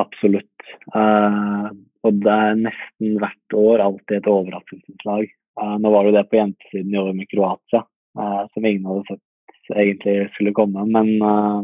Absolutt. 0.00 0.68
Uh, 0.94 1.70
og 2.04 2.20
det 2.22 2.34
er 2.34 2.60
nesten 2.60 3.18
hvert 3.22 3.56
år 3.58 3.82
alltid 3.82 4.18
et 4.18 4.30
overraskelseslag. 4.30 5.26
Uh, 5.60 5.74
nå 5.82 5.90
var 5.94 6.06
det 6.06 6.16
det 6.18 6.24
på 6.30 6.38
jentesiden 6.38 6.94
i 6.94 7.00
år 7.00 7.12
med 7.16 7.30
Kroatia, 7.30 7.84
uh, 8.18 8.42
som 8.52 8.66
ingen 8.66 8.86
hadde 8.86 9.04
sett 9.08 9.76
egentlig 9.76 10.28
skulle 10.34 10.54
komme. 10.56 10.84
Men 10.86 11.10
uh, 11.22 11.62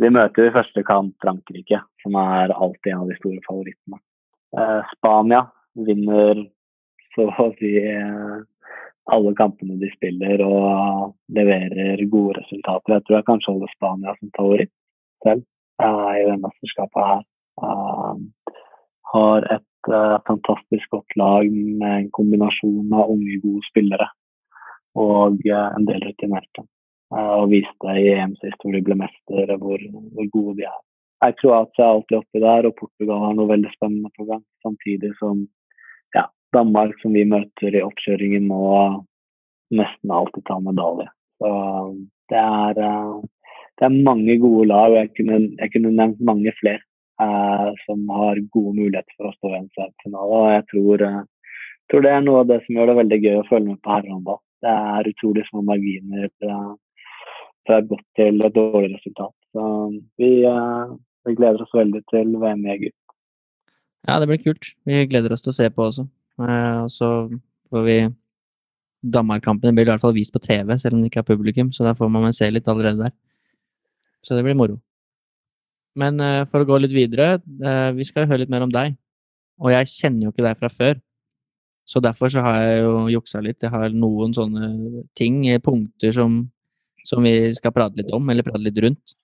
vi 0.00 0.12
møter 0.12 0.48
i 0.48 0.54
første 0.54 0.84
kamp 0.86 1.16
Frankrike, 1.22 1.82
som 2.02 2.16
er 2.20 2.54
alltid 2.54 2.92
en 2.92 3.04
av 3.04 3.10
de 3.10 3.18
store 3.18 3.42
favorittene. 3.48 4.00
Spania 4.96 5.44
vinner 5.78 6.40
så 7.14 7.28
å 7.28 7.44
si 7.60 7.70
alle 9.14 9.32
kampene 9.38 9.76
de 9.78 9.90
spiller 9.92 10.42
og 10.42 11.12
leverer 11.36 12.02
gode 12.10 12.40
resultater. 12.40 12.96
Jeg 12.96 13.04
tror 13.06 13.18
jeg 13.18 13.28
kanskje 13.28 13.52
holder 13.52 13.74
Spania 13.76 14.14
som 14.16 14.32
favoritt 14.34 14.72
selv 15.22 15.44
i 15.84 16.24
det 16.26 16.38
mesterskapet 16.42 17.10
her. 17.12 17.22
Har 19.10 19.46
et 19.54 19.90
uh, 19.90 20.18
fantastisk 20.26 20.90
godt 20.94 21.16
lag 21.18 21.46
med 21.50 21.94
en 21.96 22.10
kombinasjon 22.14 22.92
av 22.94 23.10
unge, 23.10 23.40
gode 23.42 23.64
spillere 23.66 24.06
og 24.98 25.40
uh, 25.46 25.68
en 25.76 25.88
del 25.88 26.02
rutinerte. 26.06 26.64
Uh, 27.10 27.42
og 27.42 27.50
viste 27.52 27.96
i 27.98 28.08
EMs 28.14 28.42
historie 28.46 28.84
ble 28.86 28.96
mestere, 29.00 29.58
hvor, 29.60 29.82
hvor, 30.14 30.30
gode 30.34 30.56
de 30.60 30.68
er. 30.68 30.78
Jeg 31.26 31.36
tror 31.40 31.56
at 31.58 31.78
jeg 31.78 31.84
er 31.84 31.94
alltid 31.94 32.18
oppi 32.20 32.42
der, 32.42 32.68
og 32.68 32.76
Portugal 32.78 33.24
har 33.26 33.34
noe 33.36 33.50
veldig 33.50 33.72
spennende 33.74 34.12
på 34.16 34.26
gang. 34.30 34.44
Samtidig 34.64 35.12
som 35.18 35.42
ja, 36.16 36.26
Danmark, 36.56 36.96
som 37.02 37.14
vi 37.14 37.26
møter 37.28 37.76
i 37.76 37.82
oppkjøringen 37.84 38.46
nå, 38.48 38.62
nesten 39.76 40.14
alltid 40.14 40.46
tar 40.48 40.62
medalje. 40.64 41.10
Så 41.40 41.50
det 42.32 42.40
er, 42.40 42.80
det 43.80 43.86
er 43.86 43.98
mange 44.08 44.38
gode 44.40 44.68
lag, 44.70 44.94
og 44.94 44.98
jeg 45.02 45.10
kunne, 45.18 45.42
jeg 45.60 45.72
kunne 45.74 45.92
nevnt 45.98 46.24
mange 46.30 46.54
flere 46.60 46.82
eh, 47.22 47.70
som 47.86 48.08
har 48.08 48.40
gode 48.54 48.74
muligheter 48.76 49.16
for 49.16 49.30
å 49.30 49.34
stå 49.38 49.52
i 49.54 49.58
en 49.60 49.70
finale. 50.04 50.28
Og 50.40 50.52
jeg 50.54 50.66
tror, 50.72 51.04
eh, 51.08 51.58
tror, 51.90 52.06
det 52.06 52.14
er 52.14 52.24
noe 52.26 52.44
av 52.44 52.50
det 52.50 52.60
som 52.64 52.76
gjør 52.76 52.92
det 52.92 53.00
veldig 53.00 53.20
gøy 53.24 53.36
å 53.40 53.48
følge 53.50 53.68
med 53.68 53.82
på 53.84 53.94
herrehåndball. 53.94 54.40
Det 54.60 54.70
er 54.70 55.08
utrolig 55.08 55.46
små 55.48 55.62
marginer 55.64 56.28
eh, 56.28 56.72
fra 57.66 57.80
godt 57.86 58.06
til 58.18 58.40
dårlig 58.54 58.94
resultat. 58.94 59.34
Så 59.52 59.64
vi, 60.20 60.30
uh, 60.46 60.96
vi 61.26 61.36
gleder 61.38 61.62
oss 61.64 61.74
veldig 61.74 62.02
til 62.12 62.34
VM 62.42 62.66
i 62.66 62.74
Egypt. 62.76 62.96
Ja, 64.08 64.18
det 64.20 64.28
blir 64.30 64.42
kult. 64.44 64.72
Vi 64.88 65.04
gleder 65.10 65.34
oss 65.34 65.44
til 65.44 65.52
å 65.52 65.58
se 65.58 65.68
på 65.74 65.86
også. 65.88 66.06
Uh, 66.40 66.86
og 66.86 66.92
så 66.94 67.10
får 67.70 67.86
vi 67.88 67.98
Danmark-kampene 69.16 69.74
blir 69.76 69.88
i 69.88 69.92
hvert 69.92 70.04
fall 70.04 70.16
vist 70.16 70.32
på 70.34 70.42
TV, 70.44 70.76
selv 70.78 70.96
om 70.96 71.02
det 71.02 71.10
ikke 71.10 71.22
er 71.22 71.30
publikum, 71.32 71.72
så 71.72 71.86
da 71.86 71.96
får 71.96 72.10
man 72.12 72.32
se 72.36 72.50
litt 72.52 72.68
allerede 72.68 73.08
der. 73.08 73.14
Så 74.24 74.36
det 74.36 74.44
blir 74.44 74.58
moro. 74.58 74.76
Men 76.00 76.20
uh, 76.20 76.44
for 76.52 76.62
å 76.62 76.68
gå 76.68 76.82
litt 76.82 76.94
videre, 76.94 77.38
vi 77.96 78.06
skal 78.06 78.28
høre 78.28 78.44
litt 78.44 78.52
mer 78.52 78.66
om 78.66 78.72
deg. 78.72 78.96
Og 79.60 79.72
jeg 79.72 79.88
kjenner 79.92 80.26
jo 80.28 80.34
ikke 80.34 80.46
deg 80.46 80.60
fra 80.60 80.70
før. 80.72 81.00
Så 81.90 81.98
derfor 82.04 82.30
så 82.30 82.42
har 82.44 82.60
jeg 82.62 82.82
jo 82.84 82.94
juksa 83.16 83.42
litt. 83.42 83.62
Jeg 83.64 83.72
har 83.72 83.90
noen 83.90 84.34
sånne 84.36 84.68
ting, 85.18 85.42
punkter 85.64 86.14
som, 86.14 86.44
som 87.08 87.26
vi 87.26 87.50
skal 87.56 87.74
prate 87.74 87.98
litt 87.98 88.12
om, 88.14 88.28
eller 88.30 88.46
prate 88.46 88.62
litt 88.62 88.78
rundt. 88.84 89.16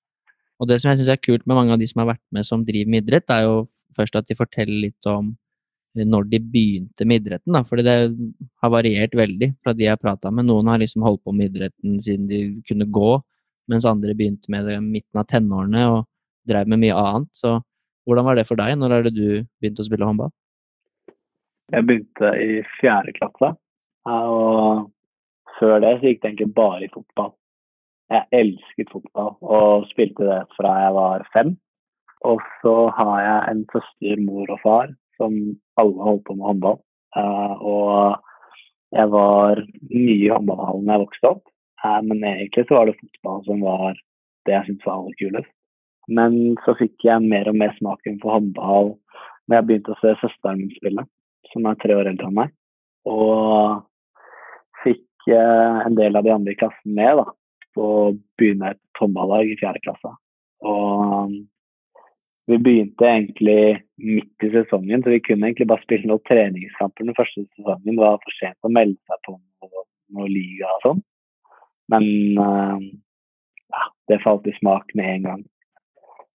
Og 0.59 0.71
det 0.71 0.81
som 0.81 0.91
jeg 0.91 1.01
syns 1.01 1.13
er 1.13 1.23
kult 1.23 1.45
med 1.47 1.59
mange 1.59 1.75
av 1.77 1.81
de 1.83 1.87
som 1.87 2.03
har 2.03 2.15
vært 2.15 2.25
med 2.35 2.47
som 2.49 2.65
driver 2.67 2.91
med 2.91 3.05
idrett, 3.05 3.31
er 3.31 3.45
jo 3.47 3.59
først 3.97 4.17
at 4.19 4.27
de 4.29 4.39
forteller 4.39 4.89
litt 4.89 5.11
om 5.11 5.35
når 5.97 6.27
de 6.29 6.41
begynte 6.43 7.07
med 7.09 7.23
idretten, 7.23 7.55
da. 7.55 7.63
Fordi 7.65 7.85
det 7.87 7.95
har 8.61 8.73
variert 8.73 9.15
veldig 9.17 9.53
fra 9.65 9.73
de 9.73 9.87
jeg 9.87 9.95
har 9.95 10.03
prata 10.03 10.33
med. 10.35 10.49
Noen 10.49 10.69
har 10.69 10.83
liksom 10.83 11.07
holdt 11.07 11.23
på 11.25 11.33
med 11.33 11.55
idretten 11.55 11.97
siden 12.03 12.27
de 12.29 12.41
kunne 12.69 12.89
gå, 12.93 13.13
mens 13.71 13.87
andre 13.89 14.15
begynte 14.19 14.51
med 14.53 14.69
det 14.69 14.77
i 14.77 14.83
midten 14.83 15.23
av 15.23 15.29
tenårene 15.31 15.87
og 15.95 16.03
drev 16.49 16.69
med 16.69 16.83
mye 16.83 16.99
annet. 17.01 17.31
Så 17.37 17.57
hvordan 18.07 18.27
var 18.29 18.37
det 18.37 18.45
for 18.49 18.61
deg? 18.61 18.75
Når 18.77 18.93
er 18.93 19.07
det 19.07 19.15
du 19.17 19.29
begynte 19.63 19.83
å 19.83 19.89
spille 19.89 20.09
håndball? 20.09 20.35
Jeg 21.75 21.87
begynte 21.87 22.29
i 22.39 22.61
fjerde 22.77 23.13
klasse, 23.17 23.49
og 24.07 24.87
før 25.59 25.81
det 25.83 25.97
så 25.99 26.11
gikk 26.11 26.21
det 26.23 26.29
egentlig 26.31 26.55
bare 26.55 26.85
i 26.87 26.93
fotball. 26.93 27.33
Jeg 28.13 28.29
elsket 28.39 28.93
fotball 28.93 29.33
og 29.43 29.89
spilte 29.91 30.29
det 30.29 30.43
fra 30.55 30.77
jeg 30.85 30.93
var 30.95 31.25
fem. 31.35 31.57
Og 32.27 32.43
så 32.63 32.75
har 32.97 33.17
jeg 33.23 33.41
en 33.51 33.65
søster, 33.73 34.23
mor 34.23 34.51
og 34.55 34.63
far 34.63 34.95
som 35.19 35.35
alle 35.81 36.07
holdt 36.07 36.25
på 36.29 36.37
med 36.37 36.47
håndball. 36.51 36.79
Uh, 37.17 37.55
og 37.59 38.23
jeg 38.95 39.11
var 39.13 39.63
mye 39.91 40.17
i 40.23 40.31
håndballhallen 40.33 40.87
da 40.87 40.97
jeg 40.97 41.05
vokste 41.07 41.31
opp, 41.33 41.45
uh, 41.85 42.01
men 42.07 42.25
egentlig 42.25 42.67
så 42.69 42.79
var 42.79 42.89
det 42.89 42.99
fotball 43.01 43.45
som 43.49 43.67
var 43.67 44.01
det 44.47 44.55
jeg 44.55 44.69
syntes 44.69 44.87
var 44.87 45.01
aller 45.01 45.19
kulest. 45.23 45.53
Men 46.07 46.39
så 46.63 46.77
fikk 46.79 47.09
jeg 47.09 47.27
mer 47.27 47.51
og 47.51 47.59
mer 47.59 47.75
smaken 47.81 48.21
for 48.23 48.37
håndball 48.37 48.95
når 49.47 49.59
jeg 49.59 49.67
begynte 49.67 49.95
å 49.95 50.01
se 50.03 50.15
søsteren 50.21 50.63
min 50.63 50.75
spille, 50.75 51.07
som 51.53 51.67
er 51.69 51.79
tre 51.81 51.97
år 51.97 52.11
eldre 52.11 52.31
enn 52.31 52.39
meg. 52.39 52.55
Og 53.09 53.83
fikk 54.83 55.29
uh, 55.31 55.83
en 55.87 55.99
del 55.99 56.19
av 56.19 56.27
de 56.27 56.33
andre 56.35 56.55
i 56.55 56.61
klassen 56.61 56.97
med 56.99 57.21
da, 57.21 57.27
på 57.77 57.91
å 57.99 58.15
begynne 58.41 58.75
et 58.75 59.01
håndballag 59.01 59.53
i 59.53 59.59
fjerde 59.61 59.83
klasse. 59.85 60.13
Og 60.67 61.37
vi 62.47 62.59
begynte 62.63 63.09
egentlig 63.09 63.83
midt 63.99 64.47
i 64.47 64.53
sesongen, 64.53 65.03
så 65.03 65.11
vi 65.11 65.23
kunne 65.25 65.49
egentlig 65.49 65.67
bare 65.71 65.83
spille 65.83 66.07
noen 66.07 66.23
treningskamper 66.29 67.09
den 67.09 67.19
første 67.19 67.43
sesongen. 67.43 67.83
Det 67.91 67.99
var 67.99 68.21
for 68.23 68.39
sent 68.39 68.67
å 68.67 68.73
melde 68.73 68.99
seg 69.11 69.23
på 69.27 69.35
noe, 69.35 69.85
noe 70.15 70.31
liga 70.31 70.71
og 70.77 70.87
sånn. 70.87 71.03
Men 71.91 72.07
uh, 72.39 72.79
ja, 73.75 73.85
det 74.11 74.23
falt 74.25 74.47
i 74.47 74.55
smak 74.61 74.95
med 74.99 75.11
en 75.11 75.29
gang. 75.31 75.45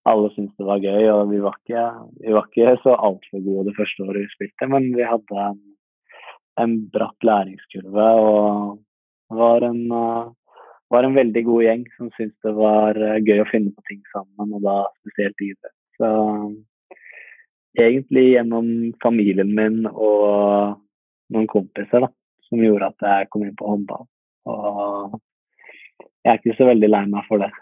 Alle 0.09 0.31
syntes 0.33 0.57
det 0.57 0.65
var 0.65 0.81
gøy, 0.81 1.03
og 1.13 1.29
vi 1.29 1.39
var 1.43 1.57
ikke, 1.59 1.81
vi 2.23 2.33
var 2.33 2.47
ikke 2.49 2.77
så 2.81 2.95
altfor 3.07 3.43
gode 3.45 3.67
det 3.69 3.75
første 3.77 4.05
året 4.07 4.23
vi 4.23 4.33
spilte, 4.33 4.69
men 4.71 4.87
vi 4.95 5.05
hadde 5.05 5.43
en, 5.45 5.59
en 6.63 6.77
bratt 6.93 7.27
læringskurve 7.27 8.07
og 8.23 8.79
var 9.37 9.67
en, 9.67 9.83
uh, 9.93 10.31
var 10.91 11.05
en 11.05 11.17
veldig 11.19 11.43
god 11.47 11.65
gjeng 11.67 11.85
som 11.99 12.09
syntes 12.17 12.47
det 12.47 12.55
var 12.57 12.97
uh, 12.97 13.19
gøy 13.21 13.43
å 13.43 13.49
finne 13.51 13.75
på 13.75 13.85
ting 13.91 14.01
sammen, 14.09 14.57
og 14.57 14.65
da 14.65 14.79
spesielt 15.03 15.45
idrett. 15.45 15.77
Så 16.01 16.09
egentlig 17.77 18.25
gjennom 18.31 18.71
familien 19.03 19.53
min 19.55 19.85
og 19.91 20.81
noen 21.31 21.47
kompiser 21.51 22.07
da, 22.07 22.09
som 22.49 22.65
gjorde 22.65 22.89
at 22.89 23.07
jeg 23.07 23.29
kom 23.31 23.45
inn 23.45 23.55
på 23.59 23.69
håndball. 23.69 24.09
Og 24.49 25.21
jeg 26.25 26.33
er 26.33 26.41
ikke 26.41 26.57
så 26.57 26.67
veldig 26.73 26.89
lei 26.89 27.05
meg 27.13 27.29
for 27.29 27.45
det. 27.45 27.53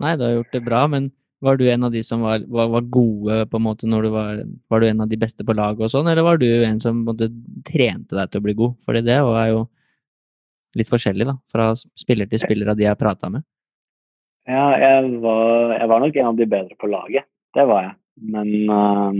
Nei, 0.00 0.16
du 0.16 0.26
har 0.26 0.36
gjort 0.36 0.54
det 0.54 0.64
bra, 0.66 0.84
men 0.90 1.10
var 1.40 1.56
du 1.56 1.64
en 1.72 1.84
av 1.86 1.92
de 1.92 2.02
som 2.04 2.20
var, 2.20 2.42
var, 2.48 2.68
var 2.68 2.88
gode 2.92 3.36
på 3.48 3.58
en 3.58 3.64
måte 3.64 3.88
når 3.88 4.04
du 4.04 4.08
var 4.12 4.42
Var 4.68 4.80
du 4.80 4.86
en 4.88 5.04
av 5.04 5.08
de 5.08 5.18
beste 5.20 5.44
på 5.46 5.56
laget 5.56 5.86
og 5.86 5.92
sånn, 5.92 6.10
eller 6.12 6.26
var 6.26 6.40
du 6.40 6.48
en 6.48 6.80
som 6.82 7.04
måte, 7.06 7.30
trente 7.66 8.16
deg 8.16 8.28
til 8.30 8.42
å 8.42 8.44
bli 8.44 8.56
god? 8.58 8.76
Fordi 8.84 9.02
det 9.06 9.16
er 9.16 9.48
jo 9.54 9.62
litt 10.78 10.90
forskjellig, 10.90 11.26
da, 11.26 11.34
fra 11.50 11.72
spiller 11.78 12.28
til 12.30 12.42
spiller 12.42 12.70
av 12.70 12.78
de 12.78 12.86
jeg 12.86 13.00
prata 13.00 13.30
med. 13.32 13.46
Ja, 14.48 14.66
jeg 14.78 15.16
var, 15.22 15.74
jeg 15.76 15.88
var, 15.90 16.02
nok 16.02 16.16
en 16.16 16.30
av 16.30 16.38
de 16.38 16.46
bedre 16.50 16.76
på 16.80 16.90
laget. 16.90 17.26
Det 17.54 17.64
var 17.68 17.84
jeg. 17.84 17.96
Men 18.30 18.48
um, 18.70 19.18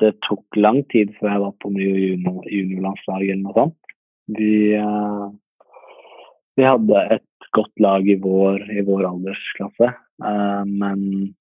det 0.00 0.14
tok 0.26 0.58
lang 0.58 0.82
tid 0.92 1.12
før 1.18 1.32
jeg 1.32 1.44
var 1.44 1.54
på 1.62 1.70
juniorlandslaget 1.76 3.34
eller 3.34 3.44
noe 3.44 3.56
sånt. 3.56 3.94
Vi, 4.36 4.52
uh, 4.78 5.28
vi, 6.58 6.66
hadde 6.66 7.04
et 7.16 7.26
godt 7.56 7.82
lag 7.82 8.06
i 8.08 8.16
vår, 8.20 8.62
i 8.72 8.84
vår 8.86 9.06
aldersklasse, 9.08 9.90
uh, 10.24 10.62
men 10.66 11.34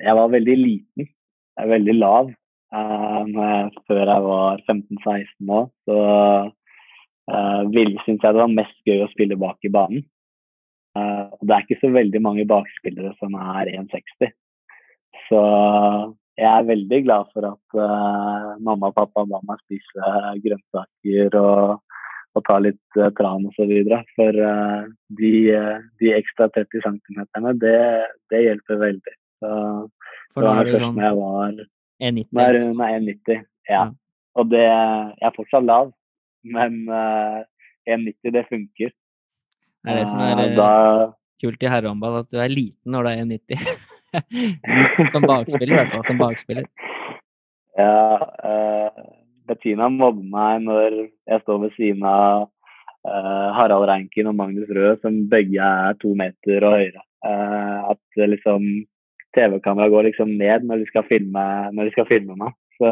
jeg 0.00 0.16
var 0.16 0.32
veldig 0.32 0.56
liten. 0.56 1.08
Jeg 1.56 1.66
er 1.66 1.74
veldig 1.74 1.96
lav. 1.98 2.30
Uh, 2.70 3.66
før 3.90 4.04
jeg 4.06 4.22
var 4.22 4.60
15-16 4.70 5.50
år, 5.50 5.64
så 5.88 5.96
uh, 7.26 7.62
syntes 8.04 8.22
jeg 8.22 8.30
det 8.30 8.38
var 8.38 8.52
mest 8.52 8.76
gøy 8.86 9.02
å 9.02 9.10
spille 9.10 9.38
bak 9.40 9.58
i 9.66 9.72
banen. 9.74 10.04
Uh, 10.94 11.26
det 11.42 11.56
er 11.56 11.64
ikke 11.66 11.80
så 11.82 11.90
veldig 11.94 12.22
mange 12.22 12.46
bakspillere 12.46 13.10
som 13.18 13.34
er 13.34 13.72
1,60. 13.74 14.30
Så 15.26 15.42
jeg 16.38 16.48
er 16.50 16.68
veldig 16.70 17.00
glad 17.04 17.28
for 17.34 17.44
at 17.50 18.60
mamma 18.62 18.88
og 18.88 18.96
pappa 18.96 19.26
ba 19.28 19.42
meg 19.46 19.60
spise 19.66 20.12
grønnsaker 20.42 21.36
og, 21.38 21.82
og 22.38 22.44
ta 22.46 22.58
litt 22.62 22.98
uh, 22.98 23.10
tran 23.18 23.46
osv. 23.48 23.72
For 24.16 24.38
uh, 24.38 24.86
de, 25.18 25.32
de, 26.02 26.12
ekstra 26.16 26.50
30 26.54 26.84
cm, 26.86 27.22
det, 27.62 27.76
det 28.32 28.44
hjelper 28.46 28.80
veldig. 28.84 29.16
Så, 29.40 29.50
for 30.34 30.46
da 30.46 30.54
er 30.60 30.68
du 30.68 30.76
sånn 30.76 31.00
jeg 31.00 31.18
var 31.18 31.54
1,90? 31.56 32.26
Nei, 32.36 32.90
1,90. 33.00 33.44
Ja. 33.70 33.74
ja. 33.74 33.84
Og 34.38 34.50
det 34.52 34.62
Jeg 34.62 35.26
er 35.26 35.34
fortsatt 35.34 35.66
lav, 35.66 35.90
men 36.46 36.84
1,90 36.86 38.34
det 38.36 38.44
funker. 38.48 38.92
Det 39.80 39.92
er 39.94 40.02
det 40.02 40.08
som 40.10 40.20
er 40.22 40.54
da... 40.54 40.72
kult 41.40 41.64
i 41.64 41.70
herrehåndball, 41.72 42.20
at 42.22 42.30
du 42.30 42.38
er 42.38 42.52
liten 42.52 42.94
når 42.94 43.08
du 43.08 43.10
er 43.10 43.24
1,90. 43.24 43.88
som 45.14 45.24
bakspiller, 45.24 45.72
i 45.72 45.78
hvert 45.80 45.94
fall. 45.94 46.06
Som 46.08 46.20
bakspiller. 46.22 46.68
Ja. 47.78 48.18
Uh, 49.50 49.54
Bettina 49.54 49.88
mobber 49.90 50.22
meg 50.22 50.64
når 50.64 51.10
jeg 51.26 51.42
står 51.42 51.60
ved 51.64 51.76
siden 51.76 52.06
av 52.06 52.48
uh, 53.06 53.48
Harald 53.56 53.88
Reinkin 53.88 54.30
og 54.30 54.36
Magnus 54.38 54.70
Rød, 54.70 55.00
som 55.02 55.28
begge 55.30 55.60
er 55.60 55.98
to 56.00 56.14
meter 56.14 56.64
og 56.64 56.78
høyere. 56.78 57.04
Uh, 57.24 57.92
at 57.92 58.20
liksom 58.30 58.64
TV-kameraet 59.36 59.92
går 59.92 60.08
liksom 60.08 60.34
ned 60.38 60.66
når 60.66 60.82
de 60.82 60.86
skal 60.90 61.06
filme, 61.08 61.46
når 61.72 61.84
de 61.88 61.94
skal 61.94 62.08
filme 62.08 62.36
meg. 62.38 62.54
Så 62.80 62.90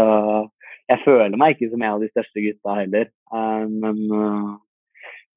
jeg 0.88 1.02
føler 1.04 1.36
meg 1.36 1.54
ikke 1.54 1.70
som 1.72 1.82
en 1.82 1.94
av 1.96 2.02
de 2.02 2.10
største 2.10 2.42
gutta 2.44 2.74
heller. 2.78 3.08
men 3.68 3.98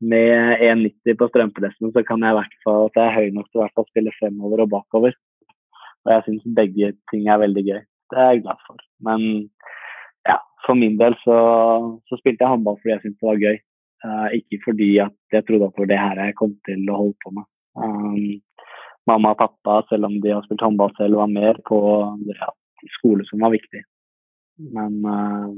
med 0.01 0.62
1,90 0.65 1.17
på 1.17 1.27
strømpelesten 1.29 1.91
så 1.93 2.03
kan 2.03 2.23
jeg 2.23 2.34
i 2.34 2.38
hvert 2.38 2.55
fall 2.65 2.88
at 2.88 2.99
jeg 2.99 3.05
er 3.07 3.15
høy 3.17 3.34
nok 3.36 3.49
til 3.51 3.63
å 3.63 3.86
spille 3.89 4.13
fremover 4.19 4.63
og 4.63 4.71
bakover. 4.71 5.17
Og 6.05 6.13
jeg 6.13 6.23
syns 6.25 6.55
begge 6.57 6.93
ting 7.12 7.27
er 7.29 7.41
veldig 7.41 7.63
gøy. 7.67 7.81
Det 8.12 8.19
er 8.19 8.31
jeg 8.31 8.43
glad 8.45 8.63
for. 8.67 8.81
Men 9.07 9.49
for 10.65 10.78
min 10.78 10.97
del 11.00 11.15
så, 11.24 11.38
så 12.08 12.19
spilte 12.19 12.45
jeg 12.45 12.54
håndball 12.54 12.78
fordi 12.80 12.93
jeg 12.93 13.04
syntes 13.04 13.19
det 13.19 13.30
var 13.30 13.43
gøy. 13.45 13.60
Uh, 14.02 14.28
ikke 14.34 14.58
fordi 14.65 14.89
at 15.04 15.36
jeg 15.36 15.45
trodde 15.45 15.67
at 15.67 15.76
det 15.76 15.84
var 15.84 15.89
det 15.91 16.00
her 16.02 16.21
jeg 16.26 16.38
kom 16.39 16.56
til 16.67 16.88
å 16.89 17.02
holde 17.04 17.17
på 17.21 17.34
med. 17.38 17.47
Um, 17.78 18.71
mamma 19.10 19.34
og 19.36 19.41
pappa, 19.41 19.82
selv 19.89 20.10
om 20.10 20.17
de 20.24 20.34
har 20.34 20.45
spilt 20.45 20.63
håndball 20.65 20.93
selv, 20.97 21.19
var 21.21 21.30
mer 21.30 21.60
på 21.67 21.82
ja, 22.32 22.50
skole 22.97 23.26
som 23.30 23.45
var 23.45 23.54
viktig. 23.54 23.84
Men 24.74 24.97
uh, 25.06 25.54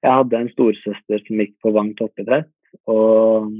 jeg 0.00 0.16
hadde 0.22 0.40
en 0.40 0.52
storesøster 0.54 1.26
som 1.26 1.42
gikk 1.44 1.58
på 1.60 1.74
Vang 1.76 1.92
toppidrett, 1.98 2.52
og 2.88 3.52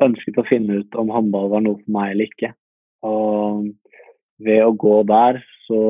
ønsket 0.00 0.40
å 0.40 0.48
finne 0.48 0.80
ut 0.80 0.96
om 0.96 1.12
håndball 1.12 1.50
var 1.52 1.64
noe 1.64 1.80
for 1.82 1.92
meg 1.92 2.14
eller 2.14 2.30
ikke. 2.30 2.54
Og 3.04 3.68
ved 4.40 4.64
å 4.64 4.76
gå 4.80 4.96
der, 5.08 5.42
så 5.66 5.80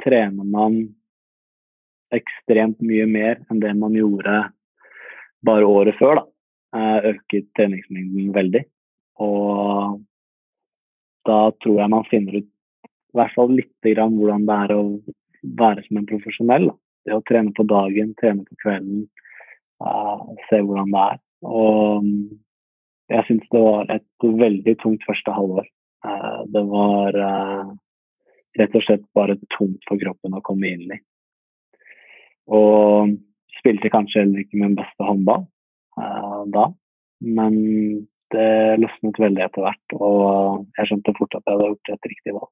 trener 0.00 0.48
man 0.48 0.78
ekstremt 2.16 2.80
mye 2.84 3.06
mer 3.10 3.40
enn 3.50 3.60
det 3.62 3.72
man 3.78 3.96
gjorde 3.96 4.38
bare 5.44 5.68
året 5.68 5.98
før. 6.00 6.20
da. 6.20 6.24
Eh, 6.74 7.10
øket 7.12 7.50
treningsmengden 7.54 8.32
veldig. 8.34 8.64
Og 9.22 10.00
da 11.28 11.38
tror 11.62 11.80
jeg 11.80 11.92
man 11.92 12.08
finner 12.10 12.40
ut 12.40 12.48
i 12.48 13.18
hvert 13.18 13.34
fall 13.36 13.52
lite 13.54 13.92
grann 13.94 14.16
hvordan 14.18 14.46
det 14.48 14.56
er 14.64 14.72
å 14.74 14.80
være 15.60 15.84
som 15.86 16.00
en 16.00 16.08
profesjonell. 16.08 16.66
Da. 16.72 16.74
Det 17.04 17.14
å 17.14 17.26
trene 17.28 17.54
på 17.54 17.66
dagen, 17.70 18.10
trene 18.18 18.42
på 18.48 18.58
kvelden, 18.64 19.04
uh, 19.84 20.24
se 20.48 20.58
hvordan 20.58 20.90
det 20.90 21.04
er. 21.12 21.20
Og 21.46 22.08
jeg 23.12 23.26
syns 23.28 23.46
det 23.52 23.62
var 23.62 23.94
et 23.94 24.28
veldig 24.42 24.76
tungt 24.82 25.06
første 25.06 25.36
halvår. 25.36 25.70
Uh, 26.04 26.42
det 26.50 26.64
var 26.72 27.20
uh, 27.20 27.72
rett 28.58 28.74
og 28.74 28.86
slett 28.88 29.06
bare 29.14 29.38
tungt 29.54 29.86
for 29.86 30.00
kroppen 30.00 30.34
å 30.34 30.42
komme 30.44 30.74
inn 30.74 30.96
i. 30.96 30.98
Og 32.52 33.14
spilte 33.60 33.92
kanskje 33.92 34.24
heller 34.24 34.42
ikke 34.44 34.60
min 34.60 34.76
beste 34.76 35.06
håndball 35.06 35.46
da, 36.52 36.64
men 37.22 37.54
det 38.34 38.80
løsnet 38.82 39.20
veldig 39.22 39.44
etter 39.44 39.64
hvert, 39.64 39.94
og 39.94 40.64
jeg 40.78 40.90
skjønte 40.90 41.14
fort 41.16 41.36
at 41.38 41.44
jeg 41.46 41.54
hadde 41.54 41.68
gjort 41.70 41.92
et 41.94 42.08
riktig 42.10 42.34
valg. 42.34 42.50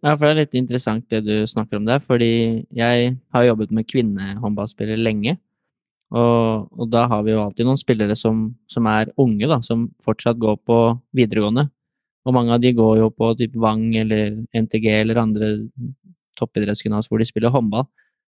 Ja, 0.00 0.14
for 0.14 0.24
det 0.24 0.30
er 0.30 0.38
litt 0.40 0.56
interessant 0.56 1.06
det 1.12 1.20
du 1.26 1.34
snakker 1.48 1.76
om 1.76 1.86
der, 1.86 2.00
fordi 2.00 2.32
jeg 2.72 3.14
har 3.36 3.46
jobbet 3.46 3.72
med 3.76 3.88
kvinnehåndballspillere 3.88 5.00
lenge. 5.00 5.36
Og, 6.10 6.66
og, 6.72 6.86
da 6.90 7.04
har 7.06 7.20
vi 7.22 7.34
jo 7.34 7.42
alltid 7.44 7.68
noen 7.68 7.78
spillere 7.78 8.16
som, 8.18 8.48
som, 8.66 8.88
er 8.90 9.12
unge, 9.20 9.46
da, 9.46 9.60
som 9.62 9.86
fortsatt 10.02 10.40
går 10.42 10.56
på 10.66 10.78
videregående. 11.14 11.68
Og 12.26 12.34
mange 12.34 12.56
av 12.56 12.64
de 12.64 12.72
går 12.76 12.96
jo 12.98 13.10
på 13.14 13.30
typ 13.38 13.54
Vang 13.60 13.84
eller 14.00 14.40
NTG 14.56 14.88
eller 14.96 15.20
andre 15.20 15.52
toppidrettsgymnas 16.40 17.06
hvor 17.08 17.20
de 17.20 17.28
spiller 17.28 17.52
håndball. 17.54 17.86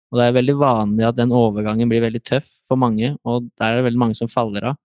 Og 0.09 0.21
det 0.21 0.27
er 0.27 0.37
veldig 0.39 0.57
vanlig 0.57 1.07
at 1.09 1.17
den 1.19 1.33
overgangen 1.37 1.91
blir 1.91 2.05
veldig 2.05 2.21
tøff 2.25 2.49
for 2.69 2.81
mange, 2.81 3.13
og 3.29 3.49
der 3.61 3.73
er 3.73 3.81
det 3.81 3.89
veldig 3.91 4.01
mange 4.01 4.17
som 4.17 4.31
faller 4.33 4.71
av. 4.71 4.79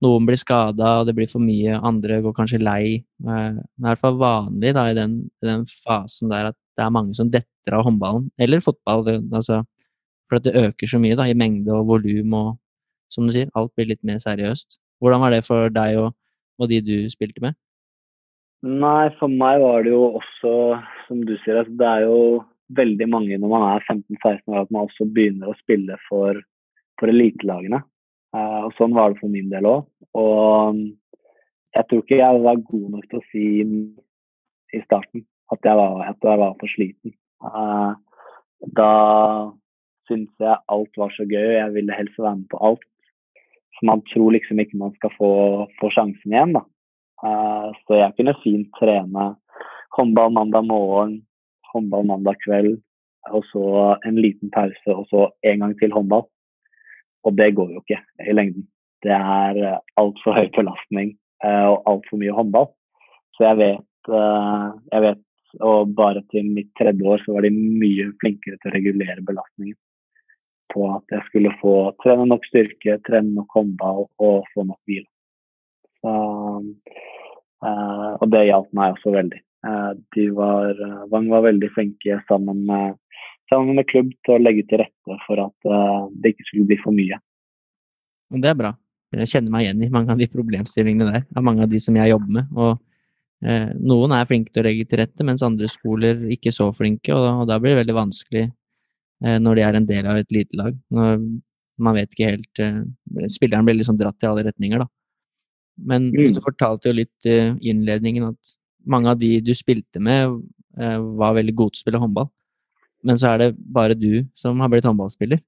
Noen 0.00 0.24
blir 0.26 0.38
skada, 0.40 1.00
og 1.00 1.06
det 1.06 1.14
blir 1.16 1.28
for 1.28 1.44
mye, 1.44 1.76
andre 1.76 2.22
går 2.24 2.34
kanskje 2.38 2.62
lei. 2.62 3.02
Det 3.20 3.36
er 3.36 3.58
i 3.60 3.84
hvert 3.84 4.00
fall 4.00 4.16
vanlig 4.20 4.72
da, 4.74 4.86
i 4.88 4.96
den, 4.96 5.18
den, 5.44 5.66
fasen 5.84 6.32
der 6.32 6.50
at 6.50 6.58
det 6.78 6.86
er 6.86 6.94
mange 6.94 7.14
som 7.18 7.30
detter 7.30 7.76
av 7.76 7.84
håndballen, 7.86 8.30
eller 8.40 8.64
fotball, 8.64 9.04
altså, 9.28 9.60
for 10.26 10.40
at 10.40 10.46
det 10.46 10.56
øker 10.56 10.88
så 10.88 10.98
mye 11.02 11.18
da, 11.20 11.28
i 11.28 11.36
mengde 11.36 11.74
og 11.76 11.90
volum, 11.92 12.32
og 12.38 12.54
som 13.12 13.26
du 13.28 13.34
sier, 13.34 13.50
alt 13.58 13.74
blir 13.76 13.90
litt 13.92 14.02
mer 14.06 14.18
seriøst. 14.22 14.80
Hvordan 15.04 15.20
var 15.22 15.34
det 15.34 15.44
for 15.44 15.68
deg 15.74 15.98
og, 16.00 16.14
og 16.60 16.70
de 16.72 16.80
du 16.84 16.94
spilte 17.12 17.42
med? 17.44 17.58
Nei, 18.64 19.08
for 19.20 19.32
meg 19.32 19.60
var 19.62 19.84
det 19.84 19.92
jo 19.92 20.16
også, 20.18 20.54
som 21.06 21.20
du 21.28 21.36
sier, 21.44 21.60
altså, 21.60 21.76
det 21.76 21.92
er 21.92 22.08
jo 22.08 22.18
veldig 22.76 23.08
mange 23.10 23.38
når 23.40 23.52
man 23.52 23.66
er 23.68 23.86
15-16 23.86 24.52
år 24.52 24.62
at 24.62 24.72
man 24.74 24.86
også 24.86 25.06
begynner 25.14 25.50
å 25.50 25.58
spille 25.60 25.96
for, 26.08 26.38
for 27.00 27.12
elitelagene. 27.12 27.82
Uh, 28.30 28.68
og 28.68 28.74
sånn 28.78 28.94
var 28.94 29.10
det 29.10 29.20
for 29.22 29.32
min 29.32 29.50
del 29.50 29.66
òg. 29.66 29.88
Og 30.18 30.74
um, 30.74 30.84
jeg 31.74 31.86
tror 31.86 32.04
ikke 32.04 32.20
jeg 32.20 32.44
var 32.44 32.62
god 32.68 32.86
nok 32.94 33.08
til 33.10 33.20
å 33.20 33.26
si 33.30 33.46
i 34.70 34.82
starten 34.84 35.24
at 35.50 35.66
jeg 35.66 35.78
var, 35.78 35.96
at 36.06 36.28
jeg 36.30 36.42
var 36.42 36.54
for 36.60 36.74
sliten. 36.74 37.14
Uh, 37.42 37.94
da 38.78 38.92
syntes 40.10 40.42
jeg 40.42 40.62
alt 40.74 41.00
var 41.00 41.14
så 41.14 41.26
gøy, 41.26 41.56
jeg 41.56 41.74
ville 41.74 41.96
helst 41.96 42.18
være 42.18 42.38
med 42.42 42.48
på 42.50 42.60
alt. 42.70 42.86
Så 43.78 43.86
man 43.88 44.02
tror 44.12 44.34
liksom 44.34 44.60
ikke 44.62 44.78
man 44.78 44.94
skal 44.98 45.14
få, 45.16 45.32
få 45.80 45.90
sjansen 45.94 46.34
igjen, 46.34 46.54
da. 46.58 46.64
Uh, 47.20 47.70
så 47.86 47.98
jeg 48.00 48.16
kunne 48.16 48.38
fint 48.44 48.70
trene 48.78 49.32
håndball 49.96 50.32
mandag 50.32 50.66
morgen, 50.68 51.20
håndball 51.72 52.06
mandag 52.08 52.38
kveld, 52.44 52.78
og 53.30 53.44
så 53.52 53.64
en 54.06 54.18
liten 54.20 54.50
pause, 54.54 54.94
og 54.94 55.06
så 55.10 55.28
en 55.46 55.64
gang 55.64 55.74
til 55.78 55.92
håndball. 55.92 56.26
Og 57.24 57.36
det 57.36 57.54
går 57.56 57.72
jo 57.74 57.82
ikke 57.82 58.00
i 58.26 58.36
lengden. 58.36 58.66
Det 59.04 59.12
er 59.16 59.58
uh, 59.60 59.80
altfor 60.00 60.36
høy 60.36 60.48
belastning 60.56 61.14
uh, 61.44 61.72
og 61.72 61.88
altfor 61.88 62.20
mye 62.20 62.36
håndball. 62.36 62.70
Så 63.36 63.46
jeg 63.48 63.60
vet, 63.60 64.12
uh, 64.12 64.70
jeg 64.92 65.06
vet 65.08 65.26
Og 65.66 65.94
bare 65.98 66.20
til 66.30 66.46
mitt 66.46 66.68
tredje 66.78 67.02
år 67.02 67.18
så 67.24 67.32
var 67.34 67.42
de 67.42 67.50
mye 67.50 68.04
flinkere 68.22 68.54
til 68.60 68.70
å 68.70 68.74
regulere 68.76 69.24
belastningen. 69.26 69.74
På 70.70 70.84
at 70.94 71.10
jeg 71.10 71.26
skulle 71.26 71.50
få 71.58 71.72
trene 72.04 72.28
nok 72.30 72.46
styrke, 72.46 73.00
trene 73.02 73.34
nok 73.34 73.56
håndball 73.56 74.04
og 74.22 74.46
få 74.54 74.62
nok 74.68 74.78
hvile. 74.86 75.08
Så, 75.98 76.12
og 77.66 78.26
det 78.30 78.44
hjalp 78.46 78.70
meg 78.78 78.94
også 78.94 79.16
veldig. 79.16 79.42
De 80.16 80.24
var, 80.32 80.78
Vang 81.12 81.26
var 81.28 81.42
veldig 81.44 81.68
flinke 81.74 82.16
sammen 82.28 82.62
med 82.64 82.94
sammen 83.50 83.76
med 83.76 83.88
klubb 83.90 84.12
til 84.26 84.36
å 84.36 84.42
legge 84.42 84.66
til 84.70 84.82
rette 84.84 85.16
for 85.26 85.42
at 85.42 85.68
uh, 85.68 86.06
det 86.22 86.34
ikke 86.34 86.46
skulle 86.48 86.68
bli 86.70 86.78
for 86.84 86.96
mye. 86.96 87.18
Det 88.30 88.50
er 88.52 88.58
bra. 88.58 88.70
Jeg 89.16 89.32
kjenner 89.32 89.50
meg 89.50 89.66
igjen 89.66 89.82
i 89.82 89.90
mange 89.90 90.14
av 90.14 90.20
de 90.20 90.28
problemstillingene 90.30 91.10
der, 91.10 91.24
av 91.34 91.46
mange 91.46 91.66
av 91.66 91.72
de 91.72 91.80
som 91.82 91.96
jeg 91.98 92.12
jobber 92.12 92.36
med. 92.36 92.52
og 92.54 92.76
eh, 93.42 93.72
Noen 93.74 94.14
er 94.14 94.28
flinke 94.30 94.54
til 94.54 94.62
å 94.62 94.66
legge 94.68 94.86
til 94.86 95.00
rette, 95.02 95.26
mens 95.26 95.42
andre 95.42 95.66
skoler 95.72 96.22
ikke 96.36 96.52
så 96.54 96.68
flinke, 96.76 97.10
og, 97.16 97.42
og 97.42 97.48
da 97.50 97.56
blir 97.58 97.74
det 97.74 97.80
veldig 97.80 97.96
vanskelig 97.96 98.44
eh, 98.46 99.40
når 99.42 99.58
de 99.58 99.64
er 99.66 99.78
en 99.80 99.88
del 99.88 100.10
av 100.12 100.20
et 100.20 100.30
lite 100.30 100.60
lag. 100.60 100.78
Når 100.94 101.18
man 101.82 101.98
vet 101.98 102.14
ikke 102.14 102.30
helt 102.36 102.62
eh, 102.62 102.78
Spilleren 103.34 103.66
blir 103.66 103.80
liksom 103.80 103.98
dratt 103.98 104.22
i 104.22 104.30
alle 104.30 104.46
retninger, 104.46 104.84
da. 104.84 104.86
Men 105.90 106.12
mm. 106.14 106.38
du 106.38 106.40
fortalte 106.44 106.92
jo 106.92 107.00
litt 107.00 107.26
i 107.26 107.40
innledningen 107.72 108.30
at 108.30 108.54
mange 108.86 109.12
av 109.12 109.18
de 109.20 109.38
du 109.44 109.52
spilte 109.56 110.00
med, 110.00 110.40
eh, 110.80 110.98
var 111.20 111.36
veldig 111.36 111.54
gode 111.54 111.74
til 111.74 111.80
å 111.80 111.84
spille 111.84 112.02
håndball. 112.02 112.30
Men 113.04 113.16
så 113.16 113.32
er 113.32 113.38
det 113.38 113.56
bare 113.56 113.96
du 113.96 114.24
som 114.36 114.60
har 114.60 114.68
blitt 114.68 114.84
håndballspiller. 114.84 115.40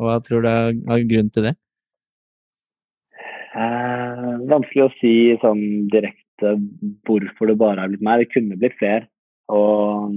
Hva 0.00 0.20
tror 0.24 0.42
du 0.42 0.48
er 0.48 1.04
grunnen 1.08 1.32
til 1.34 1.50
det? 1.50 1.54
Eh, 3.50 4.34
vanskelig 4.50 4.86
å 4.86 4.92
si 5.00 5.14
sånn 5.42 5.88
direkte 5.90 6.54
hvorfor 7.06 7.50
det 7.50 7.58
bare 7.60 7.82
er 7.82 7.92
blitt 7.92 8.04
meg. 8.06 8.22
Det 8.22 8.32
kunne 8.34 8.58
blitt 8.60 8.78
flere. 8.78 9.08
Og 9.50 10.14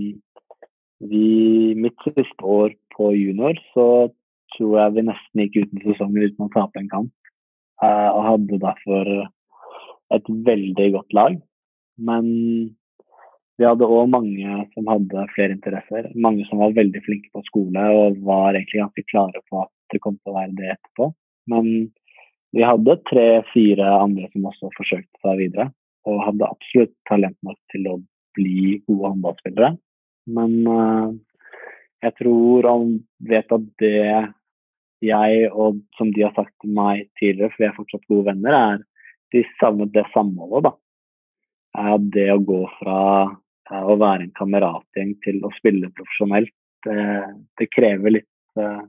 vi, 1.10 1.74
mitt 1.76 1.98
siste 2.06 2.46
år 2.46 2.76
på 2.96 3.12
junior 3.18 3.58
så 3.74 3.88
tror 4.56 4.78
jeg 4.80 4.96
vi 4.96 5.08
nesten 5.10 5.42
gikk 5.42 5.58
uten 5.64 5.82
sesongen 5.88 6.28
uten 6.30 6.46
å 6.46 6.54
tape 6.54 6.80
en 6.80 6.92
kamp. 6.92 7.14
Eh, 7.82 8.10
og 8.14 8.28
hadde 8.30 8.62
derfor 8.62 9.10
et 10.14 10.30
veldig 10.52 10.92
godt 10.94 11.18
lag. 11.18 11.40
Men 11.98 12.28
vi 13.60 13.66
hadde 13.68 13.86
òg 13.86 14.10
mange 14.10 14.64
som 14.74 14.88
hadde 14.90 15.26
flere 15.36 15.56
interesser. 15.56 16.10
Mange 16.18 16.46
som 16.50 16.62
var 16.64 16.76
veldig 16.78 17.02
flinke 17.06 17.30
på 17.34 17.44
skole 17.50 17.84
og 17.98 18.22
var 18.26 18.58
egentlig 18.58 18.82
ganske 18.82 19.06
klare 19.12 19.44
på 19.50 19.62
at 19.62 19.72
det 19.94 20.02
kom 20.02 20.18
til 20.18 20.34
å 20.34 20.38
være 20.40 20.58
det 20.58 20.72
etterpå. 20.74 21.12
Men 21.54 21.70
vi 22.54 22.66
hadde 22.66 23.00
tre-fire 23.10 23.90
andre 24.00 24.30
som 24.34 24.50
også 24.50 24.72
forsøkte 24.78 25.22
seg 25.26 25.40
videre. 25.42 25.70
Og 26.10 26.24
hadde 26.26 26.50
absolutt 26.50 26.96
talent 27.10 27.38
nok 27.46 27.60
til 27.72 27.88
å 27.88 28.00
bli 28.38 28.80
gode 28.88 29.14
håndballspillere. 29.14 29.76
Men 30.34 30.56
uh, 30.68 31.14
jeg 32.04 32.18
tror 32.20 32.68
han 32.68 32.96
vet 33.30 33.54
at 33.56 33.68
det 33.84 34.00
jeg 35.04 35.48
og 35.52 35.82
som 35.98 36.12
de 36.16 36.24
har 36.24 36.34
sagt 36.36 36.54
til 36.64 36.74
meg 36.76 37.08
tidligere, 37.20 37.52
for 37.54 37.64
vi 37.64 37.68
er 37.68 37.78
fortsatt 37.78 38.10
gode 38.12 38.28
venner, 38.32 38.56
er 38.56 38.84
de 39.36 39.44
savnet 39.60 39.92
det 39.96 40.06
samholdet, 40.14 40.70
da. 40.70 40.74
Det 42.14 42.28
å 42.30 42.42
gå 42.46 42.60
fra 42.80 43.00
Eh, 43.72 43.84
å 43.84 43.96
være 44.00 44.28
en 44.28 44.36
kameratgjeng 44.38 45.16
til 45.24 45.40
å 45.46 45.52
spille 45.58 45.92
profesjonelt. 45.98 46.52
Det, 46.84 47.04
det 47.60 47.70
krever 47.72 48.18
litt, 48.18 48.32
eh, 48.60 48.82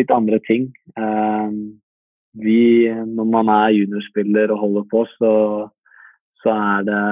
litt, 0.00 0.14
andre 0.14 0.40
ting. 0.46 0.70
Eh, 0.96 1.50
vi, 2.38 2.60
når 2.88 3.28
man 3.34 3.50
er 3.52 3.74
juniorspiller 3.76 4.54
og 4.54 4.62
holder 4.64 4.88
på, 4.92 5.04
så, 5.18 5.32
så, 6.42 6.54
er 6.54 6.88
det 6.88 7.02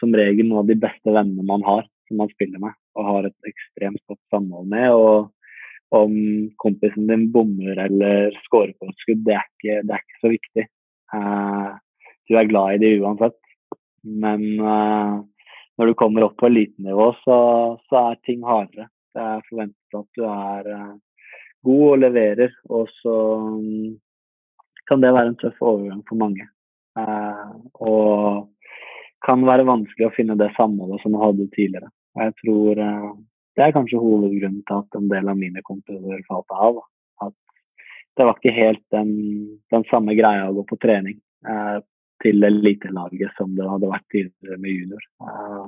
som 0.00 0.16
regel 0.16 0.48
noen 0.48 0.62
av 0.62 0.72
de 0.72 0.78
beste 0.86 1.12
vennene 1.12 1.44
man 1.48 1.64
har, 1.66 1.84
som 2.08 2.22
man 2.22 2.32
spiller 2.32 2.62
med 2.62 2.78
og 2.92 3.06
har 3.08 3.24
et 3.24 3.48
ekstremt 3.48 4.02
godt 4.08 4.20
samhold 4.32 4.68
med. 4.72 4.90
og 4.92 5.30
om 5.92 6.12
kompisen 6.56 7.04
din 7.04 7.26
bommer 7.32 7.76
eller 7.82 8.32
scorer 8.46 8.70
på 8.80 8.86
et 8.88 9.02
skudd, 9.04 9.18
det 9.26 9.34
er 9.36 9.42
ikke, 9.44 9.74
det 9.84 9.92
er 9.92 10.00
ikke 10.00 10.20
så 10.22 10.30
viktig. 10.32 10.64
Du 12.30 12.38
er 12.40 12.48
glad 12.48 12.76
i 12.76 12.80
det 12.80 12.92
uansett. 13.02 13.36
Men 14.02 14.60
uh, 14.60 15.22
når 15.78 15.86
du 15.86 15.94
kommer 15.98 16.26
opp 16.26 16.36
på 16.40 16.48
elitenivå, 16.50 17.12
så, 17.24 17.38
så 17.88 18.04
er 18.10 18.20
ting 18.26 18.42
hardere. 18.46 18.88
Det 19.12 19.22
er 19.22 19.44
forventet 19.48 19.98
at 19.98 20.18
du 20.18 20.24
er 20.26 20.70
uh, 20.72 20.94
god 21.66 21.84
og 21.88 22.00
leverer, 22.02 22.54
og 22.70 22.90
så 23.00 23.16
um, 23.42 23.92
kan 24.90 25.04
det 25.04 25.12
være 25.14 25.32
en 25.32 25.38
tøff 25.40 25.60
overgang 25.62 26.02
for 26.08 26.20
mange. 26.20 26.48
Uh, 26.98 27.54
og 27.80 28.48
kan 29.24 29.44
være 29.46 29.68
vanskelig 29.68 30.08
å 30.08 30.14
finne 30.16 30.36
det 30.40 30.50
samholdet 30.56 31.02
som 31.02 31.14
du 31.14 31.20
hadde 31.22 31.46
tidligere. 31.54 31.92
Og 32.16 32.24
jeg 32.26 32.34
tror 32.40 32.80
det 32.82 33.62
er 33.62 33.74
kanskje 33.76 34.00
hovedgrunnen 34.02 34.64
til 34.66 34.80
at 34.80 34.96
en 34.98 35.06
del 35.12 35.30
av 35.30 35.38
mine 35.38 35.62
kompiser 35.64 36.24
falt 36.26 36.50
av. 36.56 36.80
At 37.22 37.36
det 38.18 38.26
var 38.26 38.34
ikke 38.40 38.56
helt 38.56 38.82
den, 38.92 39.12
den 39.70 39.86
samme 39.92 40.16
greia 40.18 40.48
å 40.48 40.56
gå 40.56 40.66
på 40.72 40.80
trening 40.82 41.20
til 42.22 42.46
elitelaget 42.46 43.34
som 43.38 43.54
det 43.56 43.68
hadde 43.68 43.90
vært 43.90 44.08
tidligere 44.14 44.58
med 44.62 44.76
junior. 44.76 45.06
Uh, 45.22 45.66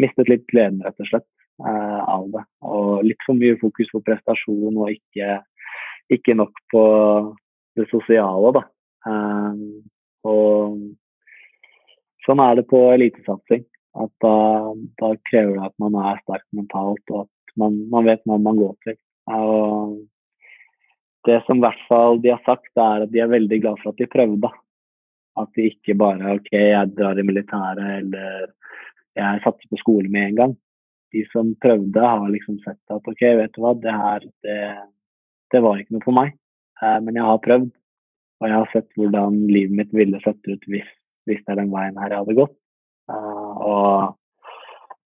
mistet 0.00 0.30
litt 0.32 0.46
gleden, 0.50 0.82
rett 0.84 1.00
og 1.00 1.10
slett, 1.10 1.28
uh, 1.62 2.00
av 2.08 2.28
det. 2.34 2.44
Og 2.66 3.04
litt 3.06 3.26
for 3.26 3.38
mye 3.38 3.58
fokus 3.60 3.92
på 3.92 4.02
prestasjon 4.06 4.80
og 4.80 4.92
ikke, 4.92 5.38
ikke 6.14 6.36
nok 6.40 6.64
på 6.72 6.84
det 7.78 7.88
sosiale, 7.92 8.54
da. 8.58 8.64
Uh, 9.04 9.84
og 10.24 10.80
sånn 12.24 12.42
er 12.42 12.58
det 12.60 12.66
på 12.70 12.80
elitesatsing. 12.94 13.66
At 13.94 14.10
da, 14.24 14.34
da, 14.98 15.12
krever 15.30 15.54
det 15.54 15.68
at 15.68 15.76
man 15.78 15.94
er 16.00 16.18
sterk 16.24 16.46
mentalt, 16.56 17.04
og 17.12 17.26
at 17.28 17.54
man, 17.60 17.76
man 17.92 18.08
vet 18.08 18.24
hva 18.26 18.40
man 18.42 18.58
går 18.58 18.74
til. 18.88 18.96
Og 19.30 20.00
det 21.28 21.38
som 21.46 21.60
i 21.60 21.64
hvert 21.64 21.84
fall 21.88 22.18
de 22.24 22.32
har 22.34 22.42
sagt, 22.48 22.72
er 22.74 23.04
at 23.06 23.12
de 23.12 23.22
er 23.22 23.30
veldig 23.30 23.60
glad 23.62 23.78
for 23.82 23.94
at 23.94 24.00
de 24.02 24.10
prøvde. 24.10 24.50
At 25.40 25.50
det 25.56 25.70
ikke 25.72 25.96
bare 25.98 26.36
OK, 26.36 26.52
jeg 26.52 26.92
drar 26.94 27.18
i 27.18 27.26
militæret 27.26 27.88
eller 28.00 28.46
jeg 29.18 29.42
satser 29.44 29.70
på 29.70 29.78
skole 29.80 30.10
med 30.10 30.28
en 30.28 30.38
gang. 30.40 30.56
De 31.14 31.22
som 31.30 31.52
prøvde, 31.62 32.02
har 32.02 32.26
liksom 32.30 32.58
sett 32.64 32.80
at 32.90 33.10
OK, 33.10 33.22
vet 33.38 33.54
du 33.54 33.62
hva, 33.62 33.74
det 33.78 33.94
her 33.94 34.26
det, 34.46 34.58
det 35.54 35.62
var 35.62 35.78
ikke 35.78 35.96
noe 35.96 36.06
for 36.06 36.16
meg. 36.16 36.34
Eh, 36.82 36.98
men 37.04 37.18
jeg 37.18 37.26
har 37.28 37.42
prøvd, 37.44 37.70
og 38.42 38.48
jeg 38.50 38.58
har 38.58 38.72
sett 38.72 38.98
hvordan 38.98 39.38
livet 39.50 39.78
mitt 39.78 39.94
ville 39.94 40.20
sett 40.24 40.50
ut 40.50 40.66
hvis, 40.70 40.88
hvis 41.28 41.42
det 41.44 41.54
er 41.54 41.62
den 41.62 41.72
veien 41.74 41.98
her 42.02 42.14
jeg 42.14 42.24
hadde 42.24 42.38
gått. 42.40 42.56
Eh, 43.10 43.52
og 43.70 44.18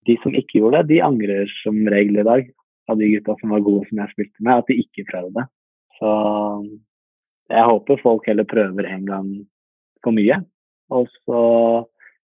de 0.09 0.19
som 0.21 0.37
ikke 0.37 0.61
gjorde 0.61 0.83
det, 0.83 0.93
de 0.93 1.05
angrer 1.05 1.57
som 1.63 1.81
regel 1.89 2.21
i 2.21 2.29
dag. 2.29 2.53
Av 2.93 2.99
de 3.01 3.07
gutta 3.15 3.33
som 3.41 3.55
var 3.55 3.65
gode 3.65 3.89
som 3.89 4.03
jeg 4.03 4.13
spilte 4.13 4.45
med, 4.45 4.61
at 4.61 4.69
de 4.69 4.77
ikke 4.83 5.07
prøvde. 5.09 5.47
Så 5.97 6.11
jeg 7.49 7.69
håper 7.71 8.03
folk 8.03 8.27
heller 8.29 8.45
prøver 8.49 8.89
en 8.91 9.07
gang 9.09 9.29
for 10.05 10.17
mye. 10.17 10.39
Og 10.95 11.09
så 11.25 11.41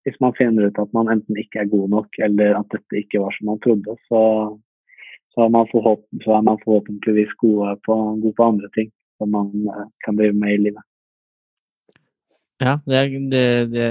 hvis 0.06 0.20
man 0.20 0.36
finner 0.38 0.68
ut 0.68 0.78
at 0.80 0.92
man 0.96 1.10
enten 1.12 1.38
ikke 1.40 1.62
er 1.62 1.72
god 1.72 1.88
nok, 1.92 2.20
eller 2.24 2.56
at 2.60 2.68
dette 2.72 3.02
ikke 3.02 3.20
var 3.22 3.34
som 3.36 3.50
man 3.50 3.60
trodde, 3.64 3.96
så, 4.08 4.20
så, 5.34 5.44
er, 5.44 5.50
man 5.52 5.68
så 5.70 6.36
er, 6.36 6.46
man 6.46 6.62
forhåpentligvis 6.64 7.34
gode 7.42 7.74
på, 7.86 7.96
god 8.22 8.36
på 8.38 8.46
andre 8.52 8.70
ting 8.76 8.88
som 9.20 9.32
man 9.34 9.50
eh, 9.68 9.84
kan 10.06 10.16
drive 10.16 10.36
med 10.36 10.54
i 10.54 10.62
livet. 10.68 10.86
Ja, 12.60 12.78
det, 12.88 13.04
det, 13.32 13.44
det, 13.72 13.86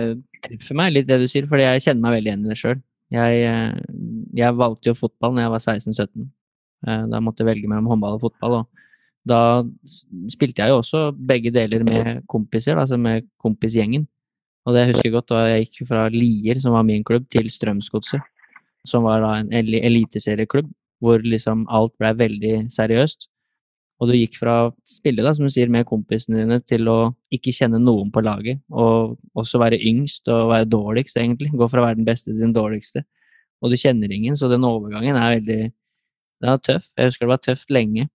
treffer 0.46 0.78
meg 0.78 0.94
litt 0.94 1.08
det 1.10 1.20
du 1.22 1.28
sier, 1.30 1.48
fordi 1.50 1.66
jeg 1.66 1.86
kjenner 1.86 2.06
meg 2.06 2.18
veldig 2.18 2.32
igjen 2.32 2.44
i 2.46 2.52
det 2.52 2.60
sjøl. 2.62 2.82
Jeg, 3.14 3.40
eh, 3.46 3.80
jeg, 4.38 4.58
valgte 4.58 4.92
jo 4.92 4.98
fotball 4.98 5.34
når 5.36 5.46
jeg 5.46 5.54
var 5.56 5.64
16-17. 5.66 6.28
Eh, 6.88 7.06
da 7.14 7.22
måtte 7.22 7.44
jeg 7.44 7.50
velge 7.52 7.70
mellom 7.70 7.90
håndball 7.94 8.18
og 8.18 8.26
fotball. 8.26 8.62
og 8.62 8.86
da 9.28 9.64
spilte 10.32 10.64
jeg 10.64 10.72
jo 10.72 10.80
også 10.80 11.10
begge 11.14 11.52
deler 11.54 11.84
med 11.88 12.24
kompiser, 12.32 12.80
altså 12.80 12.98
med 12.98 13.28
kompisgjengen. 13.42 14.08
Og 14.68 14.76
det 14.76 14.88
husker 14.90 15.10
jeg 15.10 15.16
godt 15.16 15.32
da 15.32 15.42
jeg 15.50 15.66
gikk 15.68 15.90
fra 15.90 16.08
Lier, 16.14 16.60
som 16.62 16.76
var 16.76 16.86
min 16.88 17.04
klubb, 17.04 17.28
til 17.32 17.50
Strømsgodset, 17.52 18.22
som 18.88 19.04
var 19.08 19.24
da 19.24 19.34
en 19.40 19.52
eliteserieklubb, 19.54 20.70
hvor 21.04 21.24
liksom 21.24 21.66
alt 21.72 21.96
blei 22.00 22.14
veldig 22.20 22.56
seriøst. 22.74 23.30
Og 24.00 24.08
du 24.08 24.16
gikk 24.16 24.38
fra 24.40 24.70
spille 24.88 25.24
da, 25.26 25.34
som 25.36 25.48
du 25.48 25.52
sier, 25.52 25.72
med 25.72 25.88
kompisene 25.88 26.40
dine 26.40 26.62
til 26.64 26.88
å 26.88 27.00
ikke 27.36 27.52
kjenne 27.56 27.82
noen 27.84 28.14
på 28.16 28.24
laget, 28.24 28.62
og 28.72 29.18
også 29.36 29.60
være 29.60 29.82
yngst 29.90 30.32
og 30.32 30.54
være 30.54 30.70
dårligst, 30.72 31.20
egentlig. 31.20 31.52
Gå 31.52 31.68
fra 31.72 31.82
å 31.82 31.88
være 31.90 32.00
den 32.00 32.08
beste 32.08 32.32
til 32.32 32.46
den 32.46 32.56
dårligste. 32.56 33.04
Og 33.60 33.74
du 33.74 33.76
kjenner 33.80 34.12
ingen, 34.16 34.38
så 34.40 34.48
den 34.48 34.64
overgangen 34.68 35.20
er 35.20 35.36
veldig 35.36 35.62
Den 36.40 36.54
er 36.54 36.60
tøff. 36.64 36.86
Jeg 36.96 37.10
husker 37.10 37.26
det 37.26 37.34
var 37.34 37.42
tøft 37.44 37.72
lenge. 37.76 38.06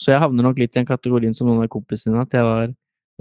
Så 0.00 0.10
jeg 0.10 0.22
havner 0.22 0.46
nok 0.46 0.58
litt 0.58 0.72
i 0.74 0.80
den 0.80 0.88
kategorien 0.88 1.34
som 1.36 1.48
noen 1.48 1.64
av 1.64 1.70
kompisene 1.72 2.14
dine, 2.14 2.26
at 2.26 2.34
jeg 2.34 2.46
var, 2.46 2.72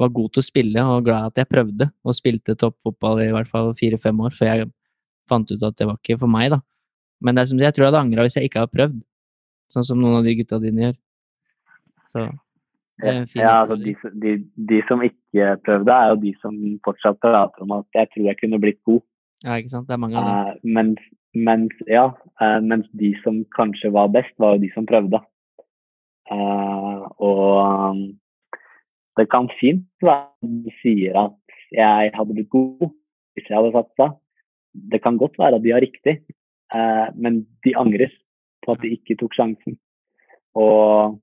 var, 0.02 0.14
god 0.18 0.34
til 0.34 0.42
å 0.42 0.48
spille 0.48 0.86
og 0.90 1.06
glad 1.06 1.30
at 1.30 1.42
jeg 1.44 1.52
prøvde, 1.52 1.90
og 2.04 2.18
spilte 2.18 2.58
toppfotball 2.60 3.22
i 3.22 3.32
hvert 3.36 3.52
fall 3.52 3.74
fire-fem 3.78 4.24
år 4.26 4.34
før 4.38 4.50
jeg 4.50 4.72
fant 5.30 5.54
ut 5.54 5.68
at 5.70 5.78
det 5.80 5.88
var 5.90 6.00
ikke 6.02 6.20
for 6.24 6.32
meg, 6.32 6.50
da. 6.56 6.62
Men 7.24 7.38
det 7.38 7.44
er 7.44 7.52
som 7.52 7.62
jeg 7.62 7.76
tror 7.76 7.86
jeg 7.86 7.94
hadde 7.94 8.06
angra 8.06 8.26
hvis 8.26 8.40
jeg 8.40 8.50
ikke 8.50 8.64
hadde 8.64 8.78
prøvd, 8.78 8.98
sånn 9.74 9.88
som 9.88 10.02
noen 10.02 10.20
av 10.20 10.28
de 10.28 10.36
gutta 10.40 10.60
dine 10.64 10.88
gjør. 10.88 10.98
Så 12.14 12.26
ja, 13.02 13.64
altså 13.64 13.76
de, 13.82 13.96
de, 14.22 14.36
de, 14.70 14.80
som 14.88 15.02
ikke 15.04 15.56
prøvde, 15.66 15.94
er 15.94 16.12
jo 16.12 16.20
de 16.22 16.34
som 16.44 16.58
fortsatt 16.86 17.18
prater 17.24 17.66
om 17.66 17.74
at 17.80 17.86
'jeg 17.96 18.10
tror 18.14 18.26
jeg 18.28 18.40
kunne 18.42 18.62
blitt 18.62 18.82
god'. 18.86 19.02
Ja, 19.44 19.58
ikke 19.58 19.74
sant. 19.74 19.88
Det 19.88 19.94
er 19.94 20.04
mange 20.04 20.18
av 20.18 20.24
dem. 20.24 20.36
Uh, 20.38 20.74
mens, 20.78 21.00
mens, 21.34 21.74
ja, 21.88 22.06
uh, 22.42 22.60
mens 22.62 22.88
de 22.94 23.12
som 23.24 23.44
kanskje 23.58 23.92
var 23.92 24.08
best, 24.08 24.32
var 24.40 24.56
jo 24.56 24.64
de 24.64 24.70
som 24.76 24.86
prøvde. 24.86 25.20
Uh, 26.34 27.06
og 27.22 27.48
um, 27.62 28.02
det 29.20 29.28
kan 29.30 29.50
fint 29.60 29.86
være 30.02 30.50
du 30.66 30.70
sier 30.82 31.18
at 31.20 31.58
jeg 31.74 32.14
hadde 32.16 32.36
blitt 32.38 32.50
god 32.54 32.90
hvis 33.34 33.50
jeg 33.50 33.58
hadde 33.58 33.74
satsa. 33.76 34.10
Det 34.74 35.02
kan 35.04 35.20
godt 35.22 35.38
være 35.42 35.60
at 35.60 35.66
de 35.66 35.74
har 35.74 35.84
riktig, 35.86 36.20
uh, 36.74 37.10
men 37.14 37.44
de 37.66 37.76
angrer 37.78 38.14
på 38.66 38.74
at 38.74 38.82
de 38.82 38.94
ikke 38.98 39.18
tok 39.22 39.36
sjansen. 39.38 39.78
Og 40.58 41.20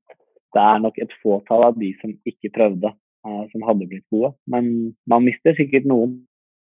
det 0.55 0.63
er 0.63 0.83
nok 0.83 0.99
et 0.99 1.15
fåtall 1.23 1.69
av 1.71 1.79
de 1.79 1.93
som 2.03 2.15
ikke 2.27 2.53
prøvde, 2.55 2.93
uh, 3.27 3.45
som 3.53 3.67
hadde 3.67 3.89
blitt 3.91 4.07
gode. 4.13 4.35
Men 4.51 4.93
man 5.11 5.27
mister 5.27 5.57
sikkert 5.59 5.89
noen. 5.91 6.21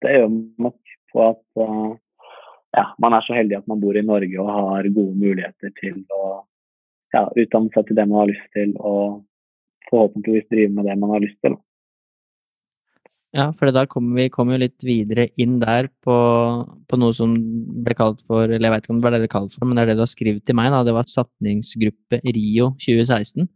Det 0.01 0.17
gjør 0.17 0.31
man 0.33 0.71
nok 0.71 0.95
på 1.13 1.25
at 1.27 1.61
ja, 2.77 2.85
man 3.03 3.13
er 3.17 3.25
så 3.27 3.35
heldig 3.37 3.59
at 3.59 3.67
man 3.69 3.81
bor 3.83 3.97
i 3.99 4.05
Norge 4.07 4.39
og 4.41 4.49
har 4.49 4.89
gode 4.95 5.17
muligheter 5.19 5.73
til 5.81 5.99
å 6.15 6.21
ja, 7.15 7.27
utdanne 7.29 7.73
seg 7.75 7.89
til 7.89 7.99
det 7.99 8.07
man 8.09 8.23
har 8.23 8.31
lyst 8.31 8.47
til, 8.57 8.77
og 8.79 9.21
forhåpentligvis 9.91 10.49
drive 10.53 10.73
med 10.77 10.89
det 10.89 10.97
man 11.01 11.15
har 11.15 11.25
lyst 11.25 11.39
til. 11.45 11.59
Ja, 13.31 13.53
for 13.55 13.71
da 13.71 13.85
kommer 13.87 14.19
vi 14.19 14.31
kom 14.35 14.49
jo 14.51 14.59
litt 14.59 14.83
videre 14.83 15.29
inn 15.39 15.61
der 15.63 15.87
på, 16.03 16.15
på, 16.91 16.99
noe 16.99 17.15
som 17.15 17.37
ble 17.85 17.95
kalt 17.95 18.25
for 18.27 18.51
Eller 18.51 18.67
jeg 18.67 18.73
vet 18.75 18.87
ikke 18.89 18.95
om 18.97 18.99
det 18.99 19.07
var 19.07 19.15
det 19.15 19.21
det 19.23 19.31
kalt 19.31 19.55
for, 19.55 19.69
men 19.69 19.79
det 19.79 19.85
er 19.85 19.93
det 19.93 20.01
du 20.01 20.03
har 20.03 20.11
skrevet 20.11 20.43
til 20.43 20.59
meg. 20.59 20.73
da, 20.75 20.83
Det 20.87 20.95
var 20.97 21.07
satningsgruppe 21.07 22.19
Rio 22.27 22.73
2016. 22.83 23.47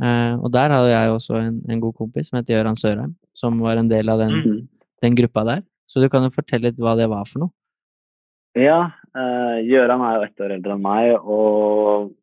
Eh, 0.00 0.34
og 0.40 0.48
der 0.54 0.72
hadde 0.72 0.94
jeg 0.94 1.12
også 1.12 1.36
en, 1.42 1.58
en, 1.68 1.80
god 1.82 1.92
kompis 1.98 2.30
som 2.30 2.38
heter 2.38 2.56
Gøran 2.56 2.80
Sørheim, 2.80 3.12
som 3.36 3.60
var 3.60 3.76
en 3.76 3.90
del 3.90 4.08
av 4.08 4.22
den, 4.22 4.32
mm. 4.32 4.62
den, 5.04 5.18
gruppa 5.18 5.44
der. 5.44 5.66
Så 5.84 6.00
du 6.00 6.08
kan 6.08 6.24
jo 6.24 6.32
fortelle 6.32 6.70
litt 6.70 6.80
hva 6.80 6.96
det 6.96 7.10
var 7.12 7.28
for 7.28 7.44
noe? 7.44 7.52
Ja, 8.56 8.94
Gøran 9.12 10.00
eh, 10.00 10.08
er 10.08 10.16
jo 10.16 10.24
ett 10.24 10.40
år 10.46 10.56
eldre 10.56 10.78
enn 10.78 10.86
meg, 10.88 11.12
og 11.20 12.14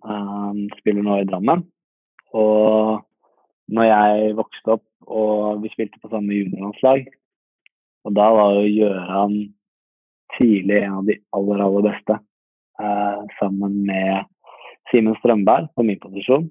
Um, 0.00 0.66
spiller 0.80 1.04
nå 1.04 1.20
i 1.20 1.28
Drammen. 1.28 1.64
Og 2.36 3.00
når 3.70 3.88
jeg 3.90 4.36
vokste 4.38 4.76
opp 4.76 4.86
og 5.10 5.62
vi 5.64 5.70
spilte 5.72 6.00
på 6.00 6.10
samme 6.12 6.36
juniorlandslag, 6.36 7.06
og 8.06 8.14
da 8.16 8.26
var 8.36 8.56
jo 8.56 8.68
Gjøran 8.68 9.34
tidlig 10.38 10.82
en 10.84 11.00
av 11.00 11.08
de 11.08 11.16
aller, 11.36 11.64
aller 11.64 11.86
beste. 11.90 12.16
Uh, 12.80 13.26
sammen 13.40 13.82
med 13.88 14.28
Simen 14.90 15.16
Strømberg 15.20 15.68
på 15.76 15.84
min 15.86 16.00
posisjon, 16.00 16.48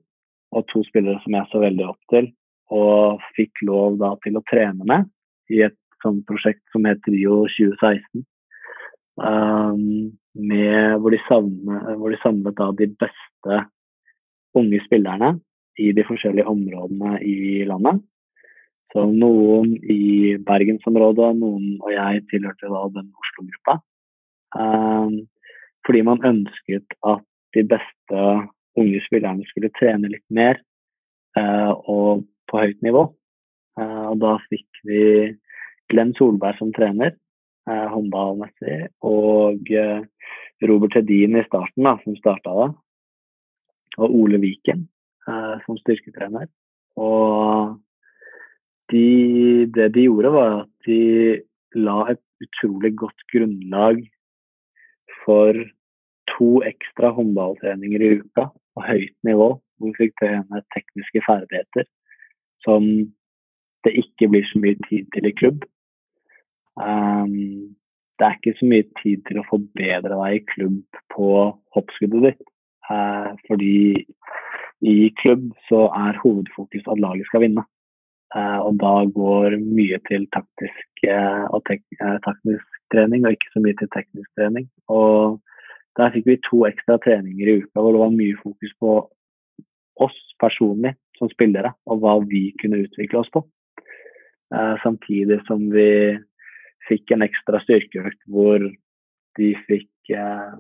og 0.54 0.68
to 0.70 0.84
spillere 0.88 1.22
som 1.24 1.38
jeg 1.38 1.50
så 1.52 1.62
veldig 1.64 1.88
opp 1.90 2.14
til. 2.14 2.30
Og 2.76 3.24
fikk 3.38 3.64
lov 3.66 3.98
da 4.02 4.14
til 4.24 4.38
å 4.38 4.46
trene 4.50 4.86
med 4.86 5.08
i 5.50 5.64
et 5.66 5.78
sånt 6.04 6.22
prosjekt 6.30 6.62
som 6.74 6.86
het 6.86 7.08
Rio 7.10 7.42
2016. 7.50 8.26
Um, 9.20 10.16
med, 10.36 11.00
hvor, 11.00 11.12
de 11.12 11.20
samlet, 11.28 11.98
hvor, 11.98 12.10
de 12.10 12.20
samlet, 12.24 12.56
da 12.58 12.70
de 12.80 12.88
beste 13.02 13.58
unge 14.56 14.80
spillerne 14.86 15.34
i 15.80 15.92
de 15.96 16.06
forskjellige 16.08 16.48
områdene 16.48 17.20
i 17.24 17.66
landet. 17.68 18.02
Så 18.94 19.06
noen 19.06 19.76
i 19.86 20.38
bergensområdet, 20.46 21.34
noen 21.38 21.76
og 21.84 21.92
jeg 21.94 22.24
tilhørte 22.32 22.72
da 22.72 22.86
den 22.96 23.12
Oslo-gruppa. 23.22 23.76
Um, 24.58 25.28
fordi 25.86 26.02
man 26.08 26.26
ønsket 26.26 26.98
at 27.06 27.22
de 27.54 27.64
beste 27.70 28.24
unge 28.80 29.02
spillerne 29.06 29.46
skulle 29.50 29.72
trene 29.78 30.10
litt 30.10 30.26
mer 30.34 30.58
uh, 31.38 31.74
og 31.86 32.26
på 32.50 32.64
høyt 32.64 32.82
nivå. 32.86 33.06
Uh, 33.78 34.06
og 34.14 34.18
da 34.24 34.36
fikk 34.50 34.82
vi 34.90 35.04
Glenn 35.90 36.16
Solberg 36.18 36.58
som 36.58 36.74
trener, 36.74 37.14
eh, 37.68 37.88
håndballmessig. 37.94 38.78
Og 39.08 39.72
eh, 39.74 40.06
Robert 40.70 40.96
Hedin 40.98 41.40
i 41.40 41.46
starten, 41.48 41.86
da, 41.88 41.98
som 42.04 42.18
starta 42.20 42.56
det. 42.62 42.70
Og 44.00 44.16
Ole 44.22 44.40
Viken 44.42 44.88
eh, 45.28 45.56
som 45.66 45.80
styrketrener. 45.82 46.48
Og 47.00 47.78
de, 48.92 49.06
det 49.76 49.92
de 49.96 50.08
gjorde, 50.08 50.34
var 50.34 50.56
at 50.64 50.72
de 50.88 51.02
la 51.78 52.00
et 52.14 52.24
utrolig 52.44 52.96
godt 52.98 53.28
grunnlag 53.32 54.02
for 55.26 55.54
to 56.32 56.50
ekstra 56.66 57.12
håndballtreninger 57.14 58.02
i 58.02 58.12
uka 58.22 58.48
på 58.50 58.86
høyt 58.86 59.16
nivå, 59.28 59.50
hvor 59.60 59.92
vi 59.92 60.06
fikk 60.06 60.16
trene 60.22 60.62
tekniske 60.76 61.24
ferdigheter 61.26 61.88
som 62.66 62.86
det 63.86 63.96
ikke 64.02 64.30
blir 64.32 64.48
så 64.50 64.60
mye 64.60 64.78
tid 64.90 65.08
til 65.14 65.28
i 65.30 65.36
klubb. 65.36 65.64
Um, 66.80 67.76
det 68.20 68.28
er 68.28 68.36
ikke 68.36 68.56
så 68.60 68.68
mye 68.68 68.86
tid 69.00 69.22
til 69.28 69.40
å 69.40 69.48
forbedre 69.48 70.16
deg 70.20 70.38
i 70.38 70.46
klubb 70.52 71.02
på 71.14 71.28
hoppskuddet 71.76 72.26
ditt. 72.30 72.48
Uh, 72.90 73.36
fordi 73.48 74.06
i 74.90 74.96
klubb 75.22 75.52
så 75.70 75.86
er 75.96 76.20
hovedfokus 76.24 76.88
at 76.88 77.00
laget 77.04 77.30
skal 77.30 77.46
vinne. 77.46 77.64
Uh, 78.36 78.60
og 78.68 78.80
da 78.82 78.94
går 79.16 79.56
mye 79.64 80.00
til 80.10 80.28
taktisk, 80.36 81.06
uh, 81.08 81.60
tek 81.70 81.86
taktisk 82.26 82.82
trening, 82.94 83.24
og 83.26 83.38
ikke 83.38 83.54
så 83.54 83.64
mye 83.64 83.78
til 83.80 83.92
teknisk 83.96 84.30
trening. 84.38 84.68
Og 84.92 85.40
der 86.00 86.12
fikk 86.16 86.28
vi 86.28 86.42
to 86.48 86.66
ekstra 86.68 87.00
treninger 87.04 87.48
i 87.48 87.58
uka 87.64 87.80
hvor 87.80 87.96
det 87.96 88.04
var 88.04 88.16
mye 88.16 88.42
fokus 88.44 88.76
på 88.84 88.98
oss 90.00 90.20
personlig 90.40 90.94
som 91.20 91.32
spillere, 91.32 91.74
og 91.88 92.04
hva 92.04 92.20
vi 92.28 92.50
kunne 92.62 92.84
utvikle 92.86 93.24
oss 93.24 93.32
på. 93.34 93.44
samtidig 94.84 95.36
som 95.46 95.60
vi 95.70 96.18
fikk 96.88 97.12
en 97.14 97.26
ekstra 97.26 97.62
styrkeøkt 97.66 98.22
hvor 98.32 98.64
de 99.40 99.50
fikk 99.68 100.14
eh, 100.16 100.56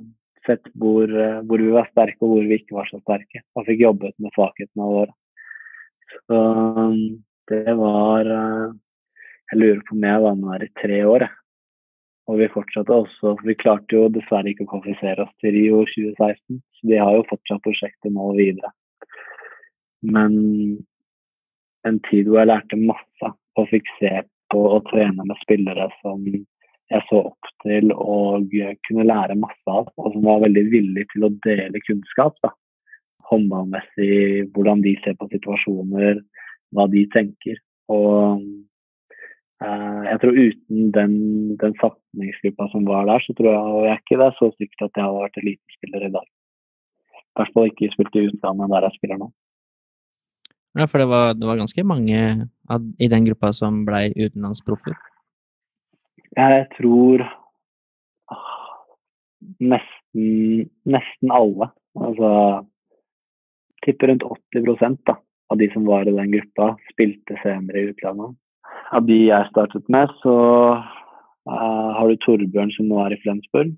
sett 0.47 0.69
hvor, 0.79 1.09
eh, 1.09 1.39
hvor, 1.45 1.61
vi 1.61 1.71
var 1.73 1.89
sterke 1.91 2.23
og 2.25 2.35
hvor 2.35 2.49
vi 2.49 2.59
ikke 2.59 2.77
var 2.77 2.89
så 2.89 2.99
sterke. 3.01 3.43
Og 3.55 3.67
fikk 3.67 3.83
jobbet 3.85 4.15
med 4.21 4.35
svakhetene 4.35 4.91
våre. 4.93 5.15
Så 6.13 6.39
det 7.51 7.75
var 7.77 8.31
eh, 8.35 8.69
Jeg 9.49 9.57
lurer 9.57 9.79
på 9.85 9.95
om 9.95 10.03
jeg 10.05 10.21
var 10.21 10.35
med 10.37 10.51
her 10.53 10.65
i 10.65 10.73
tre 10.81 10.99
år. 11.09 11.27
Og 12.29 12.37
vi 12.37 12.51
fortsatte 12.53 12.93
også 12.93 13.35
Vi 13.45 13.55
klarte 13.57 13.95
jo 13.95 14.09
dessverre 14.13 14.51
ikke 14.51 14.67
å 14.67 14.71
kvalifisere 14.75 15.25
oss 15.25 15.33
til 15.41 15.55
Rio 15.55 15.81
2016, 15.89 16.61
så 16.61 16.91
de 16.91 17.01
har 17.01 17.17
jo 17.17 17.25
fortsatt 17.31 17.65
prosjektet 17.65 18.13
nå 18.13 18.29
og 18.31 18.37
videre. 18.37 18.69
Men 20.05 20.35
en 21.87 21.97
tid 22.09 22.27
hvor 22.27 22.41
jeg 22.41 22.51
lærte 22.51 22.79
masse 22.79 23.31
og 23.57 23.71
fikk 23.71 23.89
se 23.97 24.11
på 24.53 24.61
og 24.75 24.78
trene 24.89 25.25
med 25.25 25.39
spillere 25.43 25.89
som 26.01 26.23
jeg 26.89 27.05
så 27.09 27.21
opp 27.29 27.49
til 27.63 27.91
og 27.93 28.53
kunne 28.87 29.05
lære 29.05 29.37
masse 29.39 29.69
av, 29.69 29.89
og 29.97 30.13
som 30.13 30.25
var 30.25 30.41
veldig 30.45 30.65
villig 30.71 31.05
til 31.11 31.27
å 31.27 31.33
dele 31.45 31.81
kunnskap. 31.85 32.37
da. 32.45 32.53
Håndballmessig, 33.29 34.49
hvordan 34.55 34.81
de 34.81 34.95
ser 35.03 35.17
på 35.19 35.29
situasjoner, 35.33 36.23
hva 36.73 36.87
de 36.89 37.03
tenker. 37.13 37.59
Og 37.93 38.41
eh, 39.61 40.01
jeg 40.09 40.21
tror 40.23 40.39
uten 40.39 40.89
den, 40.97 41.13
den 41.61 41.77
fatningsgruppa 41.81 42.69
som 42.73 42.89
var 42.89 43.05
der, 43.09 43.21
så 43.25 43.37
tror 43.37 43.51
jeg, 43.51 43.77
jeg 43.85 43.93
er 43.93 44.03
ikke 44.03 44.21
det 44.23 44.31
så 44.39 44.51
sikkert 44.55 44.87
at 44.87 44.97
jeg 44.97 45.05
hadde 45.05 45.23
vært 45.27 45.41
elitespiller 45.43 46.07
i 46.07 46.13
dag. 46.17 46.27
I 47.29 47.39
hvert 47.39 47.53
fall 47.55 47.69
ikke 47.69 47.93
spilt 47.93 48.17
i 48.17 48.25
utlandet 48.31 48.73
der 48.73 48.89
jeg 48.89 48.97
spiller 48.97 49.21
nå. 49.21 49.29
Ja, 50.77 50.85
for 50.85 51.01
det 51.01 51.07
var, 51.09 51.33
det 51.33 51.47
var 51.49 51.57
ganske 51.57 51.83
mange 51.83 52.19
av, 52.69 52.83
i 53.01 53.09
den 53.09 53.25
gruppa 53.25 53.49
som 53.57 53.81
blei 53.87 54.09
utenlandsproffer. 54.13 54.93
Jeg 56.37 56.67
tror 56.75 57.25
nesten, 59.57 60.69
nesten 60.85 61.33
alle. 61.33 61.71
Altså 61.97 62.29
tipper 63.85 64.11
rundt 64.11 64.23
80 64.23 64.99
da, 65.07 65.17
av 65.49 65.57
de 65.57 65.69
som 65.73 65.87
var 65.89 66.07
i 66.07 66.13
den 66.15 66.31
gruppa, 66.35 66.75
spilte 66.93 67.37
senere 67.43 67.81
i 67.81 67.91
utlandet. 67.93 68.37
Av 68.93 69.05
de 69.05 69.19
jeg 69.25 69.49
startet 69.49 69.89
med, 69.89 70.11
så 70.21 70.35
uh, 70.77 71.89
har 71.97 72.09
du 72.09 72.17
Torbjørn 72.25 72.73
som 72.75 72.89
nå 72.89 72.99
er 73.05 73.15
i 73.15 73.21
Flensburg. 73.23 73.73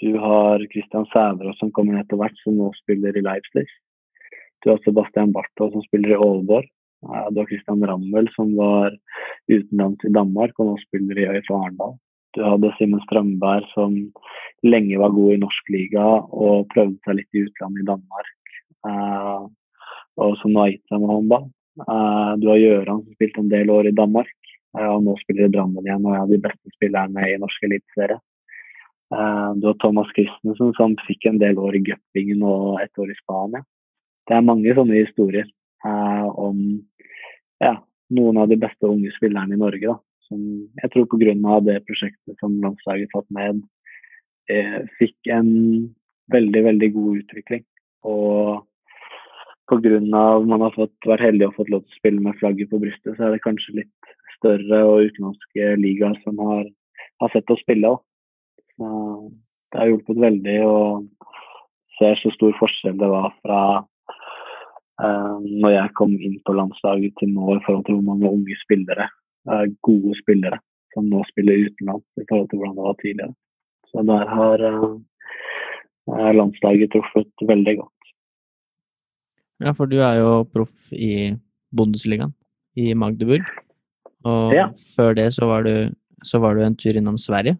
Du 0.00 0.16
har 0.22 0.62
Christian 0.72 1.06
Sæverås 1.12 1.58
som 1.60 1.72
kommer 1.76 2.00
etter 2.00 2.18
hvert, 2.20 2.36
som 2.44 2.56
nå 2.58 2.70
spiller 2.78 3.16
i 3.16 3.24
Leipzig. 3.24 3.66
Du 4.60 4.70
har 4.70 4.80
Sebastian 4.84 5.32
Barthold 5.32 5.72
som 5.74 5.84
spiller 5.86 6.14
i 6.14 6.20
Aalborg. 6.20 6.68
Du 7.00 7.40
har 7.40 7.48
Christian 7.48 7.84
Rammel 7.88 8.28
som 8.34 8.52
var 8.58 8.92
utenlands 9.48 10.04
i 10.04 10.12
Danmark 10.12 10.58
og 10.60 10.68
nå 10.68 10.78
spiller 10.82 11.18
i 11.18 11.28
ØIF 11.32 11.48
Arendal. 11.56 11.96
Du 12.36 12.42
hadde 12.44 12.70
Simen 12.78 13.00
Strømberg 13.06 13.66
som 13.74 13.94
lenge 14.62 14.98
var 15.00 15.14
god 15.14 15.34
i 15.34 15.40
norsk 15.42 15.72
liga 15.74 16.04
og 16.30 16.68
prøvde 16.74 16.98
seg 17.06 17.18
litt 17.18 17.34
i 17.38 17.46
utlandet 17.46 17.82
i 17.82 17.88
Danmark. 17.88 18.30
Uh, 18.86 19.48
og 20.20 20.36
som 20.40 20.54
nå 20.54 20.62
har 20.62 20.74
gitt 20.74 20.92
seg 20.92 21.02
med 21.02 21.10
håndball. 21.10 21.48
Uh, 21.80 22.32
du 22.38 22.46
har 22.52 22.60
Gjøran 22.60 23.02
som 23.02 23.16
spilte 23.16 23.42
en 23.42 23.50
del 23.50 23.72
år 23.74 23.90
i 23.90 23.96
Danmark 23.96 24.30
uh, 24.78 24.92
og 24.92 25.02
nå 25.08 25.16
spiller 25.24 25.48
i 25.48 25.54
Drammen 25.56 25.86
igjen 25.86 26.06
og 26.06 26.16
er 26.16 26.30
de 26.30 26.40
beste 26.46 26.74
spillerne 26.76 27.26
i 27.26 27.38
norsk 27.40 27.66
eliteserie. 27.70 28.20
du 29.58 29.64
har 29.66 29.78
Thomas 29.82 30.10
Christensen 30.14 30.70
som 30.76 30.92
fikk 31.08 31.24
en 31.26 31.40
del 31.42 31.58
år 31.58 31.74
i 31.74 31.82
Gøppingen 31.82 32.44
og 32.46 32.78
et 32.78 33.00
år 33.02 33.10
i 33.10 33.16
Spania. 33.18 33.64
Det 34.30 34.36
er 34.38 34.46
mange 34.46 34.70
sånne 34.76 34.94
historier 34.94 35.48
om 35.82 36.58
ja, 37.58 37.72
noen 38.14 38.38
av 38.38 38.46
de 38.52 38.60
beste 38.62 38.86
unge 38.86 39.10
spillerne 39.16 39.56
i 39.56 39.58
Norge. 39.58 39.90
Da, 39.90 39.96
som 40.28 40.44
jeg 40.78 40.92
tror 40.92 41.08
pga. 41.10 41.56
det 41.66 41.80
prosjektet 41.88 42.38
som 42.38 42.60
landslaget 42.62 43.10
satt 43.10 43.26
med, 43.34 43.64
eh, 44.46 44.86
fikk 45.00 45.32
en 45.34 45.50
veldig, 46.30 46.62
veldig 46.62 46.92
god 46.94 47.24
utvikling. 47.24 47.64
Og 48.06 48.62
pga. 49.66 49.98
man 50.46 50.60
har 50.60 50.78
fått, 50.78 50.94
vært 51.04 51.26
heldig 51.26 51.48
og 51.48 51.56
fått 51.58 51.74
lov 51.74 51.82
til 51.82 51.90
å 51.90 51.98
spille 51.98 52.20
med 52.20 52.38
flagget 52.38 52.70
på 52.70 52.78
brystet, 52.78 53.16
så 53.16 53.26
er 53.26 53.30
det 53.34 53.42
kanskje 53.42 53.82
litt 53.82 54.14
større 54.38 54.84
og 54.86 55.10
utenlandske 55.10 55.74
ligaer 55.76 56.14
som 56.22 56.38
har, 56.38 56.70
har 57.18 57.30
sett 57.34 57.50
oss 57.50 57.66
spille. 57.66 57.96
Det 58.78 59.78
har 59.78 59.90
hjulpet 59.90 60.22
veldig 60.22 60.58
å 60.70 60.76
se 61.98 62.14
så 62.22 62.30
stor 62.38 62.54
forskjell 62.62 62.94
det 62.96 63.10
var 63.10 63.34
fra 63.42 63.62
Eh, 63.74 63.99
når 65.00 65.72
jeg 65.74 65.94
kom 65.98 66.16
inn 66.18 66.38
på 66.46 66.54
landslaget 66.56 67.14
til 67.20 67.32
nå 67.34 67.56
i 67.56 67.62
forhold 67.66 67.86
til 67.86 67.98
hvor 67.98 68.08
mange 68.10 68.30
unge 68.30 68.56
spillere, 68.64 69.06
eh, 69.50 69.66
gode 69.86 70.16
spillere, 70.20 70.58
som 70.94 71.06
nå 71.08 71.22
spiller 71.30 71.68
utenlands 71.68 72.04
i 72.20 72.26
forhold 72.26 72.50
til 72.50 72.60
hvordan 72.60 72.76
det 72.76 72.88
var 72.88 72.98
tidligere. 73.00 73.34
Så 73.90 74.04
der 74.10 74.34
har 74.34 74.66
eh, 74.68 76.32
landslaget 76.36 76.92
truffet 76.92 77.46
veldig 77.52 77.76
godt. 77.80 78.12
Ja, 79.60 79.72
for 79.76 79.90
du 79.90 79.98
er 80.00 80.20
jo 80.20 80.44
proff 80.48 80.92
i 80.92 81.36
Bundesligaen 81.76 82.32
i 82.76 82.94
Magdeburg. 82.94 83.44
Og 84.24 84.54
ja. 84.54 84.68
før 84.96 85.14
det 85.16 85.30
så 85.36 85.48
var, 85.48 85.64
du, 85.64 85.92
så 86.24 86.40
var 86.40 86.56
du 86.56 86.64
en 86.64 86.76
tur 86.76 86.96
innom 86.96 87.18
Sverige. 87.20 87.56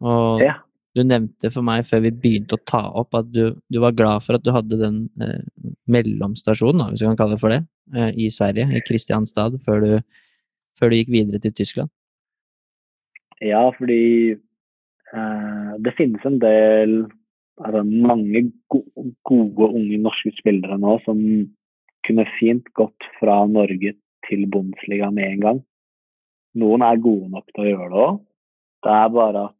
Og 0.00 0.42
ja. 0.42 0.58
Du 0.92 1.00
nevnte 1.08 1.48
for 1.52 1.64
meg 1.64 1.86
før 1.88 2.02
vi 2.04 2.12
begynte 2.12 2.58
å 2.58 2.64
ta 2.68 2.82
opp 3.00 3.16
at 3.16 3.30
du, 3.32 3.56
du 3.72 3.78
var 3.80 3.94
glad 3.96 4.24
for 4.26 4.36
at 4.36 4.44
du 4.44 4.50
hadde 4.52 4.76
den 4.76 4.98
eh, 5.24 5.40
mellomstasjonen, 5.88 6.92
hvis 6.92 7.04
vi 7.04 7.08
kan 7.08 7.16
kalle 7.20 7.38
det 7.38 7.42
for 7.42 7.54
det, 7.54 7.62
eh, 7.96 8.10
i 8.20 8.28
Sverige, 8.32 8.68
i 8.76 8.82
Kristianstad, 8.84 9.56
før 9.64 9.80
du, 9.80 9.92
før 10.80 10.92
du, 10.92 10.98
gikk 10.98 11.14
videre 11.14 11.40
til 11.40 11.54
Tyskland. 11.56 11.92
Ja, 13.40 13.64
fordi 13.78 14.36
eh, 14.36 15.72
det 15.80 15.96
finnes 15.96 16.28
en 16.28 16.38
del 16.44 17.02
altså 17.62 17.82
mange 17.88 18.46
gode 18.72 19.68
unge 19.68 19.98
norske 20.00 20.32
spillere 20.36 20.76
nå 20.80 20.98
som 21.06 21.18
kunne 22.06 22.28
fint 22.36 22.68
gått 22.76 23.08
fra 23.18 23.42
Norge 23.48 23.94
til 24.28 24.44
Bundesliga 24.50 25.08
med 25.14 25.28
en 25.28 25.42
gang. 25.46 25.64
Noen 26.58 26.84
er 26.84 27.00
gode 27.00 27.30
nok 27.32 27.48
til 27.52 27.64
å 27.64 27.68
gjøre 27.70 27.90
det 27.92 28.00
òg. 28.04 28.22
Det 28.82 28.94
er 28.98 29.12
bare 29.14 29.44
at 29.48 29.58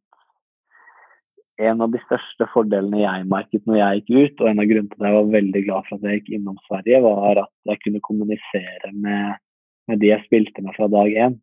en 1.61 1.81
av 1.85 1.91
de 1.93 1.99
største 2.07 2.47
fordelene 2.53 3.03
jeg 3.03 3.25
merket 3.29 3.65
når 3.69 3.77
jeg 3.79 4.01
gikk 4.01 4.13
ut, 4.13 4.41
og 4.41 4.49
en 4.49 4.61
av 4.63 4.69
grunnene 4.69 4.93
til 4.93 5.03
at 5.03 5.07
jeg 5.07 5.17
var 5.17 5.33
veldig 5.35 5.63
glad 5.67 5.87
for 5.87 5.95
at 5.97 6.07
jeg 6.07 6.19
gikk 6.19 6.31
innom 6.37 6.61
Sverige, 6.67 7.01
var 7.05 7.41
at 7.43 7.51
jeg 7.69 7.81
kunne 7.83 8.05
kommunisere 8.07 8.93
med, 8.93 9.41
med 9.89 10.01
de 10.01 10.09
jeg 10.09 10.25
spilte 10.25 10.65
med 10.65 10.77
fra 10.77 10.89
dag 10.93 11.19
én. 11.27 11.37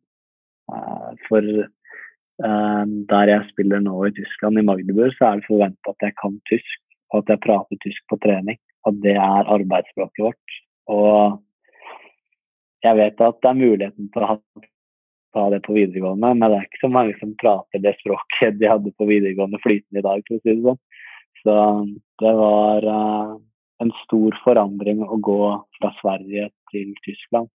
Uh, 0.71 1.11
for 1.29 1.47
uh, 1.63 2.85
der 3.13 3.33
jeg 3.35 3.51
spiller 3.53 3.83
nå 3.85 3.97
i 4.09 4.15
Tyskland, 4.19 4.59
i 4.59 4.67
Magdeburg, 4.67 5.15
så 5.19 5.29
er 5.29 5.41
det 5.41 5.51
forventa 5.51 5.95
at 5.95 6.09
jeg 6.09 6.19
kan 6.23 6.41
tysk, 6.51 6.83
og 7.13 7.23
at 7.23 7.35
jeg 7.35 7.45
prater 7.47 7.83
tysk 7.85 8.03
på 8.11 8.19
trening. 8.25 8.59
At 8.89 8.99
det 9.05 9.15
er 9.15 9.55
arbeidsspråket 9.55 10.25
vårt. 10.25 10.59
Og 10.91 11.41
jeg 12.83 12.97
vet 12.97 13.23
at 13.23 13.43
det 13.43 13.51
er 13.51 13.59
muligheten 13.59 14.09
til 14.11 14.25
å 14.25 14.31
ha 14.33 14.37
ta 15.35 15.47
det 15.53 15.61
på 15.65 15.75
videregående, 15.77 16.33
men 16.35 16.51
det 16.51 16.59
er 16.59 16.67
ikke 16.67 16.83
så 16.85 16.91
mange 16.93 17.15
som 17.21 17.37
prater 17.41 17.83
det 17.83 17.95
språket 18.01 18.59
de 18.59 18.71
hadde 18.71 18.93
på 18.99 19.07
videregående 19.09 19.61
flytende 19.63 20.03
i 20.03 20.07
dag, 20.07 20.25
for 20.27 20.37
å 20.39 20.43
si 20.43 20.55
det 20.55 20.65
sånn. 20.65 20.81
Så 21.41 21.55
det 22.21 22.33
var 22.37 22.87
uh, 22.87 23.37
en 23.81 23.93
stor 24.03 24.37
forandring 24.45 25.05
å 25.07 25.21
gå 25.25 25.41
fra 25.79 25.93
Sverige 26.01 26.51
til 26.73 26.91
Tyskland. 27.07 27.49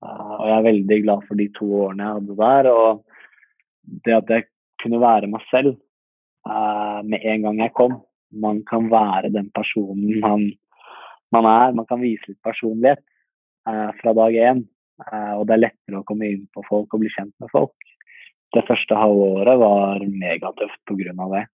Uh, 0.00 0.32
og 0.38 0.46
jeg 0.48 0.56
er 0.56 0.66
veldig 0.70 0.98
glad 1.04 1.28
for 1.28 1.40
de 1.40 1.46
to 1.58 1.68
årene 1.84 2.06
jeg 2.06 2.18
hadde 2.18 2.38
der, 2.40 2.70
og 2.72 4.00
det 4.06 4.16
at 4.16 4.34
jeg 4.34 4.48
kunne 4.82 5.02
være 5.02 5.30
meg 5.30 5.44
selv 5.52 5.76
uh, 6.48 7.04
med 7.04 7.20
en 7.20 7.46
gang 7.46 7.62
jeg 7.66 7.76
kom. 7.76 8.00
Man 8.30 8.64
kan 8.66 8.88
være 8.90 9.32
den 9.34 9.52
personen 9.54 10.20
man, 10.24 10.48
man 11.34 11.46
er, 11.50 11.72
man 11.76 11.86
kan 11.86 12.02
vise 12.02 12.30
litt 12.30 12.42
personlighet 12.46 13.02
fra 14.00 14.12
dag 14.16 14.34
én. 14.34 14.62
Eh, 15.08 15.32
og 15.38 15.46
det 15.48 15.56
er 15.56 15.64
lettere 15.66 16.00
å 16.00 16.06
komme 16.08 16.28
inn 16.28 16.44
på 16.54 16.64
folk 16.68 16.92
og 16.94 17.02
bli 17.02 17.12
kjent 17.14 17.32
med 17.42 17.52
folk. 17.52 17.92
Det 18.54 18.64
første 18.66 18.98
halve 18.98 19.28
året 19.38 19.60
var 19.62 20.02
megatøft 20.02 20.80
pga. 20.90 21.14
det. 21.34 21.44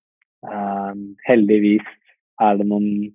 Um, 0.47 1.17
heldigvis 1.27 1.87
er 2.41 2.57
det 2.57 2.67
noen 2.69 3.13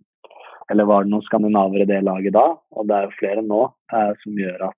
eller 0.71 0.87
var 0.87 1.03
det 1.03 1.11
noen 1.11 1.25
skandinavere 1.25 1.83
i 1.83 1.89
det 1.89 1.99
laget 2.05 2.33
da, 2.35 2.45
og 2.71 2.87
det 2.87 2.95
er 2.95 3.07
jo 3.07 3.17
flere 3.17 3.41
nå, 3.43 3.61
uh, 3.93 4.11
som 4.21 4.37
gjør 4.39 4.67
at 4.69 4.77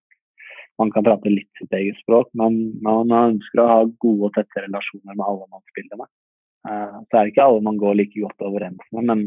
man 0.82 0.89
kan 0.93 1.06
prate 1.06 1.30
litt 1.30 1.49
sitt 1.60 1.74
eget 1.78 1.99
språk, 2.01 2.32
men 2.34 2.80
man 2.86 3.12
ønsker 3.14 3.62
å 3.62 3.70
ha 3.70 3.80
gode 4.01 4.30
og 4.30 4.34
tette 4.38 4.64
relasjoner 4.64 5.14
med 5.14 5.26
alle 5.26 5.45
man 5.45 5.62
spiller 5.70 5.99
med. 5.99 6.10
Så 6.64 7.20
er 7.20 7.20
det 7.20 7.34
ikke 7.34 7.45
alle 7.45 7.62
man 7.68 7.78
går 7.78 7.99
like 7.99 8.24
godt 8.24 8.41
overens 8.47 8.88
med, 8.95 9.06
men, 9.06 9.22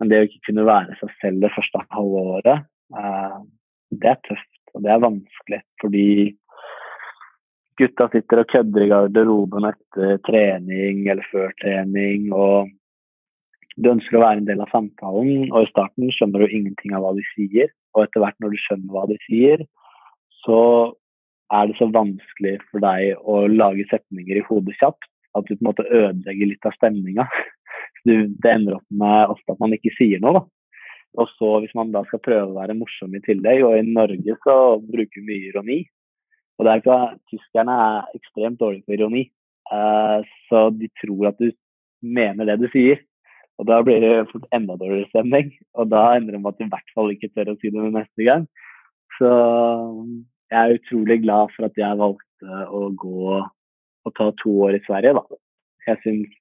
men 0.00 0.08
det 0.08 0.22
å 0.22 0.28
ikke 0.30 0.46
kunne 0.48 0.64
være 0.64 0.96
seg 1.00 1.12
selv 1.20 1.44
det 1.44 1.52
første 1.52 1.82
halve 1.92 2.22
året, 2.38 2.64
det 4.00 4.10
er 4.14 4.20
tøft. 4.24 4.57
Og 4.74 4.84
det 4.84 4.92
er 4.92 5.04
vanskelig, 5.04 5.60
fordi 5.82 6.08
gutta 7.78 8.08
sitter 8.12 8.42
og 8.42 8.50
kødder 8.52 8.84
i 8.84 8.90
garderoben 8.90 9.68
etter 9.70 10.18
trening 10.26 11.06
eller 11.06 11.26
før 11.32 11.52
trening. 11.62 12.30
og 12.32 12.70
Du 13.78 13.90
ønsker 13.92 14.18
å 14.18 14.24
være 14.24 14.42
en 14.42 14.48
del 14.48 14.62
av 14.64 14.72
samtalen, 14.74 15.50
og 15.52 15.62
i 15.62 15.70
starten 15.70 16.10
skjønner 16.14 16.44
du 16.44 16.54
ingenting 16.54 16.96
av 16.96 17.06
hva 17.06 17.14
de 17.16 17.26
sier. 17.34 17.70
Og 17.94 18.04
etter 18.04 18.24
hvert 18.24 18.38
når 18.42 18.54
du 18.54 18.62
skjønner 18.64 18.94
hva 18.94 19.04
de 19.10 19.18
sier, 19.26 19.62
så 20.44 20.58
er 21.54 21.68
det 21.68 21.78
så 21.78 21.88
vanskelig 21.92 22.58
for 22.68 22.84
deg 22.84 23.14
å 23.24 23.46
lage 23.48 23.86
setninger 23.88 24.40
i 24.40 24.44
hodet 24.50 24.76
kjapt 24.80 25.08
at 25.38 25.46
du 25.46 25.54
på 25.54 25.62
en 25.62 25.70
måte 25.70 25.86
ødelegger 25.86 26.50
litt 26.50 26.68
av 26.68 26.76
stemninga. 26.76 27.28
Det 28.08 28.50
ender 28.50 28.78
opp 28.78 28.86
med 28.94 29.32
ofte 29.34 29.54
at 29.54 29.60
man 29.62 29.74
ikke 29.76 29.92
sier 29.96 30.20
noe. 30.22 30.38
da. 30.38 30.57
Og 31.16 31.30
så 31.36 31.50
hvis 31.62 31.74
man 31.78 31.92
da 31.94 32.02
skal 32.08 32.22
prøve 32.22 32.50
å 32.50 32.58
være 32.58 32.76
morsom 32.78 33.14
i 33.16 33.22
tillegg, 33.24 33.64
og 33.64 33.78
i 33.78 33.86
Norge 33.86 34.36
så 34.44 34.56
bruker 34.84 35.22
vi 35.22 35.26
mye 35.30 35.52
ironi, 35.52 35.80
Og 36.58 36.66
det 36.66 36.70
er 36.72 36.80
ikke, 36.80 37.02
tyskerne 37.30 37.74
er 37.78 38.16
ekstremt 38.18 38.58
dårlige 38.58 38.82
på 38.82 38.96
ironi, 38.96 39.20
uh, 39.70 40.18
så 40.50 40.68
de 40.74 40.88
tror 40.98 41.28
at 41.30 41.38
du 41.38 41.52
mener 42.02 42.48
det 42.48 42.56
du 42.58 42.66
sier. 42.72 42.98
Og 43.58 43.66
da 43.70 43.78
blir 43.82 44.02
det 44.02 44.26
fort 44.32 44.46
enda 44.54 44.74
dårligere 44.78 45.06
stemning, 45.12 45.52
og 45.78 45.90
da 45.90 46.02
ender 46.16 46.34
det 46.34 46.40
med 46.42 46.50
at 46.50 46.58
du 46.58 46.66
i 46.66 46.72
hvert 46.72 46.92
fall 46.94 47.12
ikke 47.14 47.30
tør 47.30 47.52
å 47.52 47.56
si 47.58 47.70
det 47.74 47.86
neste 47.94 48.26
gang. 48.26 48.48
Så 49.18 49.30
jeg 50.50 50.58
er 50.58 50.76
utrolig 50.78 51.20
glad 51.22 51.54
for 51.54 51.66
at 51.66 51.78
jeg 51.78 52.00
valgte 52.02 52.60
å 52.74 52.82
gå 52.98 53.38
og 53.38 54.14
ta 54.18 54.28
to 54.42 54.54
år 54.66 54.78
i 54.78 54.84
Sverige, 54.86 55.14
da. 55.18 55.40
Jeg 55.88 56.02
syns 56.04 56.36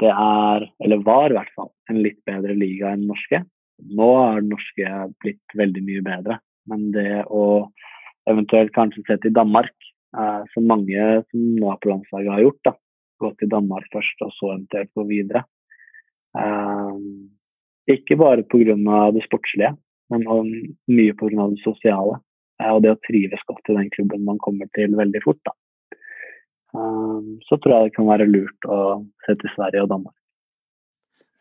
det 0.00 0.10
er, 0.10 0.66
eller 0.80 1.04
var 1.04 1.32
i 1.32 1.36
hvert 1.36 1.52
fall, 1.56 1.72
en 1.92 2.00
litt 2.00 2.20
bedre 2.28 2.56
liga 2.56 2.94
enn 2.94 3.08
norske. 3.08 3.42
Nå 3.88 4.08
er 4.22 4.40
det 4.40 4.50
norske 4.50 4.90
blitt 5.22 5.56
veldig 5.56 5.82
mye 5.86 6.04
bedre, 6.06 6.38
men 6.70 6.90
det 6.94 7.24
å 7.26 7.44
eventuelt 8.30 8.72
kanskje 8.76 9.04
se 9.06 9.16
til 9.22 9.34
Danmark, 9.36 9.74
eh, 10.16 10.42
som 10.54 10.68
mange 10.68 11.08
som 11.30 11.44
nå 11.56 11.72
er 11.72 11.80
på 11.82 11.92
landslaget 11.92 12.34
har 12.36 12.44
gjort, 12.46 12.62
da. 12.68 12.74
Gå 13.20 13.32
til 13.36 13.52
Danmark 13.52 13.88
først, 13.92 14.22
og 14.24 14.32
så 14.36 14.54
eventuelt 14.54 14.92
gå 14.96 15.04
videre. 15.08 15.44
Eh, 16.38 16.98
ikke 17.96 18.18
bare 18.20 18.46
pga. 18.46 18.76
det 19.12 19.24
sportslige, 19.26 19.76
men 20.10 20.26
mye 20.88 21.16
pga. 21.18 21.48
det 21.50 21.62
sosiale. 21.64 22.20
Eh, 22.60 22.70
og 22.70 22.82
det 22.84 22.94
å 22.94 23.00
trives 23.08 23.42
godt 23.48 23.72
i 23.72 23.76
den 23.78 23.90
klubben 23.96 24.24
man 24.24 24.38
kommer 24.38 24.68
til 24.76 24.96
veldig 24.96 25.22
fort. 25.24 25.40
Da. 25.44 25.56
Um, 26.70 27.40
så 27.48 27.58
tror 27.58 27.74
jeg 27.74 27.88
det 27.88 27.96
kan 27.96 28.06
være 28.06 28.28
lurt 28.30 28.66
å 28.70 29.02
se 29.26 29.34
til 29.34 29.50
Sverige 29.56 29.82
og 29.82 29.90
Danmark. 29.90 30.19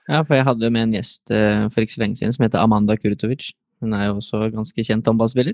Ja, 0.10 0.24
for 0.26 0.34
jeg 0.40 0.48
hadde 0.48 0.66
jo 0.66 0.74
med 0.74 0.88
en 0.88 0.96
gjest 0.98 1.30
uh, 1.30 1.68
for 1.70 1.86
ikke 1.86 1.96
så 1.96 2.04
lenge 2.04 2.18
siden 2.18 2.34
som 2.34 2.46
heter 2.46 2.64
Amanda 2.64 2.96
Kurtovic. 2.98 3.52
Hun 3.84 3.94
er 3.94 4.10
jo 4.10 4.18
også 4.18 4.48
ganske 4.52 4.86
kjent 4.86 5.06
håndballspiller. 5.08 5.54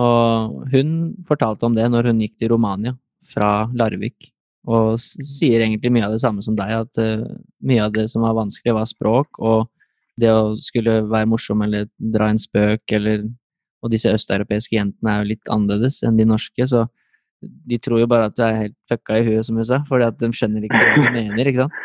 Og 0.00 0.70
hun 0.72 0.94
fortalte 1.28 1.66
om 1.66 1.74
det 1.76 1.88
når 1.90 2.08
hun 2.10 2.22
gikk 2.24 2.38
til 2.40 2.54
Romania 2.54 2.94
fra 3.28 3.68
Larvik 3.76 4.30
og 4.70 5.00
sier 5.00 5.62
egentlig 5.64 5.90
mye 5.92 6.04
av 6.04 6.12
det 6.12 6.20
samme 6.20 6.42
som 6.44 6.56
deg, 6.56 6.72
at 6.84 7.00
uh, 7.00 7.26
mye 7.64 7.84
av 7.84 7.92
det 7.96 8.06
som 8.12 8.24
var 8.24 8.36
vanskelig, 8.36 8.74
var 8.76 8.88
språk, 8.88 9.40
og 9.40 9.68
det 10.20 10.28
å 10.32 10.56
skulle 10.60 10.98
være 11.08 11.28
morsom 11.32 11.62
eller 11.64 11.88
dra 11.96 12.28
en 12.30 12.40
spøk, 12.40 12.84
eller 12.96 13.28
Og 13.80 13.88
disse 13.88 14.10
østeuropeiske 14.12 14.76
jentene 14.76 15.08
er 15.08 15.22
jo 15.22 15.28
litt 15.30 15.46
annerledes 15.48 16.02
enn 16.04 16.18
de 16.18 16.26
norske, 16.28 16.66
så 16.68 16.82
de 17.40 17.78
tror 17.80 18.02
jo 18.02 18.08
bare 18.10 18.26
at 18.28 18.34
du 18.36 18.42
er 18.44 18.58
helt 18.58 18.74
fucka 18.90 19.16
i 19.16 19.24
huet, 19.24 19.46
som 19.46 19.56
hun 19.56 19.64
sa, 19.64 19.78
fordi 19.88 20.10
de 20.20 20.28
skjønner 20.36 20.66
ikke 20.66 20.80
hva 20.82 20.90
du 20.98 21.06
mener, 21.14 21.48
ikke 21.48 21.62
sant. 21.64 21.78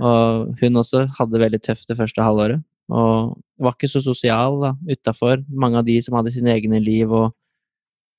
Og 0.00 0.52
hun 0.60 0.82
også 0.82 1.06
hadde 1.16 1.40
veldig 1.40 1.60
tøft 1.64 1.88
det 1.88 1.96
første 1.98 2.24
halvåret, 2.24 2.60
og 2.92 3.36
var 3.58 3.74
ikke 3.76 3.90
så 3.90 4.02
sosial 4.04 4.60
da, 4.62 4.74
utafor. 4.90 5.40
Mange 5.48 5.80
av 5.80 5.86
de 5.88 5.96
som 6.04 6.18
hadde 6.18 6.34
sine 6.34 6.52
egne 6.52 6.80
liv 6.82 7.12
og 7.12 7.32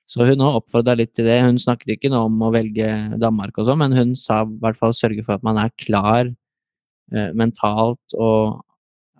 så 0.07 0.23
hun 0.23 0.39
òg 0.39 0.61
oppfordra 0.61 0.95
litt 0.95 1.11
til 1.17 1.27
det. 1.27 1.41
Hun 1.43 1.57
snakket 1.59 1.97
ikke 1.97 2.11
noe 2.13 2.29
om 2.29 2.37
å 2.47 2.51
velge 2.53 2.87
Danmark 3.19 3.57
og 3.59 3.67
sånn, 3.67 3.81
men 3.81 3.95
hun 3.95 4.13
sa 4.15 4.45
i 4.45 4.59
hvert 4.63 4.79
fall 4.79 4.95
sørge 4.95 5.25
for 5.25 5.35
at 5.35 5.43
man 5.43 5.59
er 5.59 5.73
klar 5.83 6.29
eh, 6.29 7.31
mentalt 7.35 8.15
og 8.15 8.61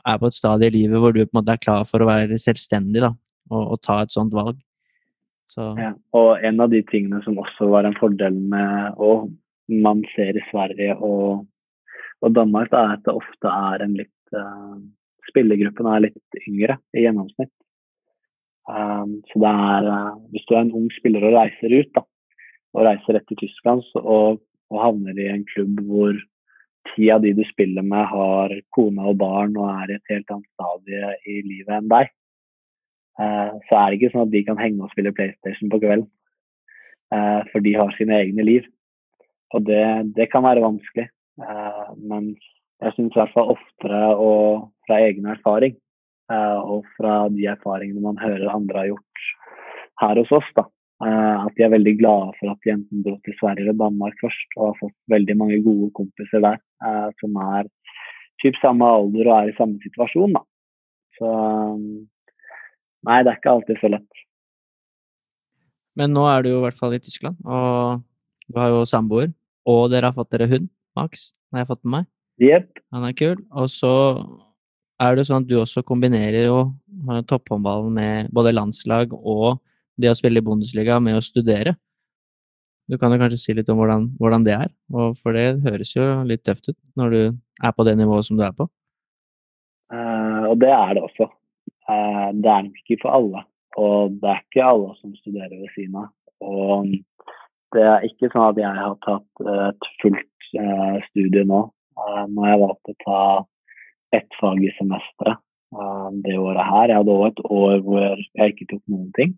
er 0.07 0.21
på 0.21 0.29
et 0.29 0.37
stadie 0.37 0.71
i 0.71 0.75
livet 0.77 1.03
hvor 1.03 1.11
du 1.11 1.25
på 1.25 1.33
en 1.33 1.41
måte 1.41 1.57
er 1.57 1.59
klar 1.59 1.83
for 1.89 1.99
å 1.99 2.07
være 2.07 2.39
selvstendig 2.39 3.03
da, 3.03 3.11
og, 3.51 3.75
og 3.75 3.81
ta 3.83 3.99
et 4.05 4.15
sånt 4.15 4.31
valg. 4.35 4.55
Så. 5.51 5.73
Ja, 5.79 5.91
og 6.15 6.43
en 6.47 6.63
av 6.63 6.71
de 6.71 6.79
tingene 6.87 7.19
som 7.25 7.35
også 7.41 7.67
var 7.71 7.87
en 7.87 7.95
fordel 7.99 8.39
med 8.51 9.03
og 9.03 9.27
man 9.67 10.05
ser 10.13 10.39
i 10.39 10.43
Sverige 10.47 10.95
og, 11.03 11.43
og 12.25 12.33
Danmark, 12.33 12.71
da, 12.71 12.83
er 12.83 12.97
at 12.97 13.05
det 13.05 13.15
ofte 13.17 13.51
er 13.51 13.83
en 13.85 13.97
litt 13.97 14.37
uh, 14.37 14.77
Spillergruppen 15.27 15.89
er 15.91 16.05
litt 16.07 16.39
yngre 16.47 16.77
i 16.95 17.03
gjennomsnitt. 17.03 17.51
Um, 18.67 19.19
så 19.29 19.41
det 19.43 19.51
er 19.51 19.85
uh, 19.87 20.15
Hvis 20.33 20.47
du 20.47 20.55
er 20.55 20.63
en 20.65 20.73
ung 20.75 20.87
spiller 20.95 21.23
og 21.27 21.37
reiser 21.37 21.75
ut, 21.75 21.91
da, 21.95 22.03
og 22.75 22.87
reiser 22.87 23.15
rett 23.15 23.27
til 23.29 23.39
Tyskland 23.43 23.83
så, 23.91 24.01
og, 24.01 24.41
og, 24.71 24.79
havner 24.83 25.19
i 25.19 25.29
en 25.31 25.45
klubb 25.47 25.79
hvor 25.87 26.17
ti 26.91 27.09
av 27.11 27.23
de 27.23 27.33
du 27.35 27.43
spiller 27.47 27.85
med, 27.85 28.03
har 28.11 28.55
kone 28.75 29.07
og 29.11 29.19
barn 29.21 29.55
og 29.59 29.69
er 29.71 29.93
i 29.93 29.97
et 29.97 30.13
helt 30.13 30.33
annet 30.33 30.49
stadie 30.55 31.13
i 31.27 31.41
livet 31.43 31.73
enn 31.77 31.91
deg, 31.91 32.11
uh, 33.21 33.51
så 33.67 33.79
er 33.79 33.89
det 33.89 33.99
ikke 33.99 34.13
sånn 34.15 34.27
at 34.27 34.33
de 34.35 34.45
kan 34.47 34.59
henge 34.63 34.83
og 34.83 34.95
spille 34.95 35.15
PlayStation 35.15 35.71
på 35.71 35.81
kvelden. 35.83 36.09
Uh, 37.13 37.43
for 37.53 37.63
de 37.63 37.71
har 37.75 37.93
sine 37.95 38.17
egne 38.19 38.43
liv. 38.43 38.65
Og 39.55 39.63
det, 39.63 39.83
det 40.17 40.27
kan 40.31 40.43
være 40.43 40.63
vanskelig. 40.65 41.07
Men 41.37 42.31
jeg 42.81 42.93
syns 42.95 43.13
i 43.13 43.19
hvert 43.19 43.33
fall 43.35 43.51
oftere 43.53 43.99
og 44.15 44.71
fra 44.87 44.97
egen 45.05 45.27
erfaring 45.29 45.75
Eh, 46.27 46.59
og 46.59 46.87
fra 46.97 47.27
de 47.31 47.45
erfaringene 47.47 48.03
man 48.03 48.17
hører 48.19 48.51
andre 48.51 48.81
har 48.81 48.89
gjort 48.89 49.27
her 50.01 50.19
hos 50.19 50.33
oss, 50.35 50.49
da, 50.57 50.65
eh, 51.07 51.45
at 51.45 51.55
de 51.55 51.63
er 51.63 51.71
veldig 51.71 51.93
glade 52.01 52.33
for 52.39 52.51
at 52.51 52.65
de 52.65 52.73
enten 52.73 53.05
dro 53.05 53.15
til 53.23 53.37
Sverige 53.39 53.63
eller 53.63 53.77
Danmark 53.79 54.17
først, 54.19 54.57
og 54.57 54.65
har 54.65 54.81
fått 54.81 54.97
veldig 55.13 55.37
mange 55.39 55.61
gode 55.63 55.87
kompiser 55.95 56.43
der 56.43 56.59
eh, 56.59 57.07
som 57.21 57.39
er 57.45 57.71
typ 58.43 58.59
samme 58.59 58.91
alder 58.97 59.31
og 59.31 59.35
er 59.37 59.53
i 59.53 59.57
samme 59.57 59.79
situasjon. 59.85 60.35
Da. 60.35 60.43
Så 61.17 61.31
nei, 63.07 63.21
det 63.23 63.31
er 63.31 63.39
ikke 63.39 63.55
alltid 63.55 63.79
så 63.79 63.95
lett. 63.95 64.23
Men 65.97 66.11
nå 66.13 66.27
er 66.29 66.43
du 66.43 66.51
jo 66.51 66.59
i 66.59 66.65
hvert 66.67 66.77
fall 66.77 66.93
i 66.93 67.01
Tyskland, 67.01 67.39
og 67.47 68.03
du 68.51 68.59
har 68.59 68.75
jo 68.75 68.83
samboer, 68.85 69.31
og 69.67 69.87
dere 69.95 70.11
har 70.11 70.19
fått 70.19 70.35
dere 70.35 70.51
hund, 70.51 70.67
Max, 70.97 71.31
har 71.53 71.63
jeg 71.63 71.71
fått 71.71 71.83
med 71.85 71.93
meg. 71.99 72.11
Yep. 72.43 72.83
Han 72.93 73.07
er 73.07 73.15
kul. 73.17 73.39
Og 73.57 73.71
så 73.73 73.93
er 75.01 75.17
det 75.17 75.27
sånn 75.29 75.43
at 75.43 75.49
du 75.49 75.57
også 75.61 75.85
kombinerer 75.85 76.47
jo 76.47 76.59
topphåndballen 77.29 77.93
med 77.93 78.31
både 78.33 78.55
landslag 78.55 79.13
og 79.17 79.59
det 79.97 80.11
å 80.11 80.17
spille 80.17 80.41
i 80.41 80.45
Bundesliga 80.45 80.99
med 81.01 81.17
å 81.17 81.25
studere? 81.25 81.75
Du 82.87 82.95
kan 82.99 83.11
jo 83.11 83.19
kanskje 83.19 83.39
si 83.41 83.55
litt 83.57 83.67
om 83.69 83.81
hvordan, 83.81 84.07
hvordan 84.19 84.45
det 84.47 84.53
er, 84.55 84.69
for 85.19 85.35
det 85.35 85.59
høres 85.65 85.91
jo 85.95 86.05
litt 86.27 86.45
tøft 86.47 86.69
ut 86.71 86.77
når 86.99 87.13
du 87.13 87.21
er 87.27 87.73
på 87.75 87.85
det 87.87 87.97
nivået 87.99 88.27
som 88.27 88.39
du 88.39 88.45
er 88.47 88.55
på? 88.55 88.69
Uh, 89.91 90.47
og 90.51 90.55
det 90.61 90.71
er 90.71 90.95
det 90.95 91.03
også. 91.03 91.27
Uh, 91.87 92.29
det 92.35 92.51
er 92.51 92.63
nok 92.67 92.79
ikke 92.83 93.01
for 93.03 93.17
alle. 93.17 93.43
Og 93.77 94.15
det 94.21 94.31
er 94.31 94.39
ikke 94.45 94.69
alle 94.71 94.95
som 95.01 95.13
studerer 95.19 95.51
ved 95.51 95.73
siden 95.75 95.99
av. 95.99 96.09
Og 96.47 96.95
det 97.75 97.83
er 97.83 98.07
ikke 98.07 98.31
sånn 98.31 98.47
at 98.53 98.61
jeg 98.61 98.79
har 98.79 98.95
tatt 99.03 99.47
et 99.67 99.89
fullt 100.01 100.36
uh, 100.55 100.97
studie 101.09 101.45
nå. 101.47 101.65
når 102.29 102.47
jeg 102.47 102.61
valgte 102.61 102.93
å 102.93 102.97
ta 103.03 103.21
ett 104.13 104.35
fag 104.39 104.61
i 104.61 104.69
semesteret 104.77 105.39
uh, 105.73 106.09
det 106.23 106.37
året 106.37 106.69
her. 106.69 106.91
Jeg 106.91 107.01
hadde 107.01 107.15
òg 107.15 107.25
et 107.27 107.41
år 107.49 107.81
hvor 107.85 108.05
jeg 108.21 108.53
ikke 108.53 108.69
tok 108.73 108.83
noen 108.93 109.09
ting. 109.17 109.33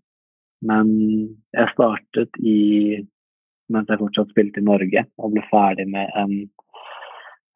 Men 0.60 0.90
jeg 1.56 1.72
startet 1.72 2.36
i 2.44 3.00
mens 3.70 3.90
jeg 3.90 4.00
fortsatt 4.00 4.32
spilte 4.34 4.60
i 4.60 4.66
Norge, 4.66 5.04
og 5.22 5.34
ble 5.34 5.42
ferdig 5.46 5.86
med 5.92 6.10
en, 6.18 6.32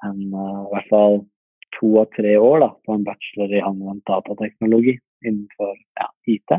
en 0.07 0.21
i 0.31 0.69
hvert 0.71 0.91
fall 0.93 1.25
to 1.79 1.91
av 2.01 2.11
tre 2.15 2.37
år 2.39 2.61
da, 2.63 2.71
på 2.87 2.95
en 2.95 3.07
bachelor 3.07 3.55
i 3.55 3.63
anvendt 3.65 4.07
datateknologi 4.11 4.95
innenfor 5.27 5.75
ja, 5.75 6.09
IT. 6.31 6.57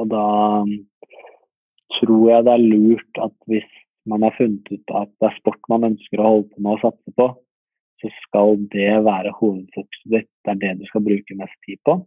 Og 0.00 0.10
da 0.12 0.26
um, 0.64 0.74
tror 1.98 2.26
jeg 2.30 2.46
det 2.46 2.54
er 2.56 2.66
lurt 2.66 3.22
at 3.26 3.34
hvis 3.50 3.68
man 4.08 4.24
har 4.26 4.34
funnet 4.36 4.72
ut 4.72 4.94
at 4.98 5.10
det 5.20 5.28
er 5.28 5.38
sport 5.38 5.70
man 5.70 5.86
ønsker 5.92 6.20
å 6.20 6.28
holde 6.28 6.48
på 6.50 6.62
med 6.64 6.76
og 6.76 6.82
satse 6.82 7.14
på, 7.18 7.28
så 8.02 8.10
skal 8.24 8.56
det 8.72 8.90
være 9.06 9.34
hovedfokuset 9.38 10.10
ditt. 10.10 10.30
Det 10.42 10.54
er 10.54 10.60
det 10.62 10.72
du 10.80 10.88
skal 10.88 11.04
bruke 11.06 11.38
mest 11.38 11.58
tid 11.66 11.78
på. 11.86 12.00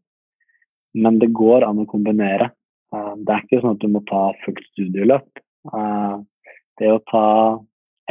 Men 0.95 1.19
det 1.21 1.31
går 1.35 1.63
an 1.67 1.83
å 1.83 1.89
kombinere. 1.89 2.51
Eh, 2.95 3.13
det 3.23 3.31
er 3.31 3.45
ikke 3.45 3.61
sånn 3.63 3.77
at 3.77 3.83
du 3.83 3.91
må 3.91 4.01
ta 4.09 4.25
fullt 4.43 4.65
studieløp. 4.73 5.43
Eh, 5.71 6.17
det 6.79 6.91
å 6.91 7.03
ta 7.11 7.27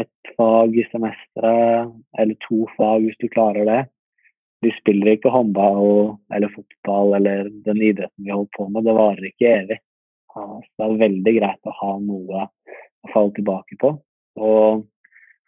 ett 0.00 0.32
fag 0.36 0.76
i 0.80 0.86
semesteret, 0.90 1.92
eller 2.18 2.40
to 2.48 2.64
fag 2.78 3.04
hvis 3.04 3.20
du 3.20 3.28
klarer 3.30 3.68
det 3.68 3.82
Vi 4.64 4.72
spiller 4.78 5.12
ikke 5.12 5.30
håndball 5.30 6.16
eller 6.32 6.48
fotball 6.54 7.18
eller 7.18 7.50
den 7.66 7.82
idretten 7.84 8.24
vi 8.24 8.32
holder 8.32 8.50
på 8.56 8.68
med. 8.72 8.86
Det 8.86 8.94
varer 8.96 9.26
ikke 9.28 9.50
evig. 9.58 9.78
Eh, 10.32 10.56
så 10.64 10.70
det 10.80 10.86
er 10.86 11.02
veldig 11.04 11.34
greit 11.36 11.68
å 11.68 11.78
ha 11.82 11.92
noe 12.00 12.46
å 13.04 13.12
falle 13.12 13.34
tilbake 13.36 13.78
på. 13.80 13.94
Og 14.40 14.84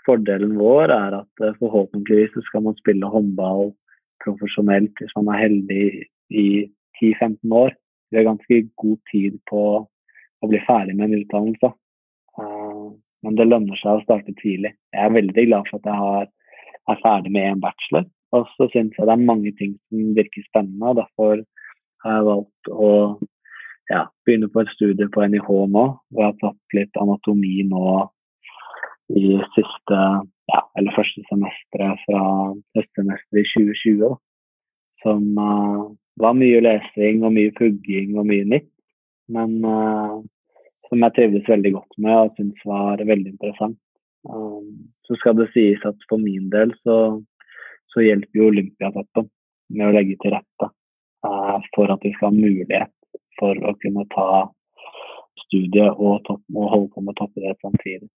Fordelen 0.07 0.55
vår 0.59 0.93
er 0.95 1.17
at 1.19 1.43
eh, 1.43 1.57
forhåpentligvis 1.61 2.35
så 2.37 2.45
skal 2.47 2.63
man 2.69 2.79
spille 2.79 3.11
håndball 3.11 3.73
profesjonelt 4.23 4.95
hvis 5.01 5.15
man 5.19 5.33
er 5.35 5.43
heldig 5.43 5.87
i 6.31 6.47
10-15 7.01 7.55
år. 7.55 7.75
Vi 8.11 8.21
har 8.21 8.29
ganske 8.29 8.61
god 8.79 9.01
tid 9.11 9.41
på 9.51 9.63
å 9.83 10.51
bli 10.51 10.61
ferdig 10.67 10.95
med 10.97 11.09
en 11.09 11.25
utdannelse. 11.25 11.73
Uh, 12.39 12.95
men 13.25 13.39
det 13.39 13.49
lønner 13.49 13.79
seg 13.81 13.99
å 13.99 14.05
starte 14.05 14.35
tidlig. 14.39 14.77
Jeg 14.95 15.03
er 15.03 15.17
veldig 15.17 15.47
glad 15.49 15.71
for 15.71 15.81
at 15.81 15.91
jeg 15.91 16.31
er 16.93 17.03
ferdig 17.03 17.33
med 17.35 17.51
en 17.51 17.63
bachelor. 17.65 18.07
Og 18.37 18.47
så 18.55 18.69
syns 18.73 18.95
jeg 18.95 19.09
det 19.09 19.15
er 19.15 19.29
mange 19.29 19.53
ting 19.59 19.75
som 19.89 20.13
virker 20.17 20.47
spennende. 20.47 20.93
og 20.93 21.01
Derfor 21.01 21.43
har 22.05 22.19
jeg 22.19 22.29
valgt 22.31 22.71
å 22.71 22.91
ja, 23.91 24.07
begynne 24.27 24.49
på 24.51 24.63
et 24.63 24.71
studie 24.75 25.09
på 25.13 25.25
NIH 25.31 25.49
nå. 25.49 25.85
Hvor 26.11 26.25
jeg 26.25 26.33
har 26.33 26.39
tatt 26.43 26.77
litt 26.79 27.01
anatomi 27.01 27.61
nå 27.71 27.85
i 29.17 29.37
siste, 29.55 29.99
ja, 30.51 30.63
eller 30.79 30.97
første 30.97 31.23
semesteret 31.29 32.03
fra 32.07 32.23
høstsemesteret 32.79 33.43
i 33.43 33.51
2020. 33.53 34.17
Som 35.05 35.27
uh, 35.39 35.85
var 36.19 36.39
mye 36.39 36.63
lesing 36.65 37.23
og 37.27 37.37
mye 37.37 37.55
pugging 37.59 38.17
og 38.19 38.27
mye 38.31 38.49
nytt. 38.57 38.73
Men 39.31 39.59
uh, 39.63 40.19
som 40.89 41.03
jeg 41.03 41.17
trivdes 41.17 41.51
veldig 41.51 41.73
godt 41.79 41.99
med 42.03 42.21
og 42.25 42.35
syntes 42.39 42.67
var 42.67 43.03
veldig 43.03 43.35
interessant. 43.35 43.79
Um, 44.27 44.91
så 45.07 45.15
skal 45.21 45.37
det 45.39 45.53
sies 45.55 45.83
at 45.87 45.99
for 46.11 46.19
min 46.19 46.49
del 46.51 46.73
så, 46.83 47.21
så 47.95 48.03
hjelper 48.03 48.41
jo 48.41 48.51
Olympiatoppen 48.51 49.29
med 49.77 49.87
å 49.87 49.95
legge 49.95 50.17
til 50.23 50.35
rette 50.35 50.71
uh, 51.27 51.59
for 51.75 51.93
at 51.95 52.03
vi 52.03 52.11
skal 52.17 52.33
ha 52.33 52.35
mulighet 52.35 52.96
for 53.41 53.59
å 53.67 53.75
kunne 53.83 54.07
ta 54.15 54.29
studiet 55.47 55.93
og, 55.97 56.23
topp, 56.27 56.43
og 56.55 56.71
holde 56.73 56.93
på 56.95 57.05
med 57.07 57.19
toppidrett 57.19 57.61
samtidig. 57.65 58.09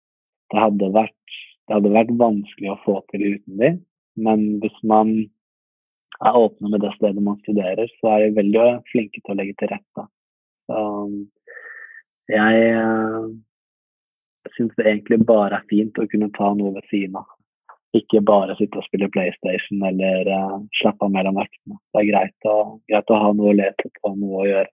Det 0.53 0.61
hadde, 0.63 0.93
vært, 0.95 1.41
det 1.69 1.77
hadde 1.77 1.97
vært 1.97 2.15
vanskelig 2.21 2.73
å 2.73 2.81
få 2.85 3.01
til 3.13 3.27
uten 3.35 3.59
dem, 3.61 3.83
men 4.19 4.47
hvis 4.63 4.79
man 4.89 5.13
er 6.25 6.39
åpne 6.39 6.73
med 6.73 6.83
det 6.83 6.95
stedet 6.97 7.23
man 7.23 7.39
studerer, 7.45 7.91
så 8.01 8.15
er 8.15 8.25
de 8.25 8.39
veldig 8.39 8.69
flinke 8.91 9.21
til 9.21 9.35
å 9.35 9.39
legge 9.39 9.59
til 9.61 9.71
rette. 9.75 10.07
Jeg 12.29 12.63
uh, 12.77 13.29
syns 14.57 14.73
det 14.77 14.87
egentlig 14.87 15.21
bare 15.29 15.61
er 15.61 15.69
fint 15.71 16.01
å 16.01 16.09
kunne 16.11 16.31
ta 16.37 16.51
noe 16.57 16.75
ved 16.77 16.89
siden 16.91 17.21
av. 17.21 17.29
Ikke 17.97 18.21
bare 18.21 18.57
sitte 18.59 18.81
og 18.81 18.85
spille 18.85 19.09
PlayStation 19.13 19.85
eller 19.89 20.29
uh, 20.29 20.59
slappe 20.81 21.07
av 21.07 21.15
mellom 21.15 21.39
øktene. 21.41 21.79
Det 21.79 22.03
er 22.03 22.11
greit 22.11 22.51
å, 22.51 22.57
greit 22.91 23.15
å 23.15 23.23
ha 23.23 23.31
noe 23.37 23.55
å 23.55 23.59
lete 23.61 23.93
på, 24.01 24.13
noe 24.19 24.43
å 24.43 24.49
gjøre. 24.49 24.73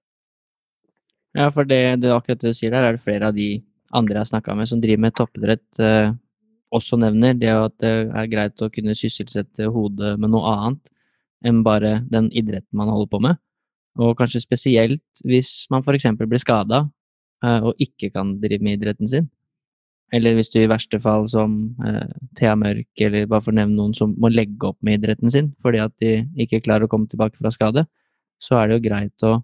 Ja, 1.35 1.49
for 1.51 1.67
det, 1.67 1.99
det 1.99 2.13
akkurat 2.15 2.39
det 2.39 2.53
du 2.53 2.57
sier 2.57 2.71
der, 2.71 2.85
er 2.87 2.95
det 2.95 3.03
flere 3.03 3.29
av 3.29 3.35
de 3.35 3.59
andre 3.95 4.15
jeg 4.15 4.23
har 4.23 4.29
snakka 4.29 4.55
med 4.55 4.69
som 4.71 4.81
driver 4.83 5.03
med 5.03 5.15
toppidrett, 5.17 5.65
eh, 5.83 6.13
også 6.75 6.99
nevner. 6.99 7.35
Det 7.39 7.51
at 7.51 7.75
det 7.83 7.93
er 8.07 8.29
greit 8.31 8.63
å 8.63 8.71
kunne 8.71 8.95
sysselsette 8.95 9.67
hodet 9.71 10.15
med 10.19 10.31
noe 10.31 10.51
annet 10.51 10.93
enn 11.45 11.61
bare 11.65 11.99
den 12.09 12.29
idretten 12.33 12.79
man 12.79 12.91
holder 12.91 13.11
på 13.11 13.21
med. 13.27 13.41
Og 14.01 14.15
kanskje 14.19 14.43
spesielt 14.43 15.23
hvis 15.27 15.67
man 15.71 15.83
f.eks. 15.83 16.07
blir 16.23 16.41
skada 16.41 16.85
eh, 17.43 17.59
og 17.59 17.83
ikke 17.83 18.11
kan 18.15 18.37
drive 18.41 18.63
med 18.63 18.79
idretten 18.79 19.11
sin. 19.11 19.27
Eller 20.13 20.37
hvis 20.37 20.51
du 20.53 20.59
i 20.61 20.69
verste 20.69 20.99
fall 21.03 21.27
som 21.27 21.57
eh, 21.83 22.15
Thea 22.39 22.55
Mørk, 22.59 22.87
eller 23.01 23.27
bare 23.27 23.43
for 23.43 23.51
å 23.51 23.59
nevne 23.59 23.75
noen 23.75 23.95
som 23.97 24.15
må 24.21 24.31
legge 24.31 24.69
opp 24.69 24.79
med 24.85 25.01
idretten 25.01 25.31
sin 25.33 25.51
fordi 25.65 25.83
at 25.83 25.95
de 26.03 26.21
ikke 26.45 26.63
klarer 26.63 26.87
å 26.87 26.91
komme 26.91 27.09
tilbake 27.11 27.39
fra 27.41 27.51
skade, 27.51 27.85
så 28.39 28.59
er 28.59 28.69
det 28.69 28.77
jo 28.77 28.85
greit 28.87 29.27
å 29.27 29.39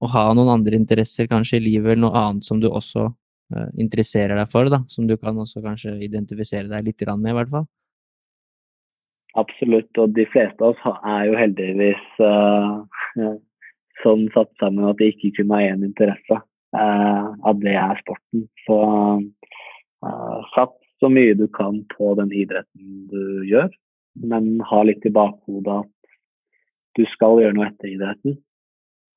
å 0.00 0.08
ha 0.08 0.30
noen 0.36 0.52
andre 0.54 0.78
interesser 0.78 1.28
kanskje 1.30 1.58
i 1.58 1.66
livet, 1.66 1.92
eller 1.92 2.06
noe 2.06 2.22
annet 2.22 2.46
som 2.46 2.60
du 2.60 2.68
også 2.70 3.10
uh, 3.10 3.68
interesserer 3.80 4.38
deg 4.38 4.52
for, 4.52 4.70
da, 4.72 4.80
som 4.88 5.08
du 5.08 5.16
kan 5.20 5.36
også 5.38 5.62
kanskje 5.64 5.98
identifisere 6.06 6.70
deg 6.70 6.88
litt 6.88 7.04
med, 7.12 7.30
i 7.32 7.36
hvert 7.36 7.52
fall. 7.52 7.68
Absolutt, 9.38 9.92
og 10.00 10.16
de 10.16 10.26
fleste 10.32 10.64
av 10.64 10.72
oss 10.72 11.02
er 11.06 11.28
jo 11.28 11.36
heldigvis 11.38 12.06
uh, 12.24 12.80
sånn 14.02 14.26
satt 14.34 14.50
sammen 14.62 14.88
at 14.88 14.98
det 14.98 15.12
ikke 15.12 15.36
kun 15.38 15.54
er 15.58 15.68
én 15.74 15.86
interesse, 15.86 16.40
uh, 16.40 17.28
at 17.46 17.62
det 17.62 17.76
er 17.76 18.00
sporten. 18.02 18.48
Så 18.66 18.80
sats 20.54 20.80
så 21.00 21.08
mye 21.12 21.34
du 21.36 21.46
kan 21.52 21.82
på 21.92 22.14
den 22.16 22.30
idretten 22.32 23.06
du 23.12 23.44
gjør, 23.48 23.68
men 24.20 24.54
ha 24.64 24.82
litt 24.84 25.04
i 25.04 25.12
bakhodet 25.12 25.82
at 25.82 26.14
du 26.96 27.04
skal 27.12 27.40
gjøre 27.40 27.56
noe 27.56 27.68
etter 27.68 27.92
idretten. 27.92 28.38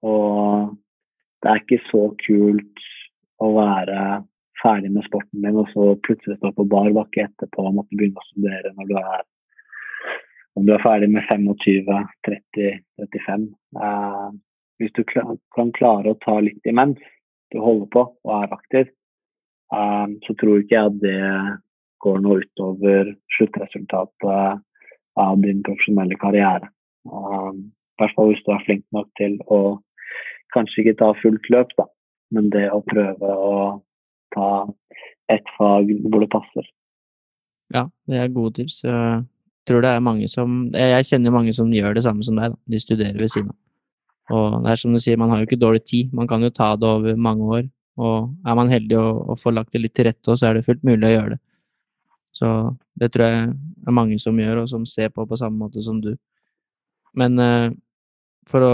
Og 0.04 0.74
det 1.44 1.52
er 1.52 1.62
ikke 1.62 1.82
så 1.90 2.06
kult 2.24 2.88
å 3.44 3.50
være 3.56 4.00
ferdig 4.62 4.92
med 4.96 5.06
sporten 5.08 5.44
din 5.44 5.60
og 5.60 5.70
så 5.74 5.94
plutselig 6.06 6.38
stå 6.40 6.54
på 6.56 6.66
bar 6.72 6.92
bakke 6.96 7.26
etterpå 7.28 7.68
og 7.68 7.78
måtte 7.80 7.98
begynne 7.98 8.22
å 8.22 8.30
studere 8.30 8.72
når 8.78 8.92
du 8.92 8.98
er 9.02 9.24
om 10.54 10.66
du 10.68 10.74
er 10.76 10.84
ferdig 10.84 11.10
med 11.10 11.26
25, 11.26 11.88
30, 12.28 12.76
35. 13.02 13.46
Eh, 13.82 14.28
hvis 14.82 14.94
du 14.98 15.02
kan 15.10 15.72
klare 15.78 16.14
å 16.14 16.20
ta 16.22 16.38
litt 16.46 16.70
imens 16.70 17.02
du 17.54 17.60
holder 17.62 17.90
på 17.94 18.04
og 18.06 18.34
er 18.38 18.54
aktiv, 18.54 18.92
eh, 19.74 20.08
så 20.26 20.36
tror 20.38 20.62
ikke 20.62 20.78
jeg 20.78 20.92
at 20.92 21.00
det 21.02 21.18
går 22.06 22.22
noe 22.22 22.44
utover 22.44 23.16
sluttresultatet 23.38 24.62
av 25.24 25.42
din 25.42 25.64
profesjonelle 25.66 26.20
karriere. 26.22 26.70
Eh, 27.10 27.52
I 28.04 28.10
hvis 28.14 28.46
du 28.46 28.54
er 28.54 28.66
flink 28.68 28.86
nok 28.94 29.10
til 29.18 29.40
å 29.50 29.80
kanskje 30.54 30.84
ikke 30.84 31.00
ta 31.02 31.12
fullt 31.22 31.50
løp, 31.54 31.74
da, 31.80 31.88
men 32.36 32.50
det 32.54 32.68
å 32.74 32.82
prøve 32.86 33.34
å 33.34 33.58
ta 34.36 34.50
et 35.32 35.54
fag 35.58 35.92
hvor 36.06 36.24
det 36.24 36.32
passer. 36.34 36.66
Ja, 37.74 37.88
det 38.10 38.20
er 38.20 38.34
gode 38.34 38.58
tips. 38.60 38.82
Jeg 38.86 39.24
tror 39.70 39.84
det 39.86 39.92
er 39.94 40.04
mange 40.04 40.28
som 40.30 40.66
Jeg 40.76 41.06
kjenner 41.08 41.34
mange 41.34 41.54
som 41.56 41.72
gjør 41.74 41.96
det 41.96 42.04
samme 42.06 42.26
som 42.26 42.38
deg, 42.38 42.54
da. 42.54 42.60
De 42.70 42.82
studerer 42.82 43.18
ved 43.18 43.32
siden 43.32 43.54
av. 43.54 43.60
Og 44.34 44.60
det 44.64 44.72
er 44.72 44.80
som 44.80 44.94
du 44.94 45.00
sier, 45.04 45.20
man 45.20 45.34
har 45.34 45.42
jo 45.42 45.48
ikke 45.48 45.60
dårlig 45.60 45.84
tid. 45.88 46.12
Man 46.16 46.28
kan 46.30 46.44
jo 46.44 46.52
ta 46.54 46.74
det 46.80 46.88
over 46.88 47.18
mange 47.20 47.48
år. 47.58 47.64
Og 48.04 48.30
er 48.48 48.58
man 48.58 48.72
heldig 48.72 48.98
å 48.98 49.36
få 49.38 49.54
lagt 49.54 49.74
det 49.74 49.84
litt 49.84 49.94
til 49.98 50.08
rette, 50.08 50.38
så 50.38 50.50
er 50.50 50.58
det 50.58 50.66
fullt 50.66 50.86
mulig 50.88 51.10
å 51.10 51.14
gjøre 51.14 51.36
det. 51.36 51.42
Så 52.34 52.48
det 52.98 53.12
tror 53.14 53.30
jeg 53.30 53.42
er 53.54 53.96
mange 53.96 54.18
som 54.22 54.40
gjør, 54.40 54.64
og 54.64 54.70
som 54.72 54.88
ser 54.90 55.12
på 55.14 55.26
på 55.30 55.38
samme 55.38 55.60
måte 55.60 55.84
som 55.86 56.00
du. 56.02 56.16
Men 57.14 57.38
uh, 57.38 57.70
for 58.50 58.66
å 58.66 58.74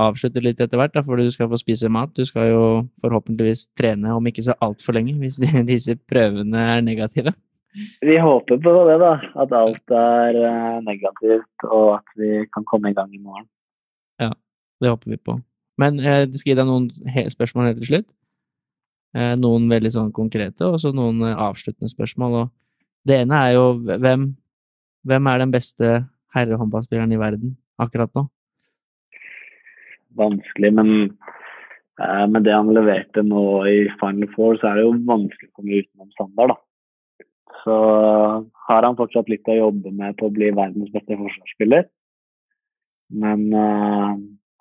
avslutte 0.00 0.42
litt 0.42 0.60
etter 0.62 0.80
hvert, 0.80 0.94
da, 0.96 1.02
fordi 1.06 1.26
du 1.28 1.34
skal 1.34 1.50
få 1.50 1.58
spise 1.60 1.90
mat. 1.92 2.12
Du 2.16 2.26
skal 2.28 2.50
jo 2.50 2.64
forhåpentligvis 3.04 3.68
trene 3.78 4.14
om 4.16 4.26
ikke 4.26 4.44
så 4.46 4.56
altfor 4.64 4.96
lenge, 4.96 5.16
hvis 5.20 5.40
disse 5.70 5.96
prøvene 6.10 6.66
er 6.76 6.84
negative. 6.86 7.34
Vi 8.02 8.16
håper 8.18 8.58
på 8.58 8.72
det, 8.88 8.96
da. 9.02 9.12
At 9.38 9.52
alt 9.54 9.94
er 9.94 10.38
eh, 10.40 10.78
negativt, 10.86 11.66
og 11.68 12.00
at 12.00 12.16
vi 12.18 12.44
kan 12.54 12.66
komme 12.66 12.90
i 12.90 12.96
gang 12.96 13.12
i 13.14 13.22
morgen. 13.22 13.46
Ja, 14.20 14.32
det 14.82 14.90
håper 14.90 15.14
vi 15.14 15.20
på. 15.20 15.36
Men 15.80 16.00
eh, 16.02 16.24
jeg 16.24 16.40
skal 16.40 16.52
gi 16.52 16.58
deg 16.58 16.70
noen 16.70 16.88
spørsmål 17.36 17.70
helt 17.70 17.80
til 17.84 17.92
slutt. 17.92 18.10
Eh, 19.14 19.36
noen 19.38 19.70
veldig 19.70 19.94
sånn 19.94 20.10
konkrete, 20.16 20.66
og 20.66 20.80
så 20.82 20.92
noen 20.94 21.22
avsluttende 21.30 21.92
spørsmål. 21.92 22.40
Og 22.42 23.06
det 23.06 23.22
ene 23.22 23.44
er 23.46 23.54
jo 23.56 23.64
hvem, 23.86 24.32
hvem 25.06 25.30
er 25.30 25.44
den 25.44 25.54
beste 25.54 25.94
herrehåndballspilleren 26.34 27.14
i 27.14 27.22
verden 27.22 27.56
akkurat 27.80 28.12
nå? 28.18 28.26
Vanskelig. 30.18 30.72
Men 30.74 30.90
eh, 32.00 32.26
med 32.30 32.44
det 32.46 32.56
han 32.56 32.72
leverte 32.74 33.24
nå 33.26 33.44
i 33.68 33.78
Final 34.00 34.30
Four, 34.34 34.58
så 34.58 34.70
er 34.70 34.80
det 34.80 34.86
jo 34.86 34.98
vanskelig 35.08 35.50
å 35.50 35.56
komme 35.58 35.80
utenom 35.82 36.10
Sander, 36.18 36.54
da. 36.54 36.58
Så 37.60 37.76
har 38.68 38.86
han 38.86 38.96
fortsatt 38.96 39.28
litt 39.28 39.48
å 39.50 39.58
jobbe 39.58 39.90
med 39.92 40.16
på 40.16 40.28
å 40.28 40.32
bli 40.34 40.48
verdens 40.56 40.92
beste 40.94 41.18
forsvarsspiller. 41.18 41.88
Men 43.20 43.48
eh, 43.52 44.14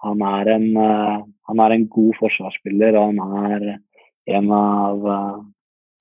han, 0.06 0.26
er 0.26 0.52
en, 0.56 0.68
eh, 0.84 1.18
han 1.52 1.64
er 1.64 1.76
en 1.76 1.88
god 1.93 2.18
forsvarsspiller, 2.20 2.97
og 2.97 3.14
han 3.14 3.54
er 3.54 3.70
en 4.30 4.52
av 4.54 5.06
uh, 5.10 5.38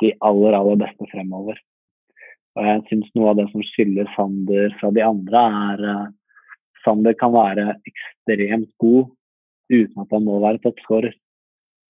de 0.03 0.11
aller, 0.27 0.53
aller 0.53 0.81
beste 0.83 1.07
fremover. 1.09 1.57
Og 2.59 2.67
jeg 2.67 2.83
syns 2.89 3.13
noe 3.17 3.31
av 3.31 3.39
det 3.39 3.47
som 3.53 3.63
skiller 3.65 4.11
Sander 4.13 4.75
fra 4.81 4.91
de 4.93 5.05
andre, 5.07 5.45
er 5.73 6.11
Sander 6.85 7.17
kan 7.17 7.33
være 7.33 7.79
ekstremt 7.89 8.69
god 8.83 9.09
uten 9.73 10.03
at 10.03 10.13
han 10.15 10.27
må 10.27 10.39
være 10.43 10.63
toppskårer. 10.65 11.15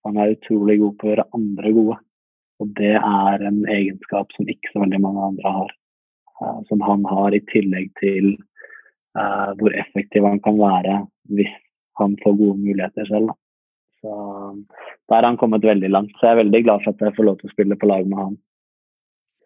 Han 0.06 0.18
er 0.20 0.34
utrolig 0.36 0.78
god 0.82 0.96
på 0.98 1.06
å 1.06 1.10
gjøre 1.12 1.30
andre 1.36 1.72
gode. 1.76 1.98
Og 2.58 2.70
det 2.78 2.94
er 2.96 3.44
en 3.46 3.60
egenskap 3.70 4.32
som 4.34 4.50
ikke 4.50 4.72
så 4.72 4.82
veldig 4.82 5.00
mange 5.02 5.26
andre 5.30 5.54
har. 5.58 5.74
Uh, 6.38 6.60
som 6.70 6.82
han 6.86 7.04
har 7.10 7.34
i 7.34 7.42
tillegg 7.50 7.90
til 7.98 8.32
uh, 9.18 9.54
hvor 9.58 9.74
effektiv 9.74 10.26
han 10.26 10.40
kan 10.42 10.58
være 10.58 11.00
hvis 11.34 11.54
han 11.98 12.14
får 12.22 12.36
gode 12.38 12.58
muligheter 12.62 13.08
selv. 13.10 13.34
Så 14.02 14.12
Der 15.08 15.16
har 15.16 15.26
han 15.26 15.40
kommet 15.40 15.64
veldig 15.66 15.90
langt. 15.90 16.12
Så 16.18 16.28
jeg 16.28 16.36
er 16.36 16.44
veldig 16.44 16.62
glad 16.64 16.84
for 16.84 16.94
at 16.94 17.02
jeg 17.02 17.16
får 17.16 17.26
lov 17.26 17.40
til 17.40 17.50
å 17.50 17.54
spille 17.54 17.78
på 17.78 17.88
lag 17.90 18.06
med 18.06 18.18
han. 18.22 18.36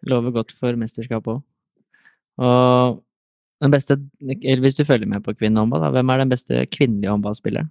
Lover 0.09 0.35
godt 0.35 0.53
for 0.53 0.77
mesterskapet 0.77 1.37
òg. 1.37 1.41
Og 2.43 2.99
den 3.63 3.71
beste, 3.71 3.97
hvis 4.19 4.75
du 4.75 4.83
følger 4.85 5.07
med 5.07 5.23
på 5.23 5.33
kvinnehåndball, 5.37 5.85
hvem 5.95 6.09
er 6.09 6.21
den 6.23 6.33
beste 6.33 6.65
kvinnelige 6.73 7.13
håndballspilleren? 7.13 7.69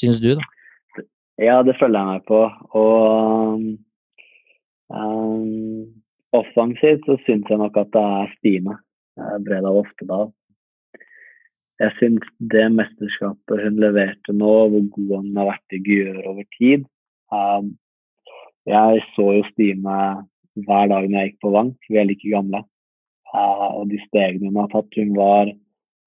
Syns 0.00 0.20
du, 0.24 0.32
da? 0.38 1.04
Ja, 1.40 1.60
det 1.64 1.76
følger 1.80 2.00
jeg 2.00 2.10
meg 2.10 2.26
på. 2.28 2.40
Og 2.76 3.62
um, 4.92 5.86
offensivt 6.36 7.06
så 7.08 7.16
syns 7.24 7.48
jeg 7.48 7.60
nok 7.62 7.78
at 7.80 7.92
det 7.94 8.02
er 8.04 8.34
Stine 8.36 8.76
Bredal 9.46 9.80
Oftedal. 9.80 10.30
Jeg 11.80 11.96
syns 11.96 12.26
det 12.52 12.66
mesterskapet 12.74 13.62
hun 13.64 13.78
leverte 13.80 14.34
nå, 14.36 14.52
hvor 14.72 14.82
god 14.96 15.14
hun 15.14 15.38
har 15.40 15.48
vært 15.54 15.76
i 15.76 15.80
Gjør 15.86 16.18
over 16.28 16.44
tid 16.58 16.84
um, 17.32 17.70
Jeg 18.68 19.00
så 19.14 19.30
jo 19.38 19.46
Stine 19.54 19.96
hver 20.60 20.90
dag 20.92 21.06
når 21.08 21.16
jeg 21.16 21.30
gikk 21.30 21.40
på 21.46 21.54
Vang, 21.54 21.72
vi 21.88 21.96
er 21.96 22.08
like 22.10 22.28
gamle. 22.28 22.60
Uh, 23.32 23.80
og 23.80 23.88
de 23.88 24.00
stegene 24.08 24.50
hun 24.50 24.58
har 24.60 24.68
tatt 24.74 24.98
Hun 24.98 25.14
var 25.16 25.54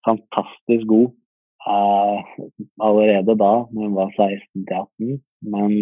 fantastisk 0.06 0.86
god 0.91 1.10
uh, 1.68 2.22
allerede 2.84 3.36
da, 3.39 3.53
når 3.72 3.89
hun 3.89 3.97
var 3.97 4.14
16-18. 4.18 5.20
Men 5.53 5.76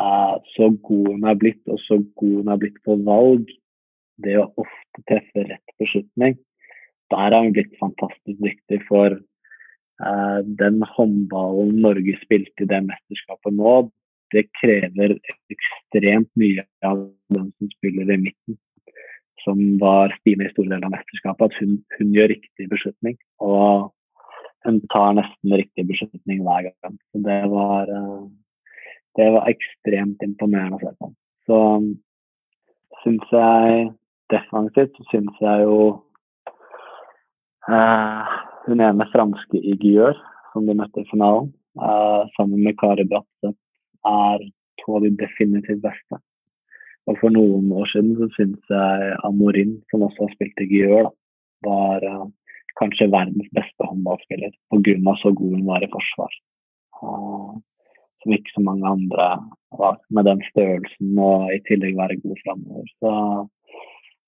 uh, 0.00 0.36
så 0.54 0.70
god 0.88 1.08
hun 1.12 1.24
er 1.30 1.40
blitt, 1.40 1.64
og 1.66 1.80
så 1.86 2.00
god 2.20 2.36
hun 2.42 2.52
er 2.52 2.60
blitt 2.62 2.78
på 2.84 2.98
valg, 3.08 3.48
det 4.24 4.38
å 4.40 4.48
ofte 4.58 5.04
treffe 5.06 5.46
rett 5.46 5.74
beslutning, 5.78 6.38
der 7.12 7.34
har 7.34 7.44
hun 7.44 7.54
blitt 7.56 7.74
fantastisk 7.80 8.40
dyktig. 8.42 8.80
For 8.88 9.18
uh, 9.18 10.40
den 10.62 10.82
håndballen 10.96 11.76
Norge 11.84 12.16
spilte 12.24 12.66
i 12.66 12.70
det 12.72 12.82
mesterskapet 12.88 13.56
nå, 13.58 13.76
det 14.34 14.48
krever 14.60 15.14
ekstremt 15.52 16.30
mye 16.36 16.64
av 16.84 17.06
den 17.32 17.52
som 17.56 17.70
spiller 17.78 18.10
i 18.12 18.18
midten, 18.26 18.58
som 19.44 19.60
var 19.80 20.12
Stine 20.18 20.48
i 20.48 20.52
store 20.52 20.74
deler 20.74 20.88
av 20.88 20.92
mesterskapet, 20.92 21.48
at 21.48 21.62
hun, 21.62 21.78
hun, 21.96 22.10
gjør 22.12 22.34
riktig 22.34 22.68
beslutning. 22.68 23.16
Og 23.40 23.88
hun 24.66 24.80
tar 24.92 25.14
nesten 25.18 25.54
riktig 25.54 25.86
beslutning 25.88 26.42
hver 26.46 26.68
gang. 26.68 26.98
Så 27.12 27.22
det 27.24 27.40
var, 27.52 27.90
eh, 27.90 28.26
det 29.16 29.30
var 29.34 29.50
ekstremt 29.50 30.22
imponerende 30.22 30.78
å 30.78 30.82
se 30.82 30.92
på. 30.98 31.12
Så 31.46 31.58
syns 33.02 33.32
jeg 33.32 33.88
defensivt 34.32 34.96
så 34.96 35.06
syns 35.12 35.40
jeg 35.40 35.64
jo 35.64 35.78
eh, 37.68 38.36
hun 38.66 38.84
ene 38.84 39.10
franske 39.12 39.60
i 39.62 39.76
Gyør, 39.80 40.16
som 40.52 40.66
de 40.66 40.76
møtte 40.76 41.04
i 41.04 41.10
finalen, 41.10 41.52
eh, 41.80 42.22
sammen 42.36 42.64
med 42.64 42.78
Kari 42.80 43.06
Bratseth, 43.08 43.58
er 44.06 44.48
to 44.82 44.96
av 44.96 45.04
de 45.04 45.14
definitivt 45.20 45.82
beste. 45.84 46.20
Og 47.08 47.16
for 47.22 47.32
noen 47.32 47.70
år 47.72 47.88
siden 47.88 48.16
så 48.18 48.28
syns 48.36 48.72
jeg 48.72 49.14
Amorin, 49.24 49.78
som 49.90 50.04
også 50.04 50.26
har 50.26 50.34
spilt 50.34 50.60
i 50.60 50.68
Gyør, 50.68 51.08
var 51.64 52.04
uh, 52.04 52.26
kanskje 52.78 53.10
verdens 53.12 53.50
beste 53.56 53.86
håndballspiller 53.90 54.52
pga. 54.70 55.14
så 55.22 55.32
god 55.32 55.56
hun 55.56 55.66
var 55.66 55.84
i 55.84 55.92
forsvar. 55.92 56.32
som 58.22 58.34
ikke 58.34 58.50
så 58.54 58.60
mange 58.66 58.86
andre 58.88 59.26
var, 59.78 59.98
med 60.10 60.24
den 60.26 60.40
størrelsen 60.50 61.18
og 61.22 61.52
i 61.54 61.60
tillegg 61.68 61.94
være 61.98 62.20
god 62.24 62.40
framover. 62.42 62.88
Så 62.98 63.12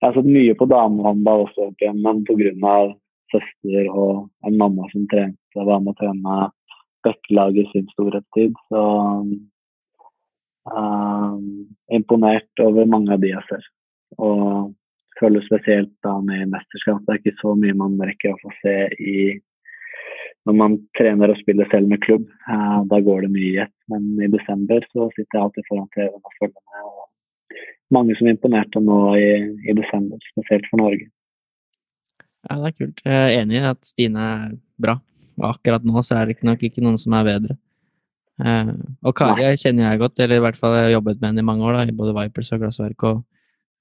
jeg 0.01 0.07
har 0.07 0.15
sett 0.15 0.31
mye 0.31 0.55
på 0.55 0.69
damehåndball 0.71 1.47
også 1.47 1.67
opp 1.69 1.83
igjen, 1.83 1.99
men 2.05 2.25
pga. 2.29 2.95
søster 3.31 3.91
og 3.91 4.31
en 4.47 4.57
mamma 4.59 4.87
som 4.93 5.07
trente, 5.11 5.65
var 5.67 5.83
med 5.83 5.95
å 5.95 5.99
trene 6.01 6.39
Bekkelaget 7.01 7.65
i 7.65 7.71
sin 7.73 7.87
storhetstid, 7.95 8.57
så 8.69 8.81
um, 10.69 11.45
imponert 11.89 12.61
over 12.61 12.85
mange 12.85 13.15
av 13.15 13.23
de 13.23 13.31
jeg 13.31 13.47
ser. 13.49 13.69
Og 14.19 14.75
føler 15.19 15.45
spesielt 15.47 15.93
da 16.07 16.17
med 16.25 16.51
mesterskap. 16.53 17.03
Det 17.05 17.15
er 17.15 17.23
ikke 17.23 17.41
så 17.41 17.55
mye 17.59 17.77
man 17.77 17.99
rekker 18.01 18.35
å 18.35 18.41
få 18.43 18.53
se 18.63 18.77
i 19.03 19.17
når 20.49 20.57
man 20.57 20.77
trener 20.97 21.33
og 21.33 21.41
spiller 21.43 21.69
selv 21.69 21.91
med 21.91 22.01
klubb. 22.05 22.25
Uh, 22.49 22.81
da 22.89 23.01
går 23.05 23.27
det 23.27 23.33
mye 23.35 23.51
i 23.51 23.61
ett. 23.67 23.75
Men 23.93 24.07
i 24.25 24.31
desember 24.33 24.87
så 24.93 25.11
sitter 25.13 25.37
jeg 25.37 25.43
alltid 25.43 25.69
foran 25.69 25.91
TV-en 25.97 26.17
og 26.17 26.37
følger 26.39 26.57
med. 26.57 26.85
og 26.87 27.09
mange 27.95 28.17
som 28.19 28.29
imponerte 28.31 28.83
nå 28.83 28.99
i, 29.19 29.31
i, 29.67 29.75
desember, 29.77 30.21
spesielt 30.33 30.69
for 30.71 30.83
Norge. 30.83 31.09
Ja, 32.47 32.57
det 32.57 32.71
er 32.71 32.77
kult. 32.79 33.03
Jeg 33.05 33.25
er 33.25 33.43
enig 33.43 33.59
i 33.59 33.65
at 33.69 33.83
Stine 33.87 34.29
er 34.35 34.55
bra. 34.81 34.97
Akkurat 35.51 35.85
nå 35.87 36.03
så 36.07 36.21
er 36.21 36.31
det 36.31 36.47
nok 36.47 36.63
ikke 36.67 36.85
noen 36.85 36.99
som 37.01 37.17
er 37.19 37.27
bedre. 37.27 37.57
Eh, 38.41 38.71
og 39.05 39.17
Kari 39.17 39.45
Nei. 39.45 39.59
kjenner 39.61 39.91
jeg 39.91 40.01
godt, 40.01 40.23
eller 40.23 40.41
i 40.41 40.45
hvert 40.47 40.61
fall 40.61 40.77
jeg 40.79 40.87
har 40.87 40.95
jobbet 40.95 41.21
med 41.21 41.33
henne 41.33 41.45
i 41.45 41.49
mange 41.51 41.67
år, 41.67 41.77
da, 41.77 41.83
i 41.85 41.97
både 41.97 42.15
Vipers 42.17 42.53
og 42.55 42.63
Glassverk. 42.63 43.07
og 43.11 43.25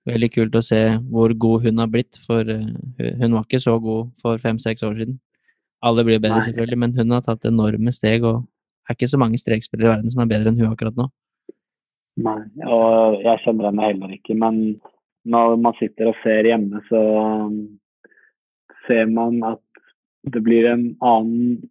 Veldig 0.07 0.29
kult 0.31 0.55
å 0.55 0.61
se 0.63 0.79
hvor 1.11 1.33
god 1.35 1.65
hun 1.67 1.81
har 1.83 1.89
blitt, 1.91 2.19
for 2.25 2.47
uh, 2.47 2.69
hun 3.19 3.35
var 3.35 3.43
ikke 3.43 3.59
så 3.61 3.75
god 3.83 4.13
for 4.21 4.39
fem-seks 4.41 4.85
år 4.87 4.95
siden. 5.01 5.17
Alle 5.85 6.03
blir 6.07 6.19
bedre, 6.19 6.39
Nei. 6.39 6.47
selvfølgelig, 6.47 6.79
men 6.79 6.95
hun 6.97 7.15
har 7.15 7.25
tatt 7.25 7.47
enorme 7.47 7.91
steg, 7.95 8.23
og 8.27 8.45
er 8.89 8.97
ikke 8.97 9.11
så 9.11 9.19
mange 9.21 9.39
strekspillere 9.39 9.87
i 9.87 9.93
verden 9.93 10.13
som 10.13 10.23
er 10.23 10.31
bedre 10.31 10.51
enn 10.51 10.59
hun 10.59 10.71
akkurat 10.71 10.97
nå. 10.99 11.07
Nei, 12.19 12.39
og 12.67 13.19
jeg 13.23 13.43
kjenner 13.45 13.69
henne 13.69 13.85
heller 13.85 14.15
ikke. 14.15 14.35
Men 14.39 14.79
når 15.29 15.55
man 15.63 15.77
sitter 15.79 16.11
og 16.11 16.17
ser 16.23 16.47
hjemme, 16.49 16.81
så 16.89 17.03
um, 17.47 17.59
ser 18.87 19.07
man 19.11 19.39
at 19.47 19.63
det 20.33 20.41
blir 20.43 20.67
en 20.67 20.89
annen 21.05 21.69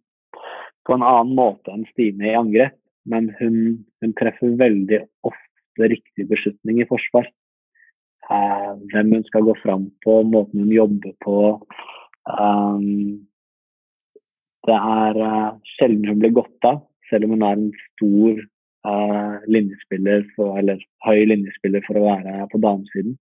på 0.87 0.95
en 0.95 1.05
annen 1.05 1.35
måte 1.37 1.69
enn 1.73 1.85
Stine 1.91 2.31
i 2.31 2.37
angrep. 2.37 2.73
Men 3.09 3.29
hun, 3.39 3.85
hun 4.01 4.15
treffer 4.17 4.57
veldig 4.57 5.03
ofte 5.27 5.89
riktig 5.91 6.25
beslutning 6.29 6.81
i 6.81 6.87
forsvar. 6.89 7.29
Eh, 8.29 8.73
hvem 8.91 9.15
hun 9.15 9.23
skal 9.25 9.47
gå 9.47 9.55
fram 9.63 9.87
på, 10.05 10.21
måten 10.23 10.61
hun 10.61 10.73
jobber 10.73 11.13
på. 11.25 11.39
Um, 12.29 13.25
det 14.67 14.75
er 14.75 15.17
uh, 15.17 15.57
sjelden 15.77 16.11
hun 16.11 16.21
blir 16.21 16.35
godt 16.37 16.67
av, 16.69 16.83
selv 17.09 17.25
om 17.25 17.33
hun 17.37 17.45
er 17.47 17.57
en 17.57 17.69
stor 17.89 18.45
linjespiller 19.51 20.21
for, 20.37 20.53
eller 20.55 20.79
høy 21.03 21.25
linjespiller 21.27 21.83
for 21.83 21.99
å 21.99 22.03
være 22.05 22.45
på 22.47 22.61
damesiden. 22.63 23.17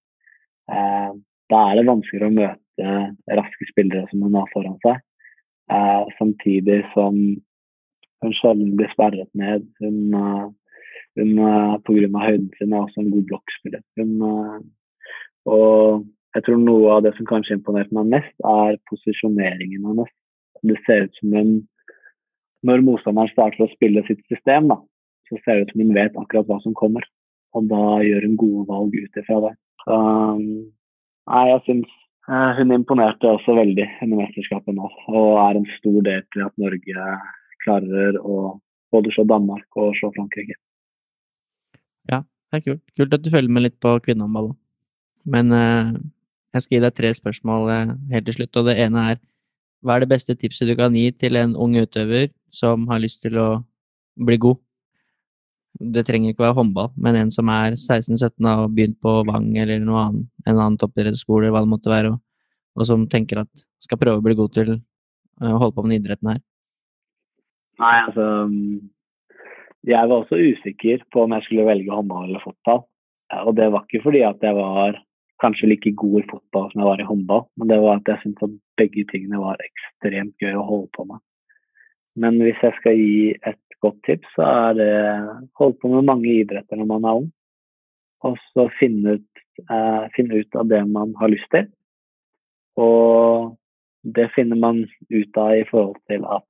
Da 0.70 1.62
er 1.66 1.80
det 1.80 1.88
vanskeligere 1.88 2.28
å 2.30 2.36
møte 2.36 2.92
raske 3.40 3.66
spillere 3.72 4.06
som 4.06 4.22
hun 4.22 4.36
har 4.38 4.46
foran 4.52 4.76
seg. 4.84 5.02
Samtidig 6.14 6.78
som 6.92 7.18
hun 8.22 8.36
sjelden 8.38 8.76
blir 8.78 8.94
sperret 8.94 9.28
ned. 9.34 9.66
Hun, 9.82 10.54
hun 11.18 11.34
pga. 11.90 12.06
høyden 12.28 12.48
sin 12.54 12.70
er 12.70 12.84
også 12.84 13.02
en 13.02 13.12
god 13.16 13.26
blokkspiller. 13.32 13.82
Hun, 13.98 14.14
og 15.48 16.06
jeg 16.36 16.44
tror 16.46 16.60
noe 16.60 16.94
av 16.96 17.04
det 17.06 17.14
som 17.16 17.26
kanskje 17.28 17.56
imponerte 17.56 17.94
meg 17.96 18.10
mest, 18.12 18.34
er 18.44 18.78
posisjoneringen 18.90 19.86
hennes. 19.88 20.10
Det 20.66 20.76
ser 20.86 21.06
ut 21.08 21.20
som 21.20 21.34
hun 21.34 21.52
når 22.66 22.82
motstanderen 22.82 23.30
starter 23.30 23.64
å 23.64 23.70
spille 23.70 24.02
sitt 24.08 24.20
system, 24.30 24.68
da, 24.72 24.78
så 25.28 25.38
ser 25.42 25.58
det 25.58 25.68
ut 25.68 25.72
som 25.74 25.84
hun 25.84 25.94
vet 25.96 26.18
akkurat 26.18 26.48
hva 26.48 26.58
som 26.64 26.74
kommer. 26.78 27.06
Og 27.56 27.68
da 27.70 28.00
gjør 28.04 28.26
hun 28.26 28.36
gode 28.40 28.66
valg 28.68 28.94
ut 28.98 29.20
ifra 29.22 29.40
det. 29.46 29.54
Så 29.84 29.98
nei, 30.42 31.44
jeg 31.52 31.64
syns 31.66 31.92
uh, 32.28 32.52
hun 32.58 32.74
imponerte 32.76 33.30
også 33.30 33.56
veldig 33.56 33.86
under 34.04 34.22
mesterskapet 34.24 34.76
nå. 34.76 34.90
Og 35.12 35.28
er 35.44 35.60
en 35.60 35.68
stor 35.78 36.00
del 36.10 36.24
til 36.34 36.46
at 36.48 36.56
Norge 36.60 37.10
klarer 37.64 38.18
å 38.20 38.58
både 38.92 39.12
slå 39.14 39.24
Danmark 39.28 39.80
og 39.80 39.94
slå 39.98 40.10
Frankrike. 40.16 40.58
Ja, 42.10 42.22
det 42.24 42.60
er 42.60 42.66
kult. 42.66 42.84
Kult 42.98 43.16
at 43.16 43.24
du 43.24 43.30
følger 43.32 43.52
med 43.52 43.68
litt 43.68 43.78
på 43.82 43.98
kvinnehåndball 44.04 44.52
òg. 44.52 44.58
Men 45.28 45.52
uh, 45.54 45.96
jeg 46.56 46.64
skal 46.64 46.78
gi 46.78 46.84
deg 46.86 46.96
tre 46.96 47.12
spørsmål 47.16 47.72
uh, 47.72 47.96
helt 48.12 48.28
til 48.28 48.40
slutt, 48.40 48.60
og 48.60 48.70
det 48.70 48.78
ene 48.84 49.10
er 49.12 49.20
hva 49.84 49.94
er 49.94 50.02
det 50.02 50.10
beste 50.10 50.34
tipset 50.34 50.66
du 50.66 50.74
kan 50.74 50.96
gi 50.96 51.10
til 51.14 51.38
en 51.38 51.52
ung 51.54 51.76
utøver 51.78 52.32
som 52.50 52.88
har 52.90 52.98
lyst 52.98 53.22
til 53.22 53.38
å 53.38 53.50
bli 54.18 54.40
god? 54.42 54.58
det 55.78 56.04
trenger 56.06 56.32
ikke 56.32 56.42
være 56.42 56.56
håndball, 56.58 56.90
men 56.98 57.16
en 57.16 57.30
som 57.30 57.48
er 57.52 57.76
16-17 57.76 58.32
og 58.42 58.48
har 58.48 58.70
begynt 58.74 58.98
på 59.04 59.12
Vang 59.28 59.48
eller 59.62 59.82
noe 59.82 60.04
annet, 60.08 60.28
en 60.46 60.56
annen 60.56 60.78
toppidrettsskole, 60.80 61.52
hva 61.54 61.62
det 61.62 61.70
måtte 61.70 61.92
være, 61.92 62.14
og, 62.14 62.20
og, 62.74 62.86
som 62.88 63.06
tenker 63.10 63.44
at 63.44 63.66
skal 63.82 64.00
prøve 64.00 64.18
å 64.18 64.24
bli 64.24 64.36
god 64.38 64.54
til 64.56 64.72
å 64.74 65.52
holde 65.62 65.76
på 65.76 65.84
med 65.86 66.00
idretten 66.00 66.32
her? 66.32 66.40
Nei, 67.78 67.96
altså 68.08 68.26
Jeg 69.86 70.10
var 70.10 70.16
også 70.16 70.40
usikker 70.40 71.04
på 71.14 71.24
om 71.24 71.36
jeg 71.36 71.46
skulle 71.46 71.68
velge 71.68 71.94
håndball 71.94 72.26
eller 72.26 72.42
fotball. 72.42 72.82
Og 73.46 73.52
det 73.54 73.68
var 73.70 73.84
ikke 73.86 74.02
fordi 74.02 74.24
at 74.26 74.42
jeg 74.42 74.56
var 74.56 74.98
kanskje 75.42 75.70
like 75.70 75.94
god 76.00 76.20
i 76.20 76.26
fotball 76.30 76.68
som 76.70 76.82
jeg 76.82 76.88
var 76.88 77.00
i 77.02 77.08
håndball, 77.08 77.46
men 77.56 77.70
det 77.70 77.78
var 77.82 78.00
at 78.00 78.10
jeg 78.10 78.22
syntes 78.22 78.48
at 78.48 78.58
begge 78.80 79.04
tingene 79.12 79.40
var 79.42 79.62
ekstremt 79.64 80.36
gøy 80.42 80.58
å 80.58 80.66
holde 80.66 80.90
på 80.96 81.06
med. 81.08 81.22
Men 82.18 82.40
hvis 82.42 82.58
jeg 82.64 82.74
skal 82.80 82.98
gi 82.98 83.34
et 83.46 83.60
godt 83.84 83.98
tips, 84.06 84.28
så 84.34 84.46
er 84.46 84.78
det 84.78 84.92
holde 85.60 85.78
på 85.78 85.90
med 85.92 86.08
mange 86.08 86.30
idretter 86.40 86.80
når 86.80 86.90
man 86.90 87.06
er 87.06 87.20
ung. 87.22 87.28
Og 88.26 88.38
så 88.50 88.66
finne 88.80 89.18
ut, 89.18 89.42
eh, 89.70 90.04
finne 90.16 90.42
ut, 90.42 90.56
av 90.58 90.66
det 90.72 90.82
man 90.90 91.14
har 91.20 91.30
lyst 91.30 91.46
til. 91.54 91.68
Og 92.78 93.54
det 94.02 94.30
finner 94.34 94.58
man 94.58 94.86
ut 95.10 95.36
av 95.38 95.54
i 95.54 95.66
forhold 95.70 95.98
til 96.10 96.24
at 96.26 96.46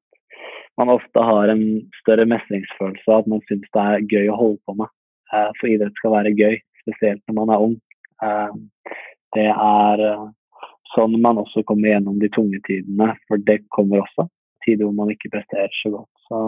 man 0.79 0.93
ofte 0.95 1.21
har 1.21 1.51
en 1.51 1.65
større 2.01 2.25
mestringsfølelse, 2.31 3.11
at 3.13 3.27
man 3.27 3.43
syns 3.49 3.67
det 3.75 3.85
er 3.85 4.09
gøy 4.13 4.33
å 4.33 4.39
holde 4.39 4.61
på 4.65 4.77
med. 4.81 4.89
Eh, 5.33 5.51
for 5.61 5.69
idrett 5.69 6.01
skal 6.01 6.17
være 6.17 6.37
gøy, 6.39 6.57
spesielt 6.85 7.23
når 7.29 7.39
man 7.43 7.53
er 7.53 7.67
ung. 7.69 7.77
Eh, 8.23 8.55
det 9.37 9.49
er 9.53 10.03
eh, 10.03 10.25
sånn 10.95 11.19
man 11.23 11.41
også 11.43 11.63
kommer 11.69 11.93
gjennom 11.93 12.19
de 12.23 12.31
tunge 12.35 12.61
tidene, 12.67 13.13
for 13.29 13.43
det 13.49 13.61
kommer 13.75 14.03
også 14.03 14.29
tider 14.65 14.89
hvor 14.89 14.97
man 14.97 15.13
ikke 15.15 15.33
presterer 15.35 15.75
så 15.81 15.93
godt. 15.95 16.25
Så 16.29 16.41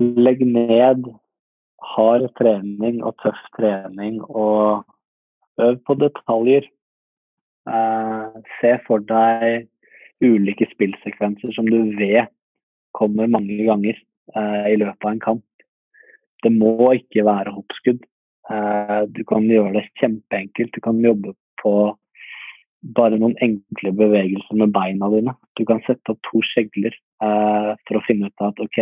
legg 0.00 0.42
ned 0.46 1.06
hard 1.94 2.26
trening 2.40 3.02
og 3.04 3.14
tøff 3.22 3.42
trening, 3.58 4.20
og 4.24 4.84
øv 5.62 5.78
på 5.86 5.98
detaljer. 6.00 6.66
Eh, 7.70 8.40
se 8.60 8.74
for 8.88 9.04
deg 9.08 9.68
ulike 10.24 10.66
spillsekvenser 10.72 11.52
som 11.54 11.68
du 11.68 11.78
vet 11.98 12.32
kommer 12.96 13.28
mange 13.28 13.56
ganger 13.66 13.96
i 14.70 14.76
løpet 14.78 15.04
av 15.04 15.10
en 15.10 15.20
kamp. 15.20 15.64
Det 16.44 16.52
må 16.54 16.92
ikke 16.96 17.24
være 17.26 17.52
hoppskudd. 17.52 17.98
Eh, 18.52 19.02
du 19.08 19.22
kan 19.28 19.46
gjøre 19.48 19.72
det 19.78 19.86
kjempeenkelt. 20.00 20.74
Du 20.74 20.82
kan 20.84 21.00
jobbe 21.00 21.32
på 21.62 21.74
bare 22.94 23.16
noen 23.16 23.36
enkle 23.44 23.94
bevegelser 23.96 24.60
med 24.60 24.74
beina 24.74 25.08
dine. 25.12 25.32
Du 25.56 25.64
kan 25.68 25.80
sette 25.86 26.12
opp 26.12 26.20
to 26.28 26.42
skjegler 26.44 26.92
eh, 26.92 27.70
for 27.88 27.98
å 27.98 28.04
finne 28.04 28.28
ut 28.28 28.44
at 28.44 28.60
OK, 28.60 28.80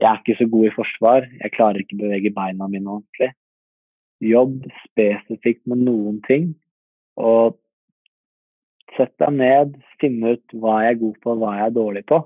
jeg 0.00 0.08
er 0.08 0.20
ikke 0.22 0.38
så 0.38 0.48
god 0.48 0.68
i 0.68 0.74
forsvar, 0.74 1.26
jeg 1.42 1.52
klarer 1.52 1.82
ikke 1.82 1.98
å 1.98 2.04
bevege 2.06 2.32
beina 2.34 2.68
mine 2.70 2.96
ordentlig. 2.96 3.34
Jobb 4.24 4.62
spesifikt 4.86 5.66
med 5.68 5.82
noen 5.84 6.22
ting, 6.24 6.52
og 7.20 7.58
sett 8.96 9.12
deg 9.20 9.36
ned, 9.36 9.76
finne 10.00 10.36
ut 10.36 10.56
hva 10.56 10.78
jeg 10.84 10.94
er 10.94 11.00
god 11.02 11.20
på, 11.24 11.36
hva 11.36 11.52
jeg 11.58 11.68
er 11.68 11.76
dårlig 11.76 12.04
på. 12.08 12.22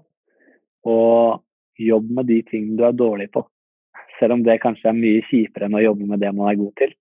Og 0.86 1.82
jobb 1.82 2.10
med 2.18 2.30
de 2.30 2.40
tingene 2.46 2.78
du 2.78 2.86
er 2.86 2.96
dårlig 2.96 3.30
på. 3.34 3.42
Selv 4.18 4.36
om 4.36 4.44
det 4.46 4.60
kanskje 4.62 4.90
er 4.90 4.98
mye 4.98 5.24
kjipere 5.28 5.68
enn 5.68 5.76
å 5.78 5.84
jobbe 5.84 6.08
med 6.08 6.22
det 6.22 6.32
man 6.34 6.50
er 6.50 6.58
god 6.60 6.74
til. 6.80 6.92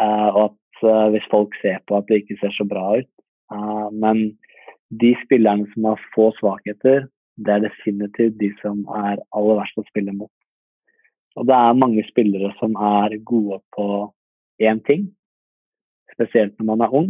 Uh, 0.00 0.28
og 0.28 0.40
at 0.48 0.84
uh, 0.86 1.08
hvis 1.14 1.26
folk 1.30 1.54
ser 1.62 1.80
på 1.88 1.98
at 1.98 2.08
det 2.10 2.22
ikke 2.22 2.38
ser 2.40 2.54
så 2.56 2.66
bra 2.68 2.84
ut. 3.00 3.10
Uh, 3.52 3.88
men 3.92 4.24
de 5.02 5.14
spillerne 5.24 5.68
som 5.72 5.90
har 5.90 6.06
få 6.14 6.30
svakheter, 6.38 7.06
det 7.36 7.52
er 7.52 7.64
definitivt 7.66 8.38
de 8.38 8.50
som 8.60 8.84
er 8.94 9.22
aller 9.34 9.60
verst 9.60 9.80
å 9.80 9.86
spille 9.88 10.14
mot. 10.14 10.30
Og 11.34 11.48
det 11.48 11.56
er 11.56 11.80
mange 11.80 12.04
spillere 12.06 12.52
som 12.60 12.76
er 12.78 13.16
gode 13.26 13.58
på 13.74 13.86
én 14.62 14.78
ting, 14.86 15.08
spesielt 16.14 16.54
når 16.58 16.68
man 16.68 16.84
er 16.86 16.94
ung. 16.94 17.08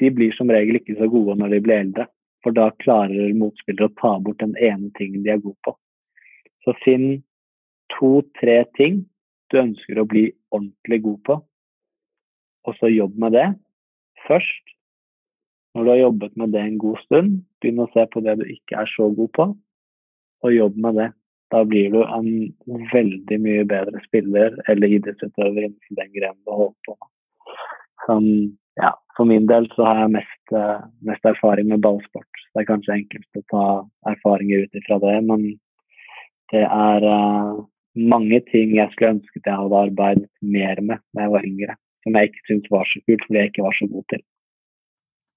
De 0.00 0.08
blir 0.14 0.32
som 0.36 0.48
regel 0.48 0.78
ikke 0.78 0.96
så 0.96 1.08
gode 1.12 1.36
når 1.36 1.52
de 1.52 1.60
blir 1.66 1.82
eldre, 1.82 2.06
for 2.40 2.56
da 2.56 2.70
klarer 2.80 3.34
motspillere 3.36 3.90
å 3.90 3.96
ta 4.00 4.14
bort 4.24 4.40
den 4.40 4.56
ene 4.56 4.88
tingen 4.96 5.26
de 5.26 5.34
er 5.34 5.42
gode 5.42 5.60
på. 5.66 5.74
Så 6.64 6.72
finn 6.84 7.20
to-tre 7.96 8.62
ting 8.78 9.04
du 9.50 9.58
ønsker 9.60 9.98
å 9.98 10.08
bli 10.08 10.28
ordentlig 10.54 11.00
god 11.04 11.20
på, 11.26 11.38
og 12.68 12.76
så 12.78 12.90
jobb 12.92 13.16
med 13.18 13.34
det 13.34 13.48
først. 14.26 14.76
Når 15.74 15.84
du 15.84 15.90
har 15.92 16.00
jobbet 16.00 16.36
med 16.36 16.52
det 16.54 16.62
en 16.66 16.78
god 16.82 16.98
stund, 17.06 17.34
begynn 17.62 17.82
å 17.84 17.90
se 17.94 18.04
på 18.10 18.22
det 18.26 18.36
du 18.40 18.46
ikke 18.50 18.80
er 18.82 18.90
så 18.90 19.08
god 19.14 19.30
på, 19.38 19.46
og 20.40 20.54
jobb 20.54 20.78
med 20.82 20.98
det. 20.98 21.10
Da 21.50 21.64
blir 21.66 21.90
du 21.90 22.00
en 22.04 22.30
veldig 22.92 23.38
mye 23.42 23.66
bedre 23.70 24.00
spiller 24.06 24.54
eller 24.70 24.96
idrettsutøver 24.98 25.64
innenfor 25.64 25.98
den 25.98 26.12
grenen 26.14 26.38
du 26.46 26.52
holder 26.54 26.76
på 26.86 26.94
med. 26.94 27.08
Som, 28.06 28.26
ja, 28.80 28.92
for 29.16 29.28
min 29.30 29.48
del 29.50 29.66
så 29.74 29.88
har 29.88 30.04
jeg 30.04 30.14
mest, 30.18 30.54
uh, 30.54 30.86
mest, 31.06 31.26
erfaring 31.26 31.72
med 31.72 31.82
ballsport. 31.86 32.44
Det 32.54 32.62
er 32.62 32.68
kanskje 32.70 32.96
enklest 33.00 33.40
å 33.40 33.44
ta 33.50 33.64
erfaringer 34.12 34.64
ut 34.64 34.78
ifra 34.78 35.00
det, 35.02 35.16
men 35.26 35.48
det 36.54 36.62
er 36.66 37.06
uh, 37.06 37.58
mange 37.98 38.40
ting 38.50 38.74
jeg 38.76 38.92
skulle 38.92 39.16
ønsket 39.16 39.46
jeg 39.46 39.60
hadde 39.62 39.84
arbeidet 39.86 40.28
mer 40.40 40.80
med 40.80 41.02
da 41.14 41.26
jeg 41.26 41.34
var 41.34 41.46
yngre. 41.46 41.76
Som 42.04 42.16
jeg 42.16 42.30
ikke 42.30 42.46
syntes 42.48 42.72
var 42.72 42.86
så 42.88 43.00
kult, 43.04 43.24
fordi 43.26 43.38
jeg 43.38 43.50
ikke 43.50 43.64
var 43.66 43.76
så 43.76 43.88
god 43.90 44.04
til. 44.12 44.22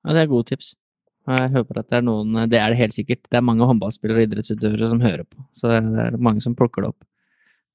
Ja, 0.04 0.14
det 0.16 0.22
er 0.22 0.32
gode 0.32 0.50
tips. 0.52 0.76
Jeg 1.24 1.52
håper 1.54 1.80
at 1.80 1.88
det 1.88 1.98
er 2.02 2.04
noen 2.04 2.36
Det 2.52 2.60
er 2.60 2.72
det 2.72 2.80
helt 2.82 2.96
sikkert. 2.96 3.24
Det 3.32 3.40
er 3.40 3.48
mange 3.48 3.68
håndballspillere 3.68 4.20
og 4.20 4.28
idrettsutøvere 4.28 4.92
som 4.92 5.04
hører 5.04 5.24
på, 5.24 5.44
så 5.56 5.72
det 5.72 6.06
er 6.08 6.18
mange 6.20 6.44
som 6.44 6.56
plukker 6.56 6.84
det 6.84 6.94
opp. 6.94 7.06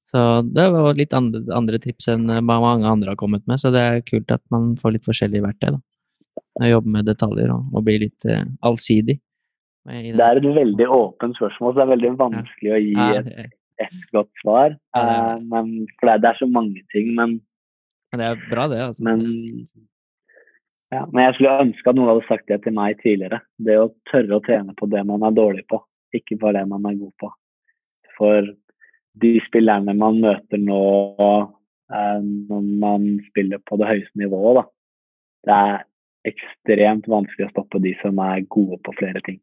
Så 0.09 0.19
det 0.41 0.65
var 0.73 0.97
litt 0.97 1.13
andre, 1.13 1.41
andre 1.53 1.77
tips 1.81 2.09
enn 2.09 2.25
mange 2.45 2.89
andre 2.89 3.13
har 3.13 3.17
kommet 3.17 3.45
med, 3.49 3.61
så 3.61 3.69
det 3.73 3.81
er 3.81 4.05
kult 4.05 4.31
at 4.33 4.41
man 4.53 4.71
får 4.77 4.95
litt 4.95 5.05
forskjellige 5.05 5.45
verktøy. 5.45 5.75
da. 5.75 6.69
Jobbe 6.69 6.93
med 6.95 7.05
detaljer 7.05 7.51
og, 7.53 7.67
og 7.73 7.85
bli 7.85 7.99
litt 8.07 8.25
uh, 8.25 8.41
allsidig. 8.65 9.19
Det 9.85 10.25
er 10.25 10.41
et 10.41 10.49
veldig 10.55 10.87
åpent 10.91 11.37
spørsmål, 11.37 11.73
så 11.73 11.77
det 11.79 11.85
er 11.85 11.93
veldig 11.93 12.11
vanskelig 12.19 12.73
å 12.73 12.81
gi 12.81 12.95
et 13.19 13.53
ett 13.83 14.11
godt 14.15 14.31
svar. 14.41 14.75
Ja, 14.95 15.03
det 15.05 15.19
uh, 15.19 15.45
men, 15.51 15.71
for 15.99 16.11
det, 16.11 16.31
er 16.31 16.39
så 16.39 16.47
mange 16.49 16.83
ting, 16.93 17.13
men 17.15 17.39
Men 18.11 18.21
det 18.21 18.27
er 18.27 18.43
bra, 18.49 18.67
det. 18.67 18.81
altså. 18.81 19.03
Men, 19.05 19.21
ja, 20.89 21.03
men 21.11 21.23
jeg 21.23 21.35
skulle 21.35 21.59
ønske 21.67 21.91
at 21.91 21.97
noen 21.97 22.09
hadde 22.09 22.25
sagt 22.25 22.47
det 22.49 22.63
til 22.63 22.73
meg 22.73 22.97
tidligere. 23.03 23.43
Det 23.61 23.75
å 23.77 23.91
tørre 24.09 24.39
å 24.39 24.45
trene 24.45 24.73
på 24.77 24.89
det 24.89 25.03
man 25.05 25.25
er 25.27 25.35
dårlig 25.37 25.67
på, 25.69 25.81
ikke 26.17 26.39
bare 26.41 26.63
det 26.63 26.71
man 26.71 26.87
er 26.89 26.97
god 26.97 27.13
på. 27.21 27.29
For 28.17 28.49
de 29.21 29.33
spillerne 29.45 29.93
man 29.97 30.17
møter 30.23 30.61
nå 30.61 30.81
uh, 31.29 32.19
når 32.23 32.65
man 32.81 33.07
spiller 33.29 33.61
på 33.69 33.77
det 33.77 33.91
høyeste 33.91 34.23
nivået, 34.23 34.63
da, 34.63 34.65
det 35.45 35.59
er 35.59 36.33
ekstremt 36.33 37.07
vanskelig 37.09 37.47
å 37.47 37.53
stoppe 37.53 37.81
de 37.85 37.93
som 38.01 38.17
er 38.25 38.43
gode 38.49 38.81
på 38.85 38.97
flere 38.97 39.21
ting. 39.25 39.39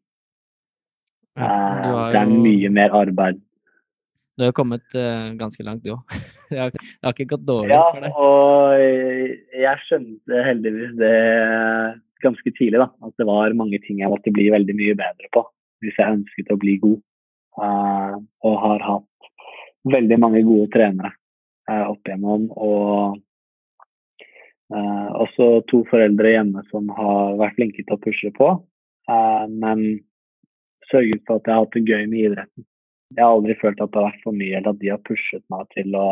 Ja, 1.39 1.47
uh, 1.47 2.05
det 2.11 2.19
er 2.19 2.35
mye 2.43 2.69
mer 2.73 2.95
arbeid 2.97 3.39
du 4.37 4.45
har 4.45 4.53
kommet 4.53 4.85
uh, 4.93 5.33
ganske 5.37 5.63
langt, 5.65 5.83
du 5.83 5.95
òg. 5.95 6.17
det 6.51 6.59
har 6.61 7.13
ikke 7.13 7.31
gått 7.33 7.45
dårlig 7.47 7.73
ja, 7.73 7.85
for 7.89 8.03
deg. 8.05 8.11
Ja, 8.11 8.25
og 8.27 9.61
jeg 9.63 9.85
skjønte 9.87 10.43
heldigvis 10.45 10.93
det 10.99 11.13
ganske 12.23 12.53
tidlig, 12.57 12.79
da. 12.81 12.89
At 13.05 13.13
det 13.17 13.27
var 13.29 13.57
mange 13.57 13.79
ting 13.83 14.01
jeg 14.01 14.11
måtte 14.11 14.33
bli 14.33 14.49
veldig 14.53 14.75
mye 14.77 14.97
bedre 14.97 15.31
på 15.33 15.45
hvis 15.85 15.97
jeg 15.99 16.15
ønsket 16.19 16.53
å 16.53 16.59
bli 16.61 16.77
god. 16.81 16.99
Uh, 17.57 18.17
og 18.45 18.59
har 18.61 18.83
hatt 18.85 19.29
veldig 19.89 20.17
mange 20.21 20.43
gode 20.45 20.69
trenere 20.73 21.13
uh, 21.69 21.89
opp 21.89 22.05
igjennom. 22.05 22.47
Og 22.53 23.17
uh, 24.73 25.09
også 25.23 25.49
to 25.71 25.83
foreldre 25.89 26.33
hjemme 26.35 26.65
som 26.71 26.89
har 26.97 27.37
vært 27.41 27.57
flinke 27.57 27.81
til 27.81 27.97
å 27.97 28.03
pushe 28.03 28.33
på. 28.37 28.55
men 29.07 30.01
sørget 30.91 31.21
for 31.27 31.39
at 31.39 31.45
jeg 31.47 31.55
har 31.55 31.61
hatt 31.63 31.75
det 31.75 31.87
gøy 31.87 32.07
med 32.11 32.19
idretten. 32.25 32.65
Jeg 33.15 33.23
har 33.23 33.37
aldri 33.37 33.55
følt 33.61 33.79
at 33.81 33.91
det 33.93 34.01
har 34.01 34.09
vært 34.09 34.25
for 34.25 34.35
mye, 34.35 34.57
eller 34.57 34.73
at 34.73 34.81
de 34.81 34.91
har 34.91 35.03
pushet 35.07 35.43
meg 35.53 35.69
til 35.75 35.95
å 35.95 36.07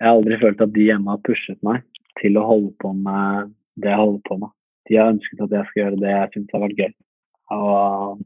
Jeg 0.00 0.08
har 0.08 0.16
aldri 0.16 0.38
følt 0.40 0.62
at 0.64 0.72
de 0.74 0.86
hjemme 0.88 1.12
har 1.12 1.22
pushet 1.26 1.60
meg 1.66 1.84
til 2.20 2.38
å 2.40 2.46
holde 2.48 2.72
på 2.80 2.92
med 2.96 3.52
det 3.80 3.92
jeg 3.92 4.00
holder 4.00 4.22
på 4.26 4.38
med. 4.40 4.52
De 4.88 4.96
har 4.96 5.12
ønsket 5.12 5.44
at 5.44 5.54
jeg 5.54 5.68
skal 5.68 5.82
gjøre 5.82 6.00
det 6.00 6.14
jeg 6.14 6.30
syns 6.34 6.54
har 6.56 6.64
vært 6.64 6.80
gøy. 6.80 6.94
Og 7.56 8.22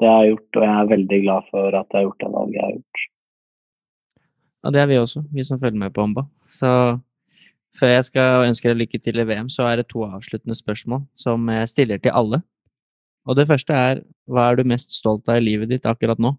det 0.00 0.08
har 0.12 0.22
jeg 0.22 0.32
gjort, 0.32 0.56
og 0.56 0.64
jeg 0.66 0.76
er 0.76 0.94
veldig 0.94 1.20
glad 1.24 1.50
for 1.50 1.78
at 1.80 1.90
jeg 1.90 1.98
har 1.98 2.06
gjort 2.06 2.22
det 2.22 2.32
valget 2.36 2.56
jeg 2.56 2.64
har 2.64 2.76
gjort. 2.76 3.04
Ja, 4.62 4.72
det 4.74 4.80
er 4.82 4.88
vi 4.90 4.98
også, 5.02 5.22
vi 5.34 5.44
som 5.46 5.60
følger 5.60 5.82
med 5.82 5.94
på 5.94 6.06
Omba. 6.06 6.26
Så 6.50 6.70
før 7.76 7.92
jeg 7.92 8.08
skal 8.08 8.46
ønske 8.46 8.70
deg 8.70 8.80
lykke 8.80 9.02
til 9.02 9.20
i 9.20 9.26
VM, 9.28 9.50
så 9.52 9.68
er 9.68 9.80
det 9.80 9.90
to 9.90 10.06
avsluttende 10.06 10.56
spørsmål 10.56 11.04
som 11.18 11.50
jeg 11.52 11.70
stiller 11.74 12.02
til 12.02 12.14
alle. 12.14 12.40
Og 13.26 13.36
det 13.36 13.48
første 13.50 13.74
er 13.74 14.02
hva 14.30 14.50
er 14.50 14.58
du 14.58 14.68
mest 14.68 14.94
stolt 14.94 15.28
av 15.28 15.40
i 15.40 15.44
livet 15.44 15.70
ditt 15.70 15.86
akkurat 15.88 16.20
nå? 16.22 16.36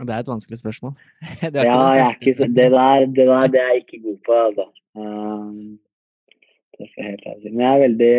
Det 0.00 0.10
er 0.14 0.22
et 0.22 0.28
vanskelig 0.28 0.58
spørsmål. 0.58 0.92
Det 1.54 1.64
ja, 1.68 1.80
jeg 2.00 2.16
ikke, 2.20 2.46
det, 2.46 2.70
der, 2.72 3.06
det 3.16 3.26
der 3.28 3.46
det 3.52 3.60
er 3.60 3.72
jeg 3.72 3.84
ikke 3.84 4.02
god 4.06 4.18
på, 4.26 4.32
altså. 4.46 4.66
Um, 4.94 5.78
det 6.78 6.88
skal 6.88 7.04
jeg 7.04 7.10
helt 7.10 7.26
ærlig 7.26 7.52
Men 7.52 7.60
jeg 7.60 7.74
er 7.74 7.84
veldig 7.86 8.16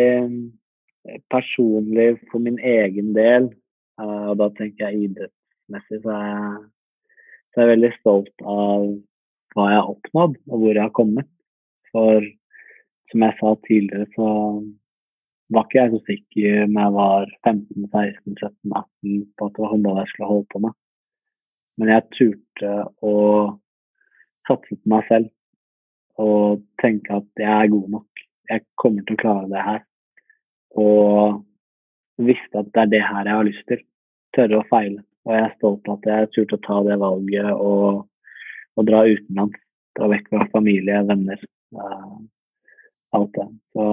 eh, 1.08 1.20
personlig 1.30 2.08
for 2.30 2.38
min 2.38 2.58
egen 2.58 3.14
del, 3.14 3.50
uh, 4.00 4.30
og 4.30 4.38
da 4.38 4.48
tenker 4.58 4.88
jeg 4.88 5.08
idrettsmessig, 5.08 6.00
så 6.02 6.14
er 6.14 6.24
jeg, 6.30 6.62
så 7.50 7.60
er 7.60 7.66
jeg 7.66 7.74
veldig 7.74 7.92
stolt 7.98 8.46
av 8.46 8.86
hva 9.54 9.68
jeg 9.70 9.80
har 9.80 9.92
oppnådd, 9.94 10.38
og 10.50 10.56
hvor 10.58 10.72
jeg 10.72 10.82
har 10.82 10.96
kommet. 11.00 11.28
For 11.94 12.30
som 13.10 13.22
jeg 13.22 13.38
sa 13.40 13.54
tidligere, 13.66 14.06
så 14.16 14.28
var 15.54 15.66
ikke 15.66 15.78
jeg 15.80 15.92
så 15.92 16.00
sikker 16.08 16.66
når 16.66 16.80
jeg 16.86 16.94
var 16.94 17.34
15, 17.44 17.84
16, 17.92 18.38
17, 18.40 18.72
18 18.72 19.20
på 19.38 19.46
at 19.46 19.54
det 19.54 19.62
var 19.62 19.72
håndball 19.74 20.00
jeg 20.00 20.10
skulle 20.10 20.30
holde 20.32 20.50
på 20.52 20.62
med. 20.64 20.72
Men 21.80 21.90
jeg 21.90 22.10
turte 22.14 22.74
å 23.02 23.14
satse 24.48 24.76
på 24.76 24.92
meg 24.92 25.08
selv 25.08 25.30
og 26.22 26.62
tenke 26.82 27.16
at 27.16 27.42
jeg 27.42 27.50
er 27.50 27.72
god 27.72 27.88
nok. 27.96 28.24
Jeg 28.50 28.62
kommer 28.78 29.06
til 29.06 29.16
å 29.16 29.22
klare 29.22 29.50
det 29.50 29.64
her. 29.66 29.80
Og 30.78 31.42
visste 32.22 32.60
at 32.60 32.70
det 32.74 32.84
er 32.84 32.92
det 32.92 33.02
her 33.02 33.26
jeg 33.30 33.38
har 33.40 33.48
lyst 33.48 33.66
til. 33.70 33.82
Tørre 34.36 34.60
å 34.60 34.68
feile. 34.70 35.02
Og 35.24 35.34
jeg 35.34 35.46
er 35.46 35.56
stolt 35.56 35.88
av 35.88 35.98
at 35.98 36.08
jeg 36.10 36.30
turte 36.36 36.58
å 36.58 36.64
ta 36.66 36.78
det 36.86 37.00
valget 37.00 37.50
og, 37.54 38.04
og 38.76 38.88
dra 38.90 39.02
utenlands. 39.08 39.60
Dra 39.94 40.10
vekk 40.10 40.30
fra 40.30 40.46
familie, 40.52 41.02
venner. 41.08 41.42
Uh, 41.74 42.22
alt 43.14 43.34
det. 43.36 43.46
Så 43.74 43.84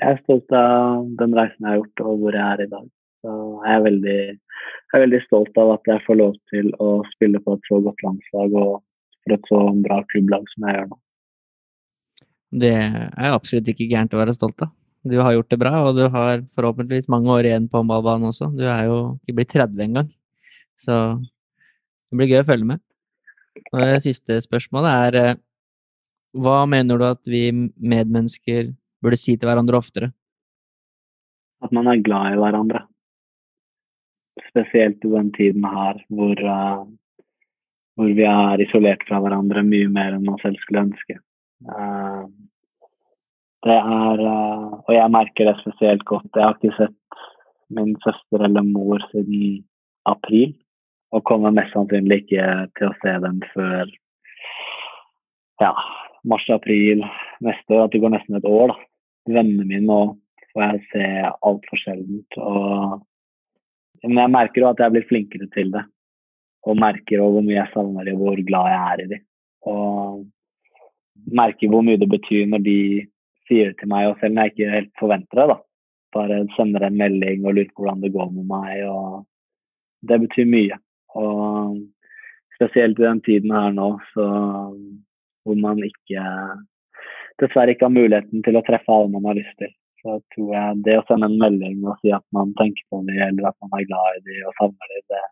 jeg 0.00 0.06
er 0.12 0.22
stolt 0.24 0.54
av 0.56 1.08
den 1.20 1.36
reisen 1.36 1.64
jeg 1.64 1.70
har 1.70 1.82
gjort, 1.82 2.04
og 2.04 2.22
hvor 2.22 2.38
jeg 2.38 2.46
er 2.46 2.64
i 2.64 2.70
dag. 2.72 2.86
Så 3.24 3.34
jeg 3.64 3.74
er 3.74 3.84
veldig, 3.84 4.18
jeg 4.38 4.96
er 4.96 5.04
veldig 5.04 5.20
stolt 5.24 5.58
av 5.58 5.74
at 5.74 5.90
jeg 5.90 6.04
får 6.06 6.18
lov 6.20 6.34
til 6.52 6.70
å 6.82 6.90
spille 7.16 7.40
på 7.42 7.56
et 7.56 7.70
så 7.70 7.80
godt 7.82 8.04
landslag 8.06 8.54
og 8.60 8.74
for 9.24 9.34
et 9.34 9.48
så 9.50 9.62
bra 9.84 10.00
klubblag 10.12 10.44
som 10.52 10.66
jeg 10.68 10.76
gjør 10.76 10.90
nå. 10.92 10.98
Det 12.62 12.74
er 12.74 13.32
absolutt 13.34 13.68
ikke 13.68 13.88
gærent 13.90 14.14
å 14.16 14.20
være 14.22 14.36
stolt 14.36 14.62
av. 14.64 14.70
Du 15.08 15.18
har 15.22 15.34
gjort 15.34 15.50
det 15.52 15.58
bra, 15.60 15.72
og 15.86 15.96
du 15.98 16.04
har 16.10 16.42
forhåpentligvis 16.56 17.10
mange 17.12 17.30
år 17.32 17.48
igjen 17.48 17.68
på 17.70 17.80
håndballbanen 17.80 18.30
også. 18.30 18.50
Du 18.56 18.64
er 18.66 18.86
jo 18.88 18.96
ikke 19.22 19.36
blitt 19.40 19.52
30 19.54 19.84
engang, 19.84 20.08
så 20.78 21.18
det 21.18 22.18
blir 22.18 22.32
gøy 22.32 22.42
å 22.42 22.48
følge 22.48 22.70
med. 22.72 22.82
Og 23.72 23.82
det 23.82 24.02
siste 24.04 24.38
spørsmålet 24.44 25.08
er 25.08 25.18
eh, 25.20 25.40
hva 26.38 26.60
mener 26.70 27.00
du 27.00 27.06
at 27.08 27.30
vi 27.30 27.48
medmennesker 27.52 28.72
burde 29.02 29.18
si 29.20 29.34
til 29.36 29.48
hverandre 29.48 29.80
oftere? 29.80 30.12
At 31.64 31.74
man 31.74 31.90
er 31.90 32.04
glad 32.04 32.36
i 32.36 32.38
hverandre 32.38 32.84
spesielt 34.48 35.04
i 35.04 35.12
den 35.12 35.30
tiden 35.36 35.64
her 35.64 36.00
hvor, 36.08 36.42
uh, 36.42 36.84
hvor 37.96 38.12
vi 38.18 38.26
er 38.28 38.62
isolert 38.64 39.02
fra 39.08 39.20
hverandre 39.24 39.64
mye 39.66 39.88
mer 39.92 40.16
enn 40.16 40.26
man 40.26 40.38
selv 40.42 40.60
skulle 40.62 40.86
ønske. 40.88 41.18
Uh, 41.66 42.28
det 43.66 43.74
er 43.74 44.22
uh, 44.22 44.78
Og 44.84 44.92
jeg 44.94 45.14
merker 45.14 45.50
det 45.50 45.58
spesielt 45.62 46.04
godt. 46.08 46.30
Jeg 46.34 46.44
har 46.44 46.56
ikke 46.56 46.76
sett 46.78 47.22
min 47.74 47.96
søster 48.04 48.44
eller 48.46 48.64
mor 48.64 49.02
siden 49.10 49.64
april, 50.08 50.54
og 51.12 51.24
kommer 51.28 51.52
mest 51.52 51.74
sannsynlig 51.74 52.22
ikke 52.22 52.44
til 52.78 52.88
å 52.88 52.96
se 53.02 53.14
dem 53.24 53.42
før 53.52 53.90
ja, 55.60 55.72
mars-april 56.28 57.04
neste 57.44 57.74
år. 57.74 57.86
At 57.86 57.92
det 57.94 58.02
går 58.04 58.14
nesten 58.14 58.38
et 58.38 58.48
år, 58.48 58.72
da. 58.72 58.78
Vennene 59.28 59.66
mine 59.68 59.84
nå 59.88 60.00
får 60.52 60.64
jeg 60.64 60.84
se 60.92 61.06
altfor 61.48 61.82
sjeldent. 61.82 62.38
Og 62.40 63.00
men 64.04 64.20
jeg 64.22 64.34
merker 64.34 64.62
jo 64.62 64.68
at 64.70 64.80
jeg 64.80 64.88
er 64.88 64.94
blitt 64.94 65.08
flinkere 65.10 65.48
til 65.54 65.72
det. 65.74 65.84
og 66.68 66.76
merker 66.76 67.22
hvor 67.22 67.40
mye 67.40 67.56
jeg 67.56 67.70
savner 67.72 68.04
dem, 68.04 68.18
hvor 68.18 68.40
glad 68.44 68.66
jeg 68.68 68.80
er 68.92 69.00
i 69.00 69.06
dem. 69.12 69.20
Og 69.70 70.26
merker 71.38 71.70
hvor 71.72 71.84
mye 71.86 72.00
det 72.00 72.08
betyr 72.10 72.48
når 72.50 72.64
de 72.66 72.78
sier 73.48 73.70
det 73.70 73.78
til 73.80 73.88
meg, 73.88 74.08
og 74.08 74.18
selv 74.20 74.34
når 74.34 74.48
jeg 74.48 74.54
ikke 74.54 74.74
helt 74.74 74.92
forventer 75.00 75.40
det. 75.40 75.46
da. 75.52 75.56
Bare 76.16 76.40
sender 76.56 76.84
en 76.84 76.98
melding 76.98 77.46
og 77.46 77.54
lurer 77.54 77.70
på 77.72 77.84
hvordan 77.84 78.02
det 78.04 78.12
går 78.12 78.30
med 78.34 78.48
meg. 78.50 78.84
og 78.90 79.24
Det 80.08 80.20
betyr 80.26 80.50
mye. 80.50 80.78
Og 81.16 81.78
spesielt 82.58 82.98
i 82.98 83.06
den 83.06 83.22
tiden 83.24 83.54
her 83.54 83.72
nå, 83.72 83.90
så, 84.12 84.26
hvor 85.44 85.60
man 85.62 85.80
ikke 85.84 86.24
dessverre 87.40 87.74
ikke 87.74 87.86
har 87.86 87.94
muligheten 87.94 88.42
til 88.44 88.58
å 88.58 88.64
treffe 88.66 88.92
alle 88.92 89.12
man 89.14 89.30
har 89.30 89.38
lyst 89.38 89.54
til. 89.62 89.72
Så 90.08 90.14
tror 90.32 90.52
jeg 90.54 90.76
det 90.86 90.94
å 90.96 91.04
sende 91.04 91.28
en 91.28 91.36
melding 91.36 91.82
og 91.84 91.98
si 92.00 92.08
at 92.16 92.24
man 92.32 92.54
tenker 92.56 92.80
på 92.88 93.02
dem, 93.04 93.18
eller 93.26 93.50
at 93.50 93.56
man 93.60 93.74
er 93.76 93.84
glad 93.90 94.16
i 94.16 94.22
dem 94.24 94.46
og 94.48 94.54
savner 94.56 94.92
dem, 94.94 95.02
det, 95.12 95.24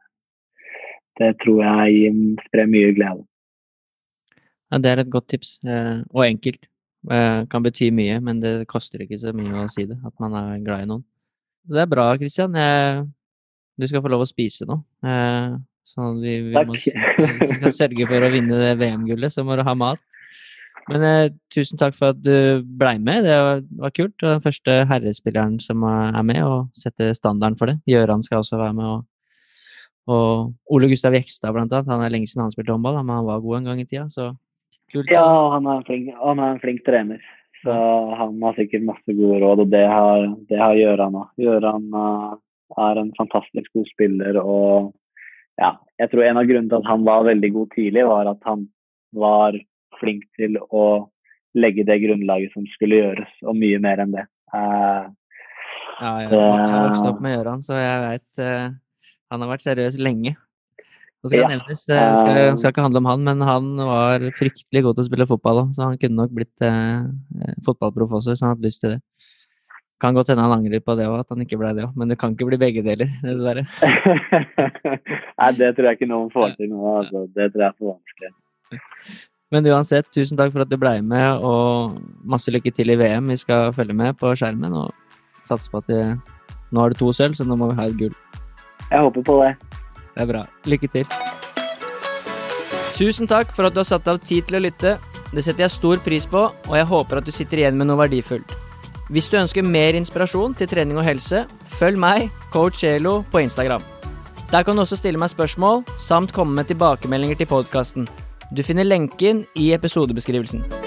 det 1.21 1.31
tror 1.41 1.63
jeg 1.65 2.11
sprer 2.45 2.69
mye 2.69 2.91
glede. 2.99 3.25
Ja, 4.69 4.81
det 4.83 4.91
er 4.91 5.01
et 5.01 5.13
godt 5.15 5.31
tips, 5.33 5.55
eh, 5.65 6.03
og 6.13 6.27
enkelt. 6.27 6.69
Eh, 7.09 7.39
kan 7.49 7.65
bety 7.65 7.89
mye, 7.95 8.19
men 8.21 8.43
det 8.43 8.53
koster 8.69 9.01
ikke 9.01 9.17
så 9.23 9.33
mye 9.37 9.63
å 9.63 9.71
si 9.73 9.87
det, 9.89 9.97
at 10.05 10.13
man 10.21 10.37
er 10.43 10.61
glad 10.67 10.85
i 10.85 10.91
noen. 10.91 11.07
Det 11.73 11.81
er 11.81 11.89
bra, 11.89 12.11
Kristian. 12.21 12.53
Du 13.81 13.87
skal 13.89 14.05
få 14.05 14.13
lov 14.13 14.27
å 14.27 14.29
spise 14.29 14.69
nå. 14.69 14.77
sånn 15.87 16.11
at 16.11 16.21
vi, 16.21 16.35
vi 16.51 16.67
må, 16.69 16.77
skal 16.77 17.73
sørge 17.75 18.11
for 18.11 18.27
å 18.27 18.31
vinne 18.35 18.77
VM-gullet, 18.77 19.33
så 19.33 19.47
må 19.47 19.57
du 19.57 19.65
ha 19.65 19.75
mat. 19.79 20.16
Men 20.87 21.03
eh, 21.03 21.35
tusen 21.51 21.81
takk 21.81 21.97
for 21.97 22.15
at 22.15 22.21
du 22.23 22.63
blei 22.79 22.95
med, 23.03 23.25
det 23.27 23.37
var, 23.43 23.63
var 23.83 23.95
kult. 23.95 24.15
Og 24.23 24.29
den 24.29 24.45
første 24.45 24.79
herrespilleren 24.91 25.59
som 25.63 25.83
er 25.87 26.23
med, 26.27 26.43
og 26.47 26.71
setter 26.79 27.15
standarden 27.17 27.59
for 27.59 27.73
det. 27.73 27.81
Gjøran 27.91 28.23
skal 28.27 28.43
også 28.43 28.61
være 28.61 28.77
med. 28.77 28.91
Og, 28.93 30.15
og 30.15 30.77
Ole 30.77 30.91
Gustav 30.93 31.17
Jekstad, 31.19 31.55
blant 31.57 31.75
annet. 31.75 31.91
Han 31.91 32.05
er 32.07 32.15
lenge 32.15 32.31
siden 32.31 32.47
han 32.47 32.55
spilte 32.55 32.77
håndball, 32.77 33.01
men 33.03 33.19
han 33.19 33.27
var 33.27 33.43
god 33.43 33.59
en 33.61 33.73
gang 33.73 33.83
i 33.83 33.89
tida, 33.89 34.07
så 34.13 34.31
kult. 34.93 35.11
Ja, 35.11 35.27
han 35.57 35.67
er, 35.73 35.83
flink, 35.89 36.13
han 36.23 36.43
er 36.43 36.55
en 36.55 36.63
flink 36.63 36.87
trener. 36.87 37.25
Så 37.65 37.75
han 38.21 38.37
har 38.45 38.55
sikkert 38.55 38.87
masse 38.87 39.17
gode 39.17 39.41
råd, 39.43 39.65
og 39.65 39.71
det 39.73 39.87
har, 39.91 40.29
det 40.51 40.59
har 40.61 40.77
Gjøran 40.79 41.17
òg. 41.19 41.31
Gjøran 41.41 41.89
uh, 41.97 42.37
er 42.87 43.01
en 43.01 43.11
fantastisk 43.19 43.73
god 43.75 43.89
spiller, 43.91 44.39
og 44.39 44.93
ja, 45.59 45.73
jeg 45.99 46.13
tror 46.13 46.27
en 46.27 46.39
av 46.39 46.47
grunnene 46.47 46.71
til 46.71 46.79
at 46.79 46.91
han 46.91 47.07
var 47.07 47.27
veldig 47.27 47.51
god 47.55 47.73
tidlig, 47.75 48.05
var 48.07 48.31
at 48.31 48.43
han 48.47 48.67
var 49.17 49.57
flink 50.01 50.25
til 50.39 50.59
å 50.71 50.87
legge 51.57 51.87
det 51.89 52.01
grunnlaget 52.03 52.53
som 52.55 52.67
skulle 52.75 53.01
gjøres, 53.01 53.31
og 53.47 53.57
mye 53.59 53.79
mer 53.83 54.03
enn 54.05 54.17
det. 54.17 54.27
Uh, 54.53 55.07
ja, 55.97 56.11
jeg 56.23 56.33
har 56.33 56.89
vokst 56.91 57.09
opp 57.09 57.23
med 57.25 57.39
Gøran, 57.39 57.63
så 57.65 57.79
jeg 57.81 58.03
veit 58.05 58.43
uh, 58.45 58.75
Han 59.33 59.43
har 59.43 59.51
vært 59.55 59.65
seriøs 59.65 59.97
lenge. 59.99 60.37
Det 61.25 61.33
skal 61.33 61.41
ja, 61.41 61.49
nevnes, 61.57 61.81
det 61.89 61.97
skal, 61.97 62.37
eh, 62.39 62.53
skal, 62.55 62.71
ikke 62.71 62.85
handle 62.85 63.01
om 63.01 63.09
han, 63.09 63.23
men 63.27 63.41
han 63.43 63.71
var 63.89 64.23
fryktelig 64.37 64.83
god 64.85 64.99
til 64.99 65.03
å 65.03 65.07
spille 65.09 65.27
fotball 65.27 65.63
òg, 65.65 65.73
så 65.75 65.89
han 65.89 65.99
kunne 65.99 66.21
nok 66.21 66.35
blitt 66.37 66.63
uh, 66.63 67.09
fotballproff 67.67 68.13
også 68.21 68.35
hvis 68.35 68.45
han 68.45 68.53
hadde 68.53 68.67
lyst 68.69 68.85
til 68.85 68.95
det. 68.95 69.01
Kan 69.99 70.15
godt 70.15 70.29
hende 70.31 70.45
han 70.45 70.55
angrer 70.59 70.83
på 70.85 70.95
det 70.95 71.09
òg, 71.09 71.25
at 71.25 71.33
han 71.33 71.43
ikke 71.43 71.59
ble 71.59 71.73
det 71.75 71.87
òg, 71.89 71.97
men 71.99 72.13
det 72.13 72.19
kan 72.21 72.37
ikke 72.37 72.47
bli 72.53 72.61
begge 72.61 72.85
deler, 72.87 73.11
dessverre. 73.27 73.65
Nei, 75.41 75.51
det 75.59 75.73
tror 75.73 75.89
jeg 75.89 75.99
ikke 75.99 76.11
noen 76.13 76.29
får 76.35 76.55
til 76.61 76.71
nå, 76.71 76.85
altså. 77.01 77.25
Det 77.33 77.49
tror 77.55 77.65
jeg 77.65 77.73
er 77.73 77.79
for 77.81 77.97
vanskelig. 77.97 78.37
Men 79.55 79.67
uansett, 79.71 80.09
tusen 80.11 80.39
takk 80.39 80.51
for 80.51 80.65
at 80.65 80.71
du 80.71 80.75
blei 80.81 80.99
med, 81.07 81.39
og 81.39 82.01
masse 82.27 82.51
lykke 82.51 82.73
til 82.75 82.91
i 82.91 82.99
VM. 82.99 83.31
Vi 83.31 83.39
skal 83.39 83.71
følge 83.77 83.95
med 83.95 84.17
på 84.19 84.33
skjermen 84.35 84.75
og 84.75 84.91
satse 85.47 85.71
på 85.71 85.79
at 85.85 85.91
det, 85.93 86.03
nå 86.75 86.83
har 86.83 86.91
du 86.91 86.99
to 86.99 87.13
sølv, 87.15 87.37
så 87.39 87.47
nå 87.47 87.55
må 87.59 87.71
vi 87.71 87.79
ha 87.79 87.87
et 87.87 87.99
gull. 88.01 88.17
Jeg 88.91 89.07
håper 89.07 89.23
på 89.27 89.39
det. 89.45 89.53
Det 90.17 90.25
er 90.25 90.31
bra. 90.33 90.43
Lykke 90.67 90.91
til. 90.91 91.07
Tusen 92.97 93.31
takk 93.31 93.55
for 93.55 93.69
at 93.69 93.77
du 93.77 93.83
har 93.85 93.87
satt 93.87 94.09
av 94.11 94.19
tid 94.25 94.49
til 94.49 94.59
å 94.59 94.65
lytte. 94.67 94.97
Det 95.31 95.45
setter 95.45 95.67
jeg 95.67 95.77
stor 95.77 96.03
pris 96.03 96.27
på, 96.27 96.47
og 96.51 96.75
jeg 96.75 96.91
håper 96.91 97.21
at 97.21 97.27
du 97.27 97.35
sitter 97.35 97.63
igjen 97.63 97.79
med 97.79 97.91
noe 97.91 98.01
verdifullt. 98.03 98.55
Hvis 99.15 99.31
du 99.31 99.39
ønsker 99.39 99.63
mer 99.63 99.95
inspirasjon 99.95 100.57
til 100.59 100.71
trening 100.71 100.99
og 100.99 101.07
helse, 101.07 101.45
følg 101.79 102.01
meg, 102.03 102.31
coach 102.51 102.83
Elo, 102.89 103.21
på 103.31 103.45
Instagram. 103.47 103.85
Der 104.51 104.67
kan 104.67 104.75
du 104.75 104.83
også 104.83 104.99
stille 104.99 105.21
meg 105.23 105.31
spørsmål, 105.31 105.85
samt 106.03 106.35
komme 106.35 106.59
med 106.59 106.73
tilbakemeldinger 106.73 107.39
til 107.39 107.51
podkasten. 107.51 108.09
Du 108.51 108.63
finner 108.63 108.85
lenken 108.85 109.45
i 109.55 109.73
episodebeskrivelsen. 109.73 110.86